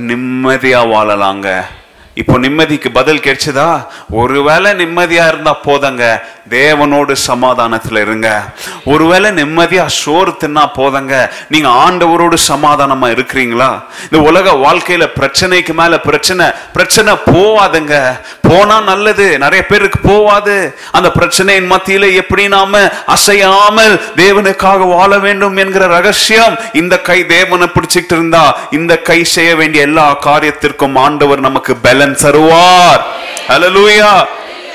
நிம்மதியா 0.08 0.82
வாழலாங்க. 0.88 1.66
இப்போ 2.14 2.40
நிம்மதிக்கு 2.40 2.90
பதில் 2.94 3.20
கிடைச்சதா? 3.20 3.88
ஒருவேளை 4.10 4.72
நிம்மதியா 4.72 5.28
இருந்தா 5.28 5.58
போதங்க. 5.64 6.22
தேவனோடு 6.50 7.12
சமாதானத்தில் 7.12 7.98
இருங்க. 7.98 8.44
ஒருவேளை 8.86 9.30
நிம்மதியா 9.30 9.86
சோறு 9.86 10.32
தின்னா 10.32 10.70
போதங்க. 10.78 11.30
நீங்க 11.50 11.68
ஆண்டவரோடு 11.68 12.38
சமாதானமா 12.48 13.08
இருக்கிறீங்களா? 13.16 13.84
இந்த 14.04 14.20
உலக 14.20 14.52
வாழ்க்கையில 14.52 15.08
பிரச்சனைக்கு 15.16 15.74
மேல 15.74 16.00
பிரச்சனை 16.00 16.46
பிரச்சனை 16.74 17.14
போவாதுங்க. 17.14 18.20
போனா 18.42 18.82
நல்லது. 18.82 19.38
நிறைய 19.38 19.66
பேருக்கு 19.66 20.00
போவாது. 20.10 20.76
அந்த 20.92 21.12
பிரச்சனையின் 21.20 21.72
மத்தியில 21.72 22.14
எப்படி 22.14 22.48
நாம 22.48 22.92
அசையாமல் 23.08 24.02
தேவனுக்காக 24.16 24.88
வாழ 24.96 25.20
வேண்டும் 25.20 25.58
என்கிற 25.58 25.88
ரகசியம் 25.88 26.58
இந்த 26.74 27.00
கை 27.00 27.26
தேவனை 27.26 27.68
பிடிச்சிட்டு 27.68 28.12
இருந்தா 28.12 28.58
இந்த 28.72 28.98
கை 28.98 29.24
செய்ய 29.24 29.56
வேண்டிய 29.56 29.84
எல்லா 29.84 30.18
காரியத்திற்கும் 30.26 30.98
ஆண்டவர் 30.98 31.40
நமக்கு 31.40 31.76
பலன் 31.76 32.18
தருவார். 32.22 33.02
அலலூயா 33.48 34.26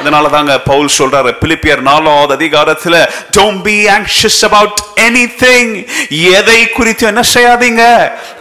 அதனால 0.00 0.28
தாங்க 0.28 0.58
பவுல் 0.58 0.90
சொல்றாரு 0.98 1.30
பிலிப்பியர் 1.40 1.80
நாலாவது 1.80 2.32
அதிகாரத்துல 2.36 2.96
don't 3.36 3.60
be 3.68 3.76
anxious 3.96 4.36
about 4.48 4.74
anything. 5.08 5.84
எதை 6.10 6.68
குறித்து 6.68 7.06
என்ன 7.06 7.22
செய்யாதீங்க 7.34 7.82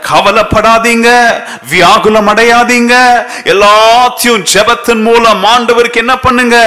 கவலைப்படாதீங்க. 0.09 1.09
வியாகுலம் 1.69 2.27
அடையாதீங்க. 2.27 2.93
எல்லாத்தையும் 3.53 4.45
ஜெபத்தின் 4.53 5.01
மூலம் 5.01 5.43
ஆண்டவருக்கு 5.43 6.01
என்ன 6.03 6.17
பண்ணுங்க? 6.19 6.57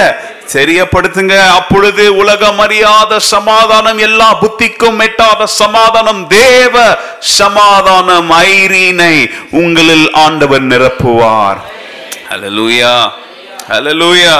தெரியப்படுத்துங்க. 0.53 1.35
அப்பொழுது 1.49 2.15
உலகம் 2.15 2.59
அறியாத 2.59 3.19
சமாதானம் 3.19 3.97
எல்லா 3.97 4.37
புத்திக்கும் 4.41 4.99
எட்டாத 4.99 5.45
சமாதானம் 5.45 6.27
தேவ 6.27 6.97
சமாதானம் 7.19 8.31
ஐரீனை 8.31 9.15
உங்களில் 9.51 10.11
ஆண்டவர் 10.11 10.67
நிரப்புவார். 10.67 11.61
ஹalleluya 12.31 13.11
ஹalleluya 13.69 14.35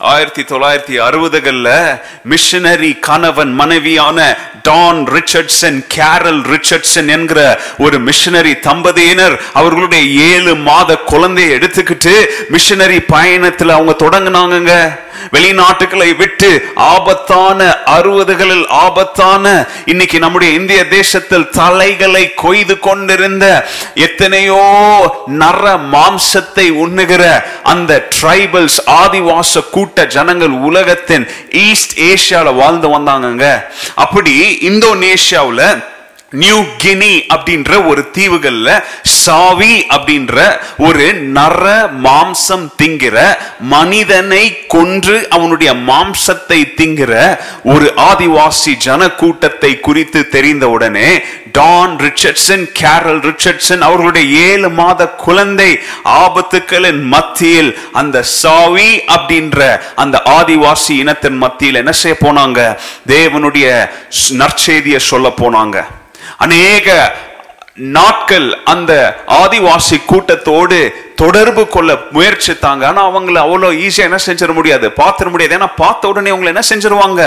ஆயிரத்தி 0.00 0.42
தொள்ளாயிரத்தி 0.42 0.96
அறுபதுகளில் 1.00 1.70
மிஷனரி 2.24 2.90
கணவன் 3.00 3.52
மனைவியான 3.54 4.18
டான் 4.62 5.00
ரிச்சர்ட்சன் 5.08 5.80
கேரல் 5.94 6.42
ரிச்சர்ட்சன் 6.52 7.08
என்கிற 7.08 7.40
ஒரு 7.78 7.98
மிஷனரி 8.00 8.54
தம்பதியினர் 8.60 9.36
அவர்களுடைய 9.52 10.04
ஏழு 10.28 10.54
மாத 10.62 10.98
குழந்தையை 11.04 11.50
எடுத்துக்கிட்டு 11.58 12.14
மிஷனரி 12.48 13.00
பயணத்தில் 13.08 13.76
அவங்க 13.76 13.94
தொடங்கினாங்க 13.98 14.72
வெளிநாட்டுகளை 15.32 16.10
விட்டு 16.14 16.50
ஆபத்தான 16.88 17.60
அறுபதுகளில் 17.90 18.66
ஆபத்தான 18.78 19.44
இன்னைக்கு 19.84 20.18
நம்முடைய 20.18 20.50
இந்திய 20.52 20.80
தேசத்தில் 20.90 21.48
தலைகளை 21.50 22.24
கொய்து 22.36 22.76
கொண்டிருந்த 22.78 23.46
எத்தனையோ 24.00 24.62
நர 25.38 25.62
மாம்சத்தை 25.92 26.66
உண்ணுகிற 26.78 27.22
அந்த 27.64 27.92
ட்ரைபல்ஸ் 28.16 28.80
ஆதிவாச 28.98 29.62
கூட்ட 29.70 30.06
ஜனங்கள் 30.08 30.56
உலகத்தின் 30.62 31.26
ஈஸ்ட் 31.62 31.94
ஏசியால 32.08 32.54
வாழ்ந்து 32.54 32.88
வந்தாங்க 32.88 33.44
அப்படி 33.98 34.34
இந்தோனேஷியாவில் 34.68 35.64
நியூ 36.32 36.56
கினி 36.76 37.12
அப்படின்ற 37.34 37.86
ஒரு 37.86 38.02
தீவுகள்ல 38.14 38.70
சாவி 39.02 39.84
அப்படின்ற 39.90 40.34
ஒரு 40.76 41.14
நர 41.36 41.64
மாம்சம் 42.06 42.66
திங்கிற 42.80 43.16
மனிதனை 43.60 44.42
கொன்று 44.66 45.28
அவனுடைய 45.30 45.74
மாம்சத்தை 45.74 46.58
திங்கிற 46.76 47.12
ஒரு 47.62 47.92
ஆதிவாசி 47.96 48.76
ஜன 48.76 49.08
கூட்டத்தை 49.10 49.80
குறித்து 49.80 50.20
தெரிந்தவுடனே 50.32 51.08
டான் 51.52 51.96
ரிச்சர்ட்சன் 51.98 52.66
கேரல் 52.80 53.22
ரிச்சர்ட்சன் 53.28 53.80
அவர்களுடைய 53.80 54.26
ஏழு 54.48 54.70
மாத 54.70 55.08
குழந்தை 55.24 55.70
ஆபத்துக்களின் 56.04 57.02
மத்தியில் 57.14 57.78
அந்த 57.92 58.22
சாவி 58.22 58.90
அப்படின்ற 59.06 59.78
அந்த 59.94 60.22
ஆதிவாசி 60.26 60.90
இனத்தின் 60.90 61.36
மத்தியில் 61.36 61.74
என்ன 61.74 61.92
செய்ய 61.92 62.16
போனாங்க? 62.20 62.60
தேவனுடைய 63.06 63.88
நற்செய்தியை 64.42 64.96
சொல்ல 64.96 65.28
போனாங்க. 65.28 65.97
அநேக 66.38 67.16
நாட்கள் 67.74 68.46
அந்த 68.64 68.92
ஆதிவாசி 69.26 70.04
கூட்டத்தோடு 70.06 70.78
தொடர்பு 71.16 71.68
கொள்ள 71.68 71.94
முயற்சித்தாங்க. 72.12 72.84
ஆனா 72.84 73.10
அவங்களை 73.10 73.40
அவ்வளோ 73.44 73.68
ஈஸியா 73.84 74.06
என்ன 74.08 74.18
செஞ்சிட 74.26 74.52
முடியாது. 74.52 74.88
பார்த்துட 74.88 75.30
முடியாது. 75.30 75.58
ஏன்னா 75.58 75.68
பார்த்த 75.76 76.08
உடனே 76.08 76.30
அவங்களை 76.30 76.46
என்ன 76.46 76.62
செஞ்சிருவாங்க? 76.68 77.22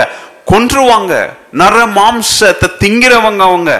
கொன்றுவாங்க. 0.46 1.12
நர 1.52 1.86
மாம்சத்தை 1.86 2.68
திங்கிறவங்க 2.80 3.42
அவங்க. 3.48 3.72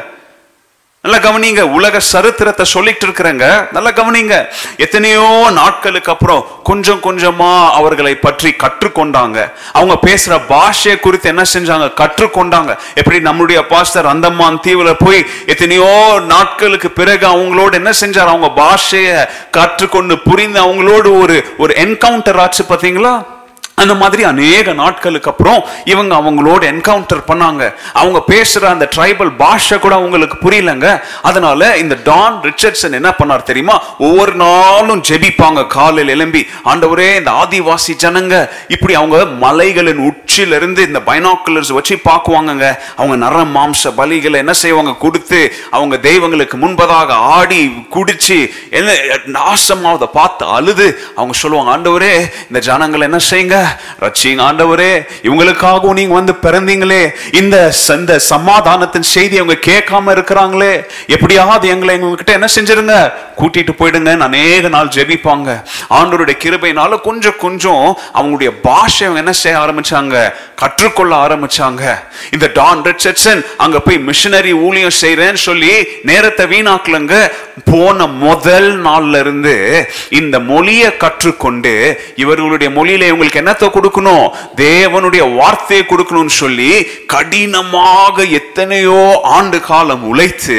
நல்லா 1.04 1.18
கவனிங்க 1.22 1.62
உலக 1.76 2.00
சரித்திரத்தை 2.00 2.64
சொல்லிட்டு 2.72 3.04
இருக்கிறேங்க. 3.06 3.46
நல்லா 3.76 3.90
கவனிங்க. 3.90 4.34
எத்தனையோ 4.84 5.24
நாட்களுக்கு 5.50 6.10
அப்புறம் 6.12 6.44
கொஞ்சம் 6.62 7.00
கொஞ்சமா 7.06 7.48
அவர்களை 7.78 8.12
பற்றி 8.14 8.50
கற்றுக்கொண்டாங்க. 8.64 9.38
அவங்க 9.72 9.94
பேசுற 10.06 10.38
பாஷையை 10.52 11.00
குறித்து 11.00 11.28
என்ன 11.28 11.44
செஞ்சாங்க? 11.54 11.88
கற்றுக்கொண்டாங்க. 12.02 12.78
எப்படி 12.94 13.20
நம்முடைய 13.20 13.66
பாஸ்டர் 13.72 14.06
அந்தமான் 14.06 14.62
தீவுல 14.66 14.92
போய் 15.04 15.26
எத்தனையோ 15.46 15.90
நாட்களுக்கு 16.34 16.90
பிறகு 16.90 17.26
அவங்களோட 17.34 17.72
என்ன 17.72 17.94
செஞ்சார்? 18.02 18.32
அவங்க 18.34 18.50
பாஷையை 18.62 19.18
கற்றுக்கொண்டு 19.58 20.16
புரிந்து 20.28 20.60
அவங்களோடு 20.66 21.20
ஒரு 21.20 21.38
ஒரு 21.58 21.74
என்கவுண்டர் 21.86 22.42
ஆச்சு 22.46 22.64
பாத்தீங்களா 22.72 23.14
அந்த 23.74 23.94
மாதிரி 23.94 24.24
அநேக 24.24 24.72
நாட்களுக்கு 24.72 25.30
அப்புறம் 25.30 25.64
இவங்க 25.84 26.14
அவங்களோட 26.14 26.62
என்கவுண்டர் 26.72 27.22
பண்ணாங்க. 27.28 27.74
அவங்க 27.92 28.22
பேசுற 28.28 28.64
அந்த 28.64 28.88
ட்ரைபல் 28.96 29.36
பாஷை 29.36 29.78
கூட 29.78 29.94
அவங்களுக்கு 29.94 30.36
புரியலங்க. 30.42 31.02
அதனால 31.22 31.76
இந்த 31.76 31.96
டான் 32.04 32.40
ரிச்சர்ட்சன் 32.42 32.92
என்ன 32.92 33.14
பண்ணார் 33.18 33.42
தெரியுமா? 33.42 33.84
ஒவ்வொரு 33.98 34.34
நாளும் 34.34 35.02
ஜெபிப்பாங்க. 35.08 35.66
காலில் 35.66 36.08
எழும்பி 36.08 36.46
ஆண்டவரே 36.64 37.16
இந்த 37.16 37.30
ஆதிவாசி 37.30 37.94
ஜனங்க 38.04 38.50
இப்படி 38.68 38.94
அவங்க 38.94 39.24
மலைகளின் 39.24 40.12
உச்சிலிருந்து 40.12 40.78
இந்த 40.78 41.00
பைனாக்குலர்ஸ் 41.06 41.72
வச்சு 41.72 41.98
பார்க்குவாங்கங்க. 42.04 42.74
அவங்க 42.96 43.16
நர 43.26 43.44
மாம்ச 43.56 43.92
பலிகளை 43.96 44.36
என்ன 44.36 44.52
செய்வாங்க? 44.52 44.94
கொடுத்து 44.94 45.54
அவங்க 45.70 45.96
தெய்வங்களுக்கு 45.96 46.58
முன்பதாக 46.58 47.10
ஆடி 47.10 47.66
குடிச்சு 47.90 48.50
என்ன 48.70 48.92
நாசமாவதை 49.26 50.06
பார்த்து 50.12 50.46
அழுது. 50.46 51.00
அவங்க 51.16 51.32
சொல்லுவாங்க 51.32 51.72
ஆண்டவரே 51.76 52.14
இந்த 52.48 52.58
ஜனங்களை 52.58 53.02
என்ன 53.02 53.18
செய்யுங்க? 53.18 53.61
ரட்சிங்க 54.02 54.42
ஆண்டவரே 54.48 54.92
இவங்களுக்காகவும் 55.22 55.92
நீங்க 55.92 56.14
வந்து 56.14 56.34
பிறந்தீங்களே 56.42 57.02
இந்த 57.32 57.72
இந்த 57.88 58.18
சமாதானத்தின் 58.18 59.08
செய்தி 59.14 59.36
அவங்க 59.38 59.58
கேட்காம 59.66 60.12
இருக்கிறாங்களே 60.16 60.72
எப்படியாவது 61.06 61.68
எங்களை 61.68 61.98
எங்ககிட்ட 61.98 62.32
என்ன 62.32 62.48
செஞ்சிருங்க? 62.54 63.12
கூட்டிட்டு 63.36 63.72
போயிடுங்க 63.78 64.18
அநேக 64.18 64.68
நாள் 64.68 64.88
ஜெபிப்பாங்க. 64.88 65.48
ஆண்டவருடைய 65.90 66.36
கிருபையினால 66.44 67.00
கொஞ்சம் 67.00 67.38
கொஞ்சம் 67.38 67.98
அவங்களுடைய 68.14 68.50
பாஷை 68.62 69.06
அவங்க 69.06 69.18
என்ன 69.18 69.32
செய்ய 69.32 69.58
ஆரம்பிச்சாங்க? 69.58 70.32
கற்றுக்கொள்ள 70.54 71.12
ஆரம்பிச்சாங்க. 71.26 71.82
இந்த 72.30 72.50
டான் 72.54 72.82
ரிச்சர்ட்சன் 72.82 73.42
அங்க 73.56 73.80
போய் 73.80 73.98
மிஷினரி 73.98 74.52
ஊழியம் 74.52 74.98
செய்யறேன்னு 75.00 75.42
சொல்லி 75.48 75.72
நேரத்தை 76.02 76.46
வீணாக்கலங்க. 76.46 77.14
போன 77.64 78.06
முதல் 78.06 78.82
நாள்ல 78.82 79.18
இருந்து 79.18 79.54
இந்த 80.10 80.40
மொழியை 80.40 80.96
கற்றுக்கொண்டு 80.96 82.00
இவர்களுடைய 82.16 82.72
மொழியில 82.78 83.08
இவங்களுக்கு 83.10 83.42
என்ன 83.42 83.51
என்னத்தை 83.52 83.68
கொடுக்கணும் 83.70 84.26
தேவனுடைய 84.58 85.22
வார்த்தையை 85.36 85.84
கொடுக்கணும்னு 85.86 86.34
சொல்லி 86.34 86.70
கடினமாக 87.06 88.24
எத்தனையோ 88.38 89.00
ஆண்டு 89.32 89.58
காலம் 89.60 90.04
உழைத்து 90.08 90.56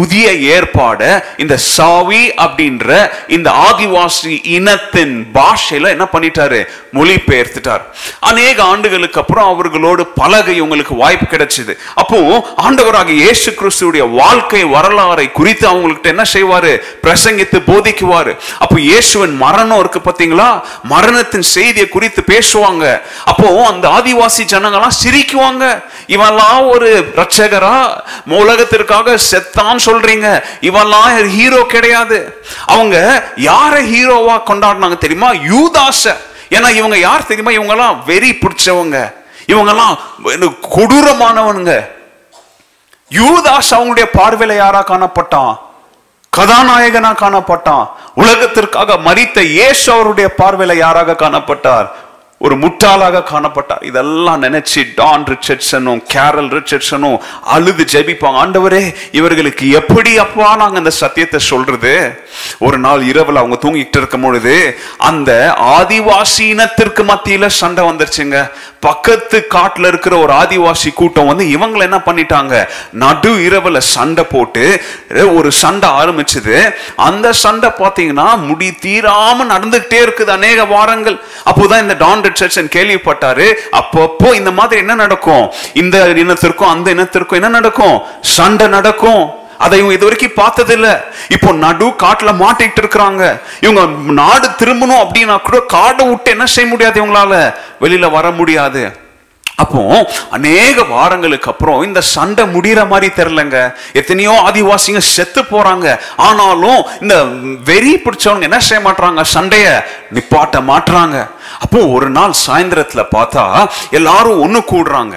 புதிய 0.00 0.26
ஏற்பாட 0.54 1.00
இந்த 1.42 1.54
சாவி 1.74 2.22
அப்படின்ற 2.44 2.88
இந்த 3.36 3.48
ஆதிவாசி 3.68 4.34
இனத்தின் 4.58 5.14
பாஷையில 5.36 5.90
என்ன 5.94 6.06
பண்ணிட்டாரு? 6.14 6.60
மொழி 6.96 7.16
பெயர்த்துட்டார் 7.30 7.82
அநேக 8.28 8.56
ஆண்டுகளுக்கு 8.72 9.18
அப்புறம் 9.22 9.48
அவர்களோடு 9.52 10.02
பழக 10.20 10.46
இவங்களுக்கு 10.60 10.94
வாய்ப்பு 11.02 11.26
கிடைச்சது. 11.32 11.72
அப்போ 12.02 12.18
ஆண்டவராக 12.66 13.10
இயேசு 13.22 13.50
கிறிஸ்துடைய 13.58 14.04
வாழ்க்கை 14.20 14.62
வரலாறை 14.76 15.26
குறித்து 15.38 15.64
அவங்கள்ட்ட 15.72 16.08
என்ன 16.14 16.24
செய்வாரு? 16.34 16.72
பிரசங்கித்து 17.04 17.58
போதிக்குவாரு. 17.70 18.32
அப்போ 18.64 18.76
இயேசுவின் 18.88 19.36
மரணம் 19.44 19.80
இருக்கு 19.82 20.02
பார்த்தீங்களா? 20.06 20.48
மரணத்தின் 20.94 21.46
செய்தியை 21.54 21.88
குறித்து 21.96 22.22
பேசுவாங்க. 22.32 22.84
அப்போ 23.32 23.46
அந்த 23.72 23.86
ஆதிவாசி 23.98 24.44
ஜனங்கள்லாம் 24.54 24.98
சிரிக்குவாங்க. 25.02 25.64
இவெல்லாம் 26.16 26.60
ஒரு 26.74 26.90
ரட்சகரா 27.20 27.76
உலகத்திற்காக 28.40 29.16
செத்தான் 29.30 29.80
சொல்றீங்க? 29.90 30.42
இவெல்லாம் 30.60 31.26
ஹீரோ 31.26 31.62
கிடையாது. 31.62 32.42
அவங்க 32.66 33.24
யாரை 33.36 33.80
ஹீரோவா 33.92 34.36
கொண்டாடினாங்க 34.46 34.98
தெரியுமா? 34.98 35.30
யூதாச 35.32 36.14
ஏன்னா 36.50 36.68
இவங்க 36.68 36.98
யார் 36.98 37.26
தெரியுமா? 37.26 37.52
இவங்கெல்லாம் 37.58 38.04
வெறி 38.06 38.30
பிடிச்சவங்க. 38.30 39.12
இவங்கெல்லாம் 39.46 39.98
கொடூரமானவனுங்க. 40.76 41.88
யூதாஸ் 43.10 43.70
அவங்களுடைய 43.70 44.06
பார்வையில 44.18 44.56
யாரா 44.56 44.82
காணப்பட்டான்? 44.82 45.56
கதாநாயகனா 46.36 47.10
காணப்பட்டான். 47.22 47.88
உலகத்திற்காக 48.14 48.96
மறித்த 48.96 49.40
இயேசு 49.40 49.92
அவருடைய 49.92 50.30
பார்வையில 50.38 50.74
யாராக 50.76 51.12
காணப்பட்டார்? 51.12 51.90
ஒரு 52.44 52.54
முட்டாளாக 52.62 53.22
காணப்பட்டார். 53.30 53.82
இதெல்லாம் 53.88 54.42
நினைச்சு 54.44 54.80
டான் 54.98 55.24
ரிச்சர்ட்சனும் 55.32 56.00
கேரல் 56.12 56.48
ரிச்சர்ட்சனும் 56.56 57.18
அழுது 57.54 57.84
ஜெபிப்பாங்க. 57.94 58.38
ஆண்டவரே 58.42 58.82
இவர்களுக்கு 59.18 59.64
எப்படி 59.80 60.12
அப்பா 60.24 60.48
நாங்கள் 60.60 60.82
இந்த 60.82 60.92
சத்தியத்தை 61.00 61.40
சொல்றது? 61.50 61.92
ஒரு 62.66 62.78
நாள் 62.84 63.02
இரவில் 63.10 63.40
அவங்க 63.40 63.58
தூங்கிட்டு 63.64 63.98
இருக்கும் 64.00 64.24
பொழுது 64.26 64.54
அந்த 65.10 65.30
ஆதிவாசி 65.78 66.44
இனத்திற்கு 66.54 67.04
மத்தியில 67.12 67.46
சண்டை 67.60 67.84
வந்துருச்சுங்க. 67.88 68.38
பக்கத்து 68.86 69.38
காட்டில் 69.56 69.88
இருக்கிற 69.90 70.14
ஒரு 70.18 70.32
ஆதிவாசி 70.32 70.90
கூட்டம் 71.00 71.30
வந்து 71.30 71.44
இவங்களை 71.56 71.82
என்ன 71.88 72.00
பண்ணிட்டாங்க? 72.06 72.54
நடு 73.04 73.32
இரவில் 73.48 73.80
சண்டை 73.94 74.24
போட்டு 74.24 74.64
ஒரு 75.38 75.52
சண்டை 75.62 75.88
ஆரம்பிச்சது. 76.00 76.56
அந்த 77.08 77.26
சண்டை 77.42 77.70
பார்த்தீங்கன்னா 77.82 78.28
முடி 78.48 78.70
தீராம 78.86 79.48
நடந்துகிட்டே 79.52 80.00
இருக்குது 80.06 80.36
அநேக 80.38 80.64
வாரங்கள். 80.74 81.18
அப்போதான் 81.50 81.84
இந்த 81.86 81.98
டான் 82.04 82.28
ரிச்சர்ட்சன் 82.30 82.72
கேள்விப்பட்டாரு 82.76 83.48
அப்பப்போ 83.80 84.28
இந்த 84.40 84.52
மாதிரி 84.60 84.80
என்ன 84.84 84.96
நடக்கும்? 85.04 85.44
இந்த 85.82 85.98
இனத்திற்கும் 86.24 86.72
அந்த 86.74 86.88
இனத்திற்கும் 86.96 87.40
என்ன 87.40 87.52
நடக்கும்? 87.58 87.98
சண்டை 88.36 88.68
நடக்கும். 88.76 89.22
அதை 89.64 89.74
இவங்க 89.78 89.94
இது 89.96 90.06
வரைக்கும் 90.06 90.38
பார்த்தது 90.42 90.72
இல்ல 90.76 90.88
இப்போ 91.34 91.50
நடு 91.64 91.86
காட்டுல 92.02 92.30
மாட்டிட்டு 92.42 92.80
இருக்கிறாங்க. 92.82 93.22
இவங்க 93.64 93.82
நாடு 94.22 94.46
திரும்பணும் 94.60 95.02
அப்படின்னா 95.04 95.36
கூட 95.48 95.58
காடை 95.76 96.04
விட்டு 96.10 96.34
என்ன 96.36 96.46
செய்ய 96.54 96.68
முடியாது 96.72 96.98
இவங்களால? 97.00 97.34
வெளியில 97.84 98.08
வர 98.16 98.26
முடியாது. 98.40 98.82
அப்போ 99.62 99.80
அநேக 100.36 100.84
வாரங்களுக்கு 100.92 101.48
அப்புறம் 101.52 101.80
இந்த 101.86 102.00
சண்டை 102.12 102.44
முடிகிற 102.54 102.80
மாதிரி 102.92 103.08
தெரிலங்க 103.18 103.56
எத்தனையோ 104.00 104.34
ஆதிவாசிங்க 104.46 105.02
செத்து 105.14 105.42
போறாங்க. 105.50 105.86
ஆனாலும் 106.28 106.80
இந்த 107.02 107.16
வெறி 107.70 107.92
பிடிச்சவங்க 108.04 108.48
என்ன 108.48 108.60
செய்ய 108.68 108.80
மாட்டாங்க 108.86 109.24
சண்டைய 109.34 109.66
நிப்பாட்ட 110.16 110.62
மாட்டுறாங்க 110.70 111.18
அப்போ 111.64 111.80
ஒரு 111.86 112.10
நாள் 112.10 112.40
சாயந்தரத்துல 112.46 113.02
பார்த்தா 113.14 113.44
எல்லாரும் 113.90 114.40
ஒன்று 114.40 114.60
கூடுறாங்க. 114.60 115.16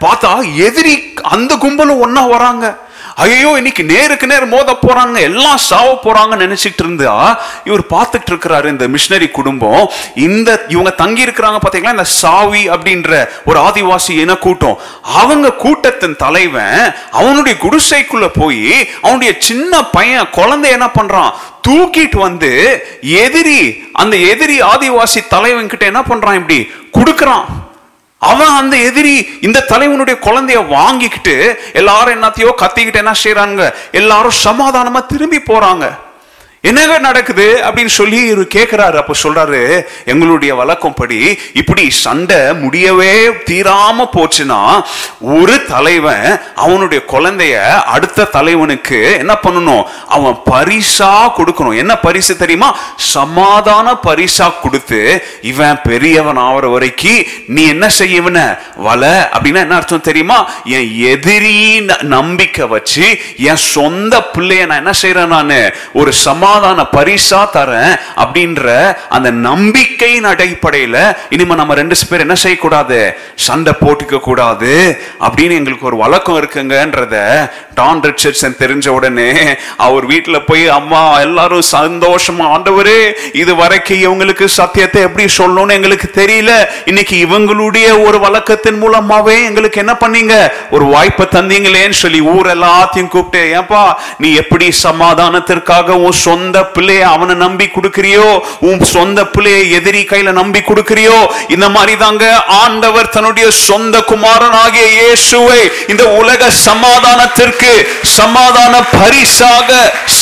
பார்த்தா 0.00 0.30
எதிரி 0.66 0.94
அந்த 1.34 1.52
கும்பலும் 1.56 2.02
ஒன்னா 2.06 2.22
வராங்க. 2.28 2.66
ஐயோ 3.22 3.50
இன்னைக்கு 3.56 3.82
நேருக்கு 3.84 4.26
நேர் 4.26 4.46
மோத 4.52 4.70
போறாங்க 4.82 5.20
எல்லாம் 5.20 5.60
சாவ 5.66 5.88
போறாங்கன்னு 6.04 6.44
நினைச்சிட்டு 6.44 6.82
இருந்தா 6.84 7.12
இவர் 7.64 7.82
பார்த்துட்டு 7.92 8.30
இருக்கிறாரு 8.32 8.66
இந்த 8.68 8.88
மிஷினரி 8.88 9.30
குடும்பம். 9.30 9.90
இந்த 10.14 10.66
இவங்க 10.68 10.90
தங்கி 10.90 11.26
இருக்கிறாங்க 11.26 11.58
பாத்தீங்களா 11.64 11.94
இந்த 11.96 12.04
சாவி 12.04 12.62
அப்படின்ற 12.68 13.10
ஒரு 13.44 13.58
ஆதிவாசி 13.60 14.14
இன 14.24 14.34
கூட்டம். 14.34 14.78
அவங்க 15.02 15.52
கூட்டத்தின் 15.64 16.16
தலைவன் 16.16 16.94
அவனுடைய 17.10 17.58
குடிசைக்குள்ள 17.64 18.28
போய் 18.40 18.88
அவனுடைய 19.02 19.34
சின்ன 19.38 19.82
பையன் 19.96 20.30
குழந்தை 20.30 20.70
என்ன 20.70 20.88
பண்றான்? 20.98 21.32
தூக்கிட்டு 21.68 22.18
வந்து 22.18 22.52
எதிரி 23.00 23.60
அந்த 23.92 24.16
எதிரி 24.16 24.60
ஆதிவாசி 24.62 25.22
தலைவன் 25.28 25.70
கிட்ட 25.74 25.86
என்ன 25.86 26.02
பண்றான் 26.10 26.40
இப்படி 26.40 26.58
கொடுக்கறான். 26.98 27.46
அவன் 28.30 28.56
அந்த 28.60 28.74
எதிரி 28.88 29.14
இந்த 29.46 29.64
தலைவனுடைய 29.72 30.16
குழந்தைய 30.26 30.60
வாங்கிக்கிட்டு 30.76 31.36
எல்லாரும் 31.80 32.14
என்னத்தையோ 32.16 32.50
கத்திக்கிட்டு 32.62 33.02
என்ன 33.02 33.14
செய்யறாங்க 33.24 33.62
எல்லாரும் 34.00 34.40
சமாதானமா 34.46 35.00
திரும்பி 35.12 35.40
போறாங்க. 35.50 35.84
என்னங்க 36.64 36.98
நடக்குது 36.98 37.46
அப்படின்னு 37.64 37.92
சொல்லி 38.00 38.32
இவரு 38.32 38.44
கேட்கிறாரு 38.56 38.96
அப்ப 39.00 39.14
சொல்றாரு 39.22 39.60
எங்களுடைய 40.04 40.54
வழக்கம் 40.54 40.94
படி 40.94 41.38
இப்படி 41.52 41.90
சண்டை 41.90 42.54
முடியவே 42.54 43.28
தீராம 43.28 44.06
போச்சுன்னா 44.12 44.60
ஒரு 45.20 45.64
தலைவன் 45.64 46.40
அவனுடைய 46.54 47.04
குழந்தைய 47.08 47.54
அடுத்த 47.94 48.24
தலைவனுக்கு 48.24 49.16
என்ன 49.18 49.34
பண்ணணும்? 49.42 49.84
அவன் 50.08 50.36
பரிசா 50.50 51.10
கொடுக்கணும். 51.36 51.76
என்ன 51.76 51.96
பரிசு 51.96 52.36
தெரியுமா? 52.36 52.76
சமாதான 52.96 53.96
பரிசா 54.06 54.46
கொடுத்து 54.62 55.00
இவன் 55.42 55.80
பெரியவன் 55.82 56.36
ஆவற 56.36 56.68
வரைக்கும் 56.68 57.24
நீ 57.46 57.68
என்ன 57.68 57.88
செய்யவன 57.88 58.38
வல 58.84 59.02
அப்படின்னா 59.34 59.64
என்ன 59.66 59.74
அர்த்தம் 59.74 60.00
தெரியுமா? 60.00 60.38
என் 60.64 60.90
எதிரி 60.96 61.86
நம்பிக்கை 62.00 62.66
வச்சு 62.66 63.06
என் 63.36 63.64
சொந்த 63.74 64.30
பிள்ளைய 64.34 64.66
நான் 64.66 64.82
என்ன 64.84 64.94
செய்யறேன் 65.02 65.34
நானு? 65.36 65.60
ஒரு 65.92 66.12
சமா 66.24 66.53
சமாதான 66.54 66.82
பரிசா 66.96 67.38
தரேன் 67.54 67.92
அப்படின்ற 68.22 68.64
அந்த 69.16 69.28
நம்பிக்கையின் 69.46 70.28
அடிப்படையில 70.32 70.96
இனிமே 71.34 71.54
நம்ம 71.60 71.74
ரெண்டு 71.78 71.96
பேர் 72.10 72.22
என்ன 72.24 72.36
செய்யக்கூடாது? 72.42 72.98
சண்டை 73.46 73.72
போட்டுக்க 73.80 74.16
கூடாது 74.26 74.72
அப்படின்னு 75.26 75.58
எங்களுக்கு 75.60 75.88
ஒரு 75.90 75.98
வழக்கம் 76.02 76.38
இருக்குங்கன்றத 76.40 77.14
டான் 77.78 78.02
ரிச்சர்ட்சன் 78.08 78.58
தெரிஞ்ச 78.60 78.86
உடனே 78.98 79.30
அவர் 79.86 80.04
வீட்டுல 80.12 80.36
போய் 80.48 80.64
அம்மா 80.76 81.00
எல்லாரும் 81.26 81.66
சந்தோஷமா 81.72 82.46
ஆண்டவரே 82.54 83.00
இது 83.42 83.52
வரைக்கும் 83.62 84.02
இவங்களுக்கு 84.06 84.48
சத்தியத்தை 84.58 85.02
எப்படி 85.08 85.26
சொல்லணும்னு 85.38 85.76
எங்களுக்கு 85.78 86.10
தெரியல. 86.20 86.52
இன்னைக்கு 86.92 87.16
இவங்களுடைய 87.26 87.88
ஒரு 88.06 88.20
வழக்கத்தின் 88.26 88.80
மூலமாவே 88.84 89.36
எங்களுக்கு 89.48 89.82
என்ன 89.84 89.96
பண்ணீங்க? 90.04 90.36
ஒரு 90.76 90.86
வாய்ப்பை 90.94 91.26
தந்தீங்களேன்னு 91.36 92.00
சொல்லி 92.04 92.22
ஊர் 92.36 92.52
எல்லாத்தையும் 92.56 93.12
கூப்பிட்டு 93.16 93.42
ஏன்பா 93.58 93.84
நீ 94.22 94.30
எப்படி 94.44 94.68
சமாதானத்திற்காக 94.86 95.98
உன் 96.06 96.20
சொந்த 96.26 96.42
பிள்ளைய 96.74 97.02
அவனை 97.14 97.34
நம்பி 97.44 97.66
கொடுக்கிறியோ? 97.66 98.26
உன் 98.68 98.80
சொந்த 98.94 99.20
பிள்ளைய 99.34 99.58
எதிரி 99.78 100.02
கையில 100.04 100.32
நம்பி 100.40 100.60
கொடுக்கிறியோ? 100.60 101.18
இந்த 101.48 101.68
மாதிரி 101.68 101.96
தாங்க 101.96 102.24
ஆண்டவர் 102.62 103.12
தன்னுடைய 103.16 103.46
சொந்த 103.50 104.02
குமாரன் 104.10 104.56
ஆகிய 104.64 104.84
இயேசுவை 104.98 105.60
இந்த 105.92 106.04
உலக 106.20 106.50
சமாதானத்திற்கு 106.68 107.72
சமாதான 108.18 108.74
பரிசாக 108.98 109.70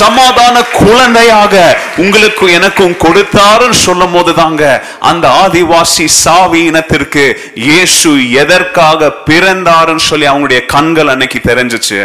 சமாதான 0.00 0.56
குழந்தையாக 0.80 1.54
உங்களுக்கு 1.96 2.44
எனக்கும் 2.58 2.96
கொடுத்தாருன்னு 3.04 3.78
சொல்லும் 3.86 4.14
போது 4.16 4.34
தாங்க 4.34 4.62
அந்த 5.10 5.28
ஆதிவாசி 5.42 6.06
சாவி 6.22 6.60
இனத்திற்கு 6.70 7.24
இயேசு 7.68 8.10
எதற்காக 8.42 9.10
பிறந்தாருன்னு 9.28 10.08
சொல்லி 10.10 10.26
அவங்களுடைய 10.30 10.60
கண்கள் 10.74 11.12
அன்னைக்கு 11.14 11.40
தெரிஞ்சுச்சு. 11.48 12.00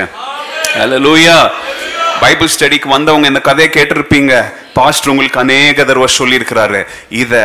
அல்லேலூயா 0.83 1.37
பைபிள் 2.19 2.47
ஸ்டடிக்கு 2.59 2.87
வந்தவங்க 2.87 3.27
இந்த 3.27 3.41
கதையை 3.41 3.73
கேட்டிருப்பீங்க. 3.73 4.53
பாஸ்டர் 4.73 5.09
உங்களுக்கு 5.09 5.39
அநேக 5.39 5.83
தடவை 5.83 6.07
சொல்லியிருக்கிறாரு. 6.17 6.87
இத 7.09 7.35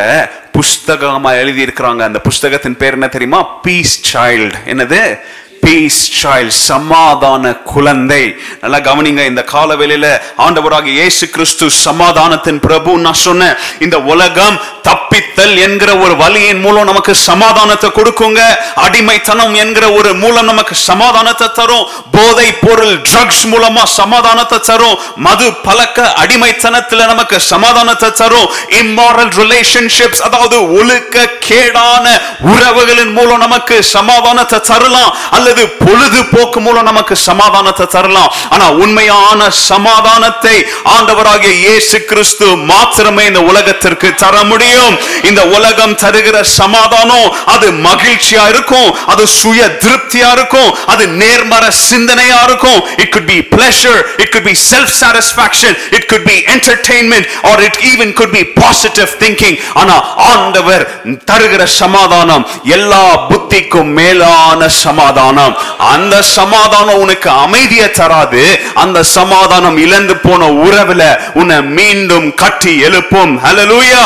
புஸ்தகமா 0.57 1.31
எழுதி 1.31 1.65
இருக்கிறாங்க 1.65 1.99
அந்த 1.99 2.19
புஸ்தகத்தின் 2.19 2.77
பேர் 2.77 2.91
என்ன 2.91 3.07
தெரியுமா? 3.07 3.43
பீஸ் 3.43 4.17
சைல்டு 4.17 4.53
என்னது? 4.65 5.19
பீஸ் 5.63 5.99
சைல்ட் 6.19 6.55
சமாதான 6.69 7.53
குழந்தை. 7.73 8.23
நல்லா 8.61 8.79
கவனிங்க 8.87 9.23
இந்த 9.31 9.43
கால 9.53 9.75
வேளையில 9.81 10.07
ஆண்டவராக 10.45 10.87
இயேசு 10.99 11.23
கிறிஸ்து 11.35 11.65
சமாதானத்தின் 11.85 12.61
பிரபு 12.65 12.91
நான் 13.05 13.23
சொன்னேன். 13.27 13.57
இந்த 13.85 13.97
உலகம் 14.13 14.57
தப்பித்தல் 14.87 15.53
என்கிற 15.65 15.91
ஒரு 16.03 16.13
வழியின் 16.21 16.61
மூலம் 16.63 16.89
நமக்கு 16.89 17.13
சமாதானத்தை 17.29 17.89
கொடுக்குங்க. 17.97 18.41
அடிமைத்தனம் 18.85 19.53
என்கிற 19.63 19.85
ஒரு 19.99 20.11
மூலம் 20.23 20.49
நமக்கு 20.51 20.75
சமாதானத்தை 20.89 21.47
தரும். 21.59 21.85
போதை 22.15 22.47
பொருள் 22.65 22.95
ட்ரக்ஸ் 23.09 23.43
மூலமா 23.53 23.83
சமாதானத்தை 23.99 24.59
தரும். 24.69 24.97
மது 25.27 25.47
பழக்க 25.67 26.07
அடிமைத்தனத்துல 26.23 27.07
நமக்கு 27.13 27.39
சமாதானத்தை 27.51 28.09
தரும். 28.21 28.49
இம்மாரல் 28.81 29.31
ரிலேஷன்ஷிப்ஸ் 29.41 30.23
அதாவது 30.29 30.59
ஒழுக்க 30.79 31.25
கேடான 31.47 32.05
உறவுகளின் 32.53 33.15
மூலம் 33.19 33.43
நமக்கு 33.45 33.77
சமாதானத்தை 33.95 34.59
தரலாம். 34.71 35.11
அல்லது 35.35 35.52
அல்லது 35.53 35.65
பொழுதுபோக்கு 35.85 36.59
மூலம் 36.65 36.87
நமக்கு 36.89 37.15
சமாதானத்தை 37.29 37.85
தரலாம். 37.95 38.29
ஆனா 38.53 38.65
உண்மையான 38.83 39.49
சமாதானத்தை 39.69 40.53
ஆண்டவராகிய 40.93 41.51
இயேசு 41.65 41.97
கிறிஸ்து 42.09 42.47
மாத்திரமே 42.71 43.23
இந்த 43.31 43.41
உலகத்திற்கு 43.49 44.09
தர 44.23 44.35
முடியும். 44.51 44.95
இந்த 45.29 45.41
உலகம் 45.57 45.95
தருகிற 46.03 46.37
சமாதானம் 46.59 47.27
அது 47.53 47.67
மகிழ்ச்சியா 47.87 48.45
இருக்கும் 48.53 48.89
அது 49.13 49.23
சுய 49.39 49.61
திருப்தியா 49.83 50.31
இருக்கும் 50.37 50.71
அது 50.93 51.05
நேர்மற 51.21 51.63
சிந்தனையா 51.89 52.39
இருக்கும். 52.47 52.81
It 53.03 53.11
could 53.13 53.27
be 53.35 53.39
pleasure 53.55 53.99
it 54.23 54.27
could 54.33 54.45
be 54.51 54.55
self 54.71 54.89
satisfaction 55.03 55.71
it 55.97 56.03
could 56.11 56.25
be 56.31 56.37
entertainment 56.55 57.25
or 57.49 57.55
it 57.67 57.75
even 57.91 58.09
could 58.19 58.33
be 58.39 58.43
positive 58.63 59.11
thinking. 59.23 59.55
ஆனா 59.81 59.95
ஆண்டவர் 60.31 60.83
தருகிற 61.29 61.63
சமாதானம் 61.81 62.43
எல்லா 62.77 63.03
புத்திக்கும் 63.29 63.91
மேலான 63.99 64.61
சமாதானம். 64.83 65.42
அந்த 65.77 66.21
சமாதானம் 66.21 66.95
உனக்கு 66.95 67.29
அமைதியை 67.29 67.91
தராது. 67.91 68.59
அந்த 68.73 69.03
சமாதானம் 69.03 69.77
இழந்து 69.77 70.15
போன 70.15 70.47
உறவுல 70.47 71.03
உன்னை 71.33 71.61
மீண்டும் 71.61 72.33
கட்டி 72.33 72.79
எழுப்பும். 72.79 73.39
ஹலலூயா 73.43 74.05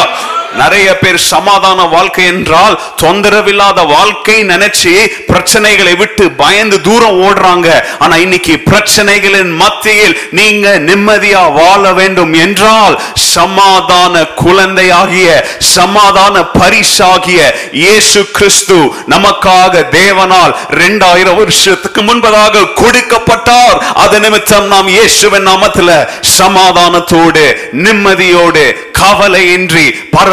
நிறைய 0.56 0.98
பேர் 1.00 1.18
சமாதான 1.18 1.80
வாழ்க்கை 1.84 2.26
என்றால் 2.26 2.80
தொந்தரவில்லாத 3.02 3.80
வாழ்க்கை 3.88 4.38
நினைச்சு 4.44 4.94
பிரச்சனைகளை 5.32 5.94
விட்டு 5.98 6.26
பயந்து 6.32 6.82
தூரம் 6.82 7.18
ஓடுறாங்க. 7.28 7.68
ஆனா 8.00 8.16
இன்னைக்கு 8.16 8.54
பிரச்சனைகளின் 8.70 9.52
மத்தியில் 9.64 10.18
நீங்க 10.32 10.68
நிம்மதியா 10.80 11.44
வாழ 11.60 11.94
வேண்டும் 11.94 12.34
என்றால் 12.34 12.96
சமாதான 13.16 14.24
குழந்தையாகிய 14.44 15.28
சமாதான 15.58 16.36
பரிசாகிய 16.60 17.40
இயேசு 17.72 18.20
கிறிஸ்து 18.32 18.78
நமக்காக 19.14 19.84
தேவனால் 19.92 20.54
இரண்டாயிரம் 20.70 21.36
வருஷத்துக்கு 21.36 22.02
முன்பதாக 22.02 22.66
கொடுக்கப்பட்டார். 22.82 23.78
அது 23.94 24.20
நிமித்தம் 24.20 24.68
நாம் 24.68 24.88
இயேசுவின் 24.88 25.48
நாமத்துல 25.48 25.92
சமாதானத்தோடு 26.38 27.46
நிம்மதியோடு 27.86 28.66
கவலையின்றி 29.02 29.86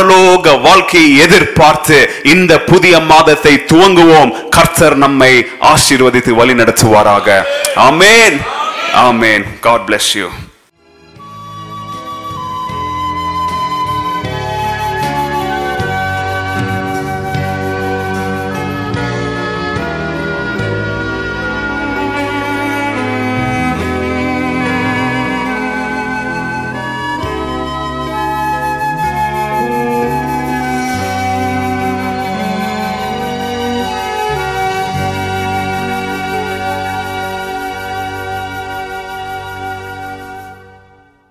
பரலோக 0.04 0.60
வாழ்க்கையை 0.60 1.16
எதிர்பார்த்து 1.16 1.98
இந்த 2.24 2.60
புதிய 2.60 3.00
மாதத்தை 3.00 3.54
துவங்குவோம். 3.72 4.48
கர்த்தர் 4.48 4.96
நம்மை 4.96 5.46
ஆசீர்வதித்து 5.60 6.30
வழி 6.30 6.52
நடத்துவாராக 6.52 7.42
ஆமேன். 7.76 8.36
ஆமேன். 9.08 9.44
God 9.60 9.84
bless 9.86 10.10
you 10.14 10.28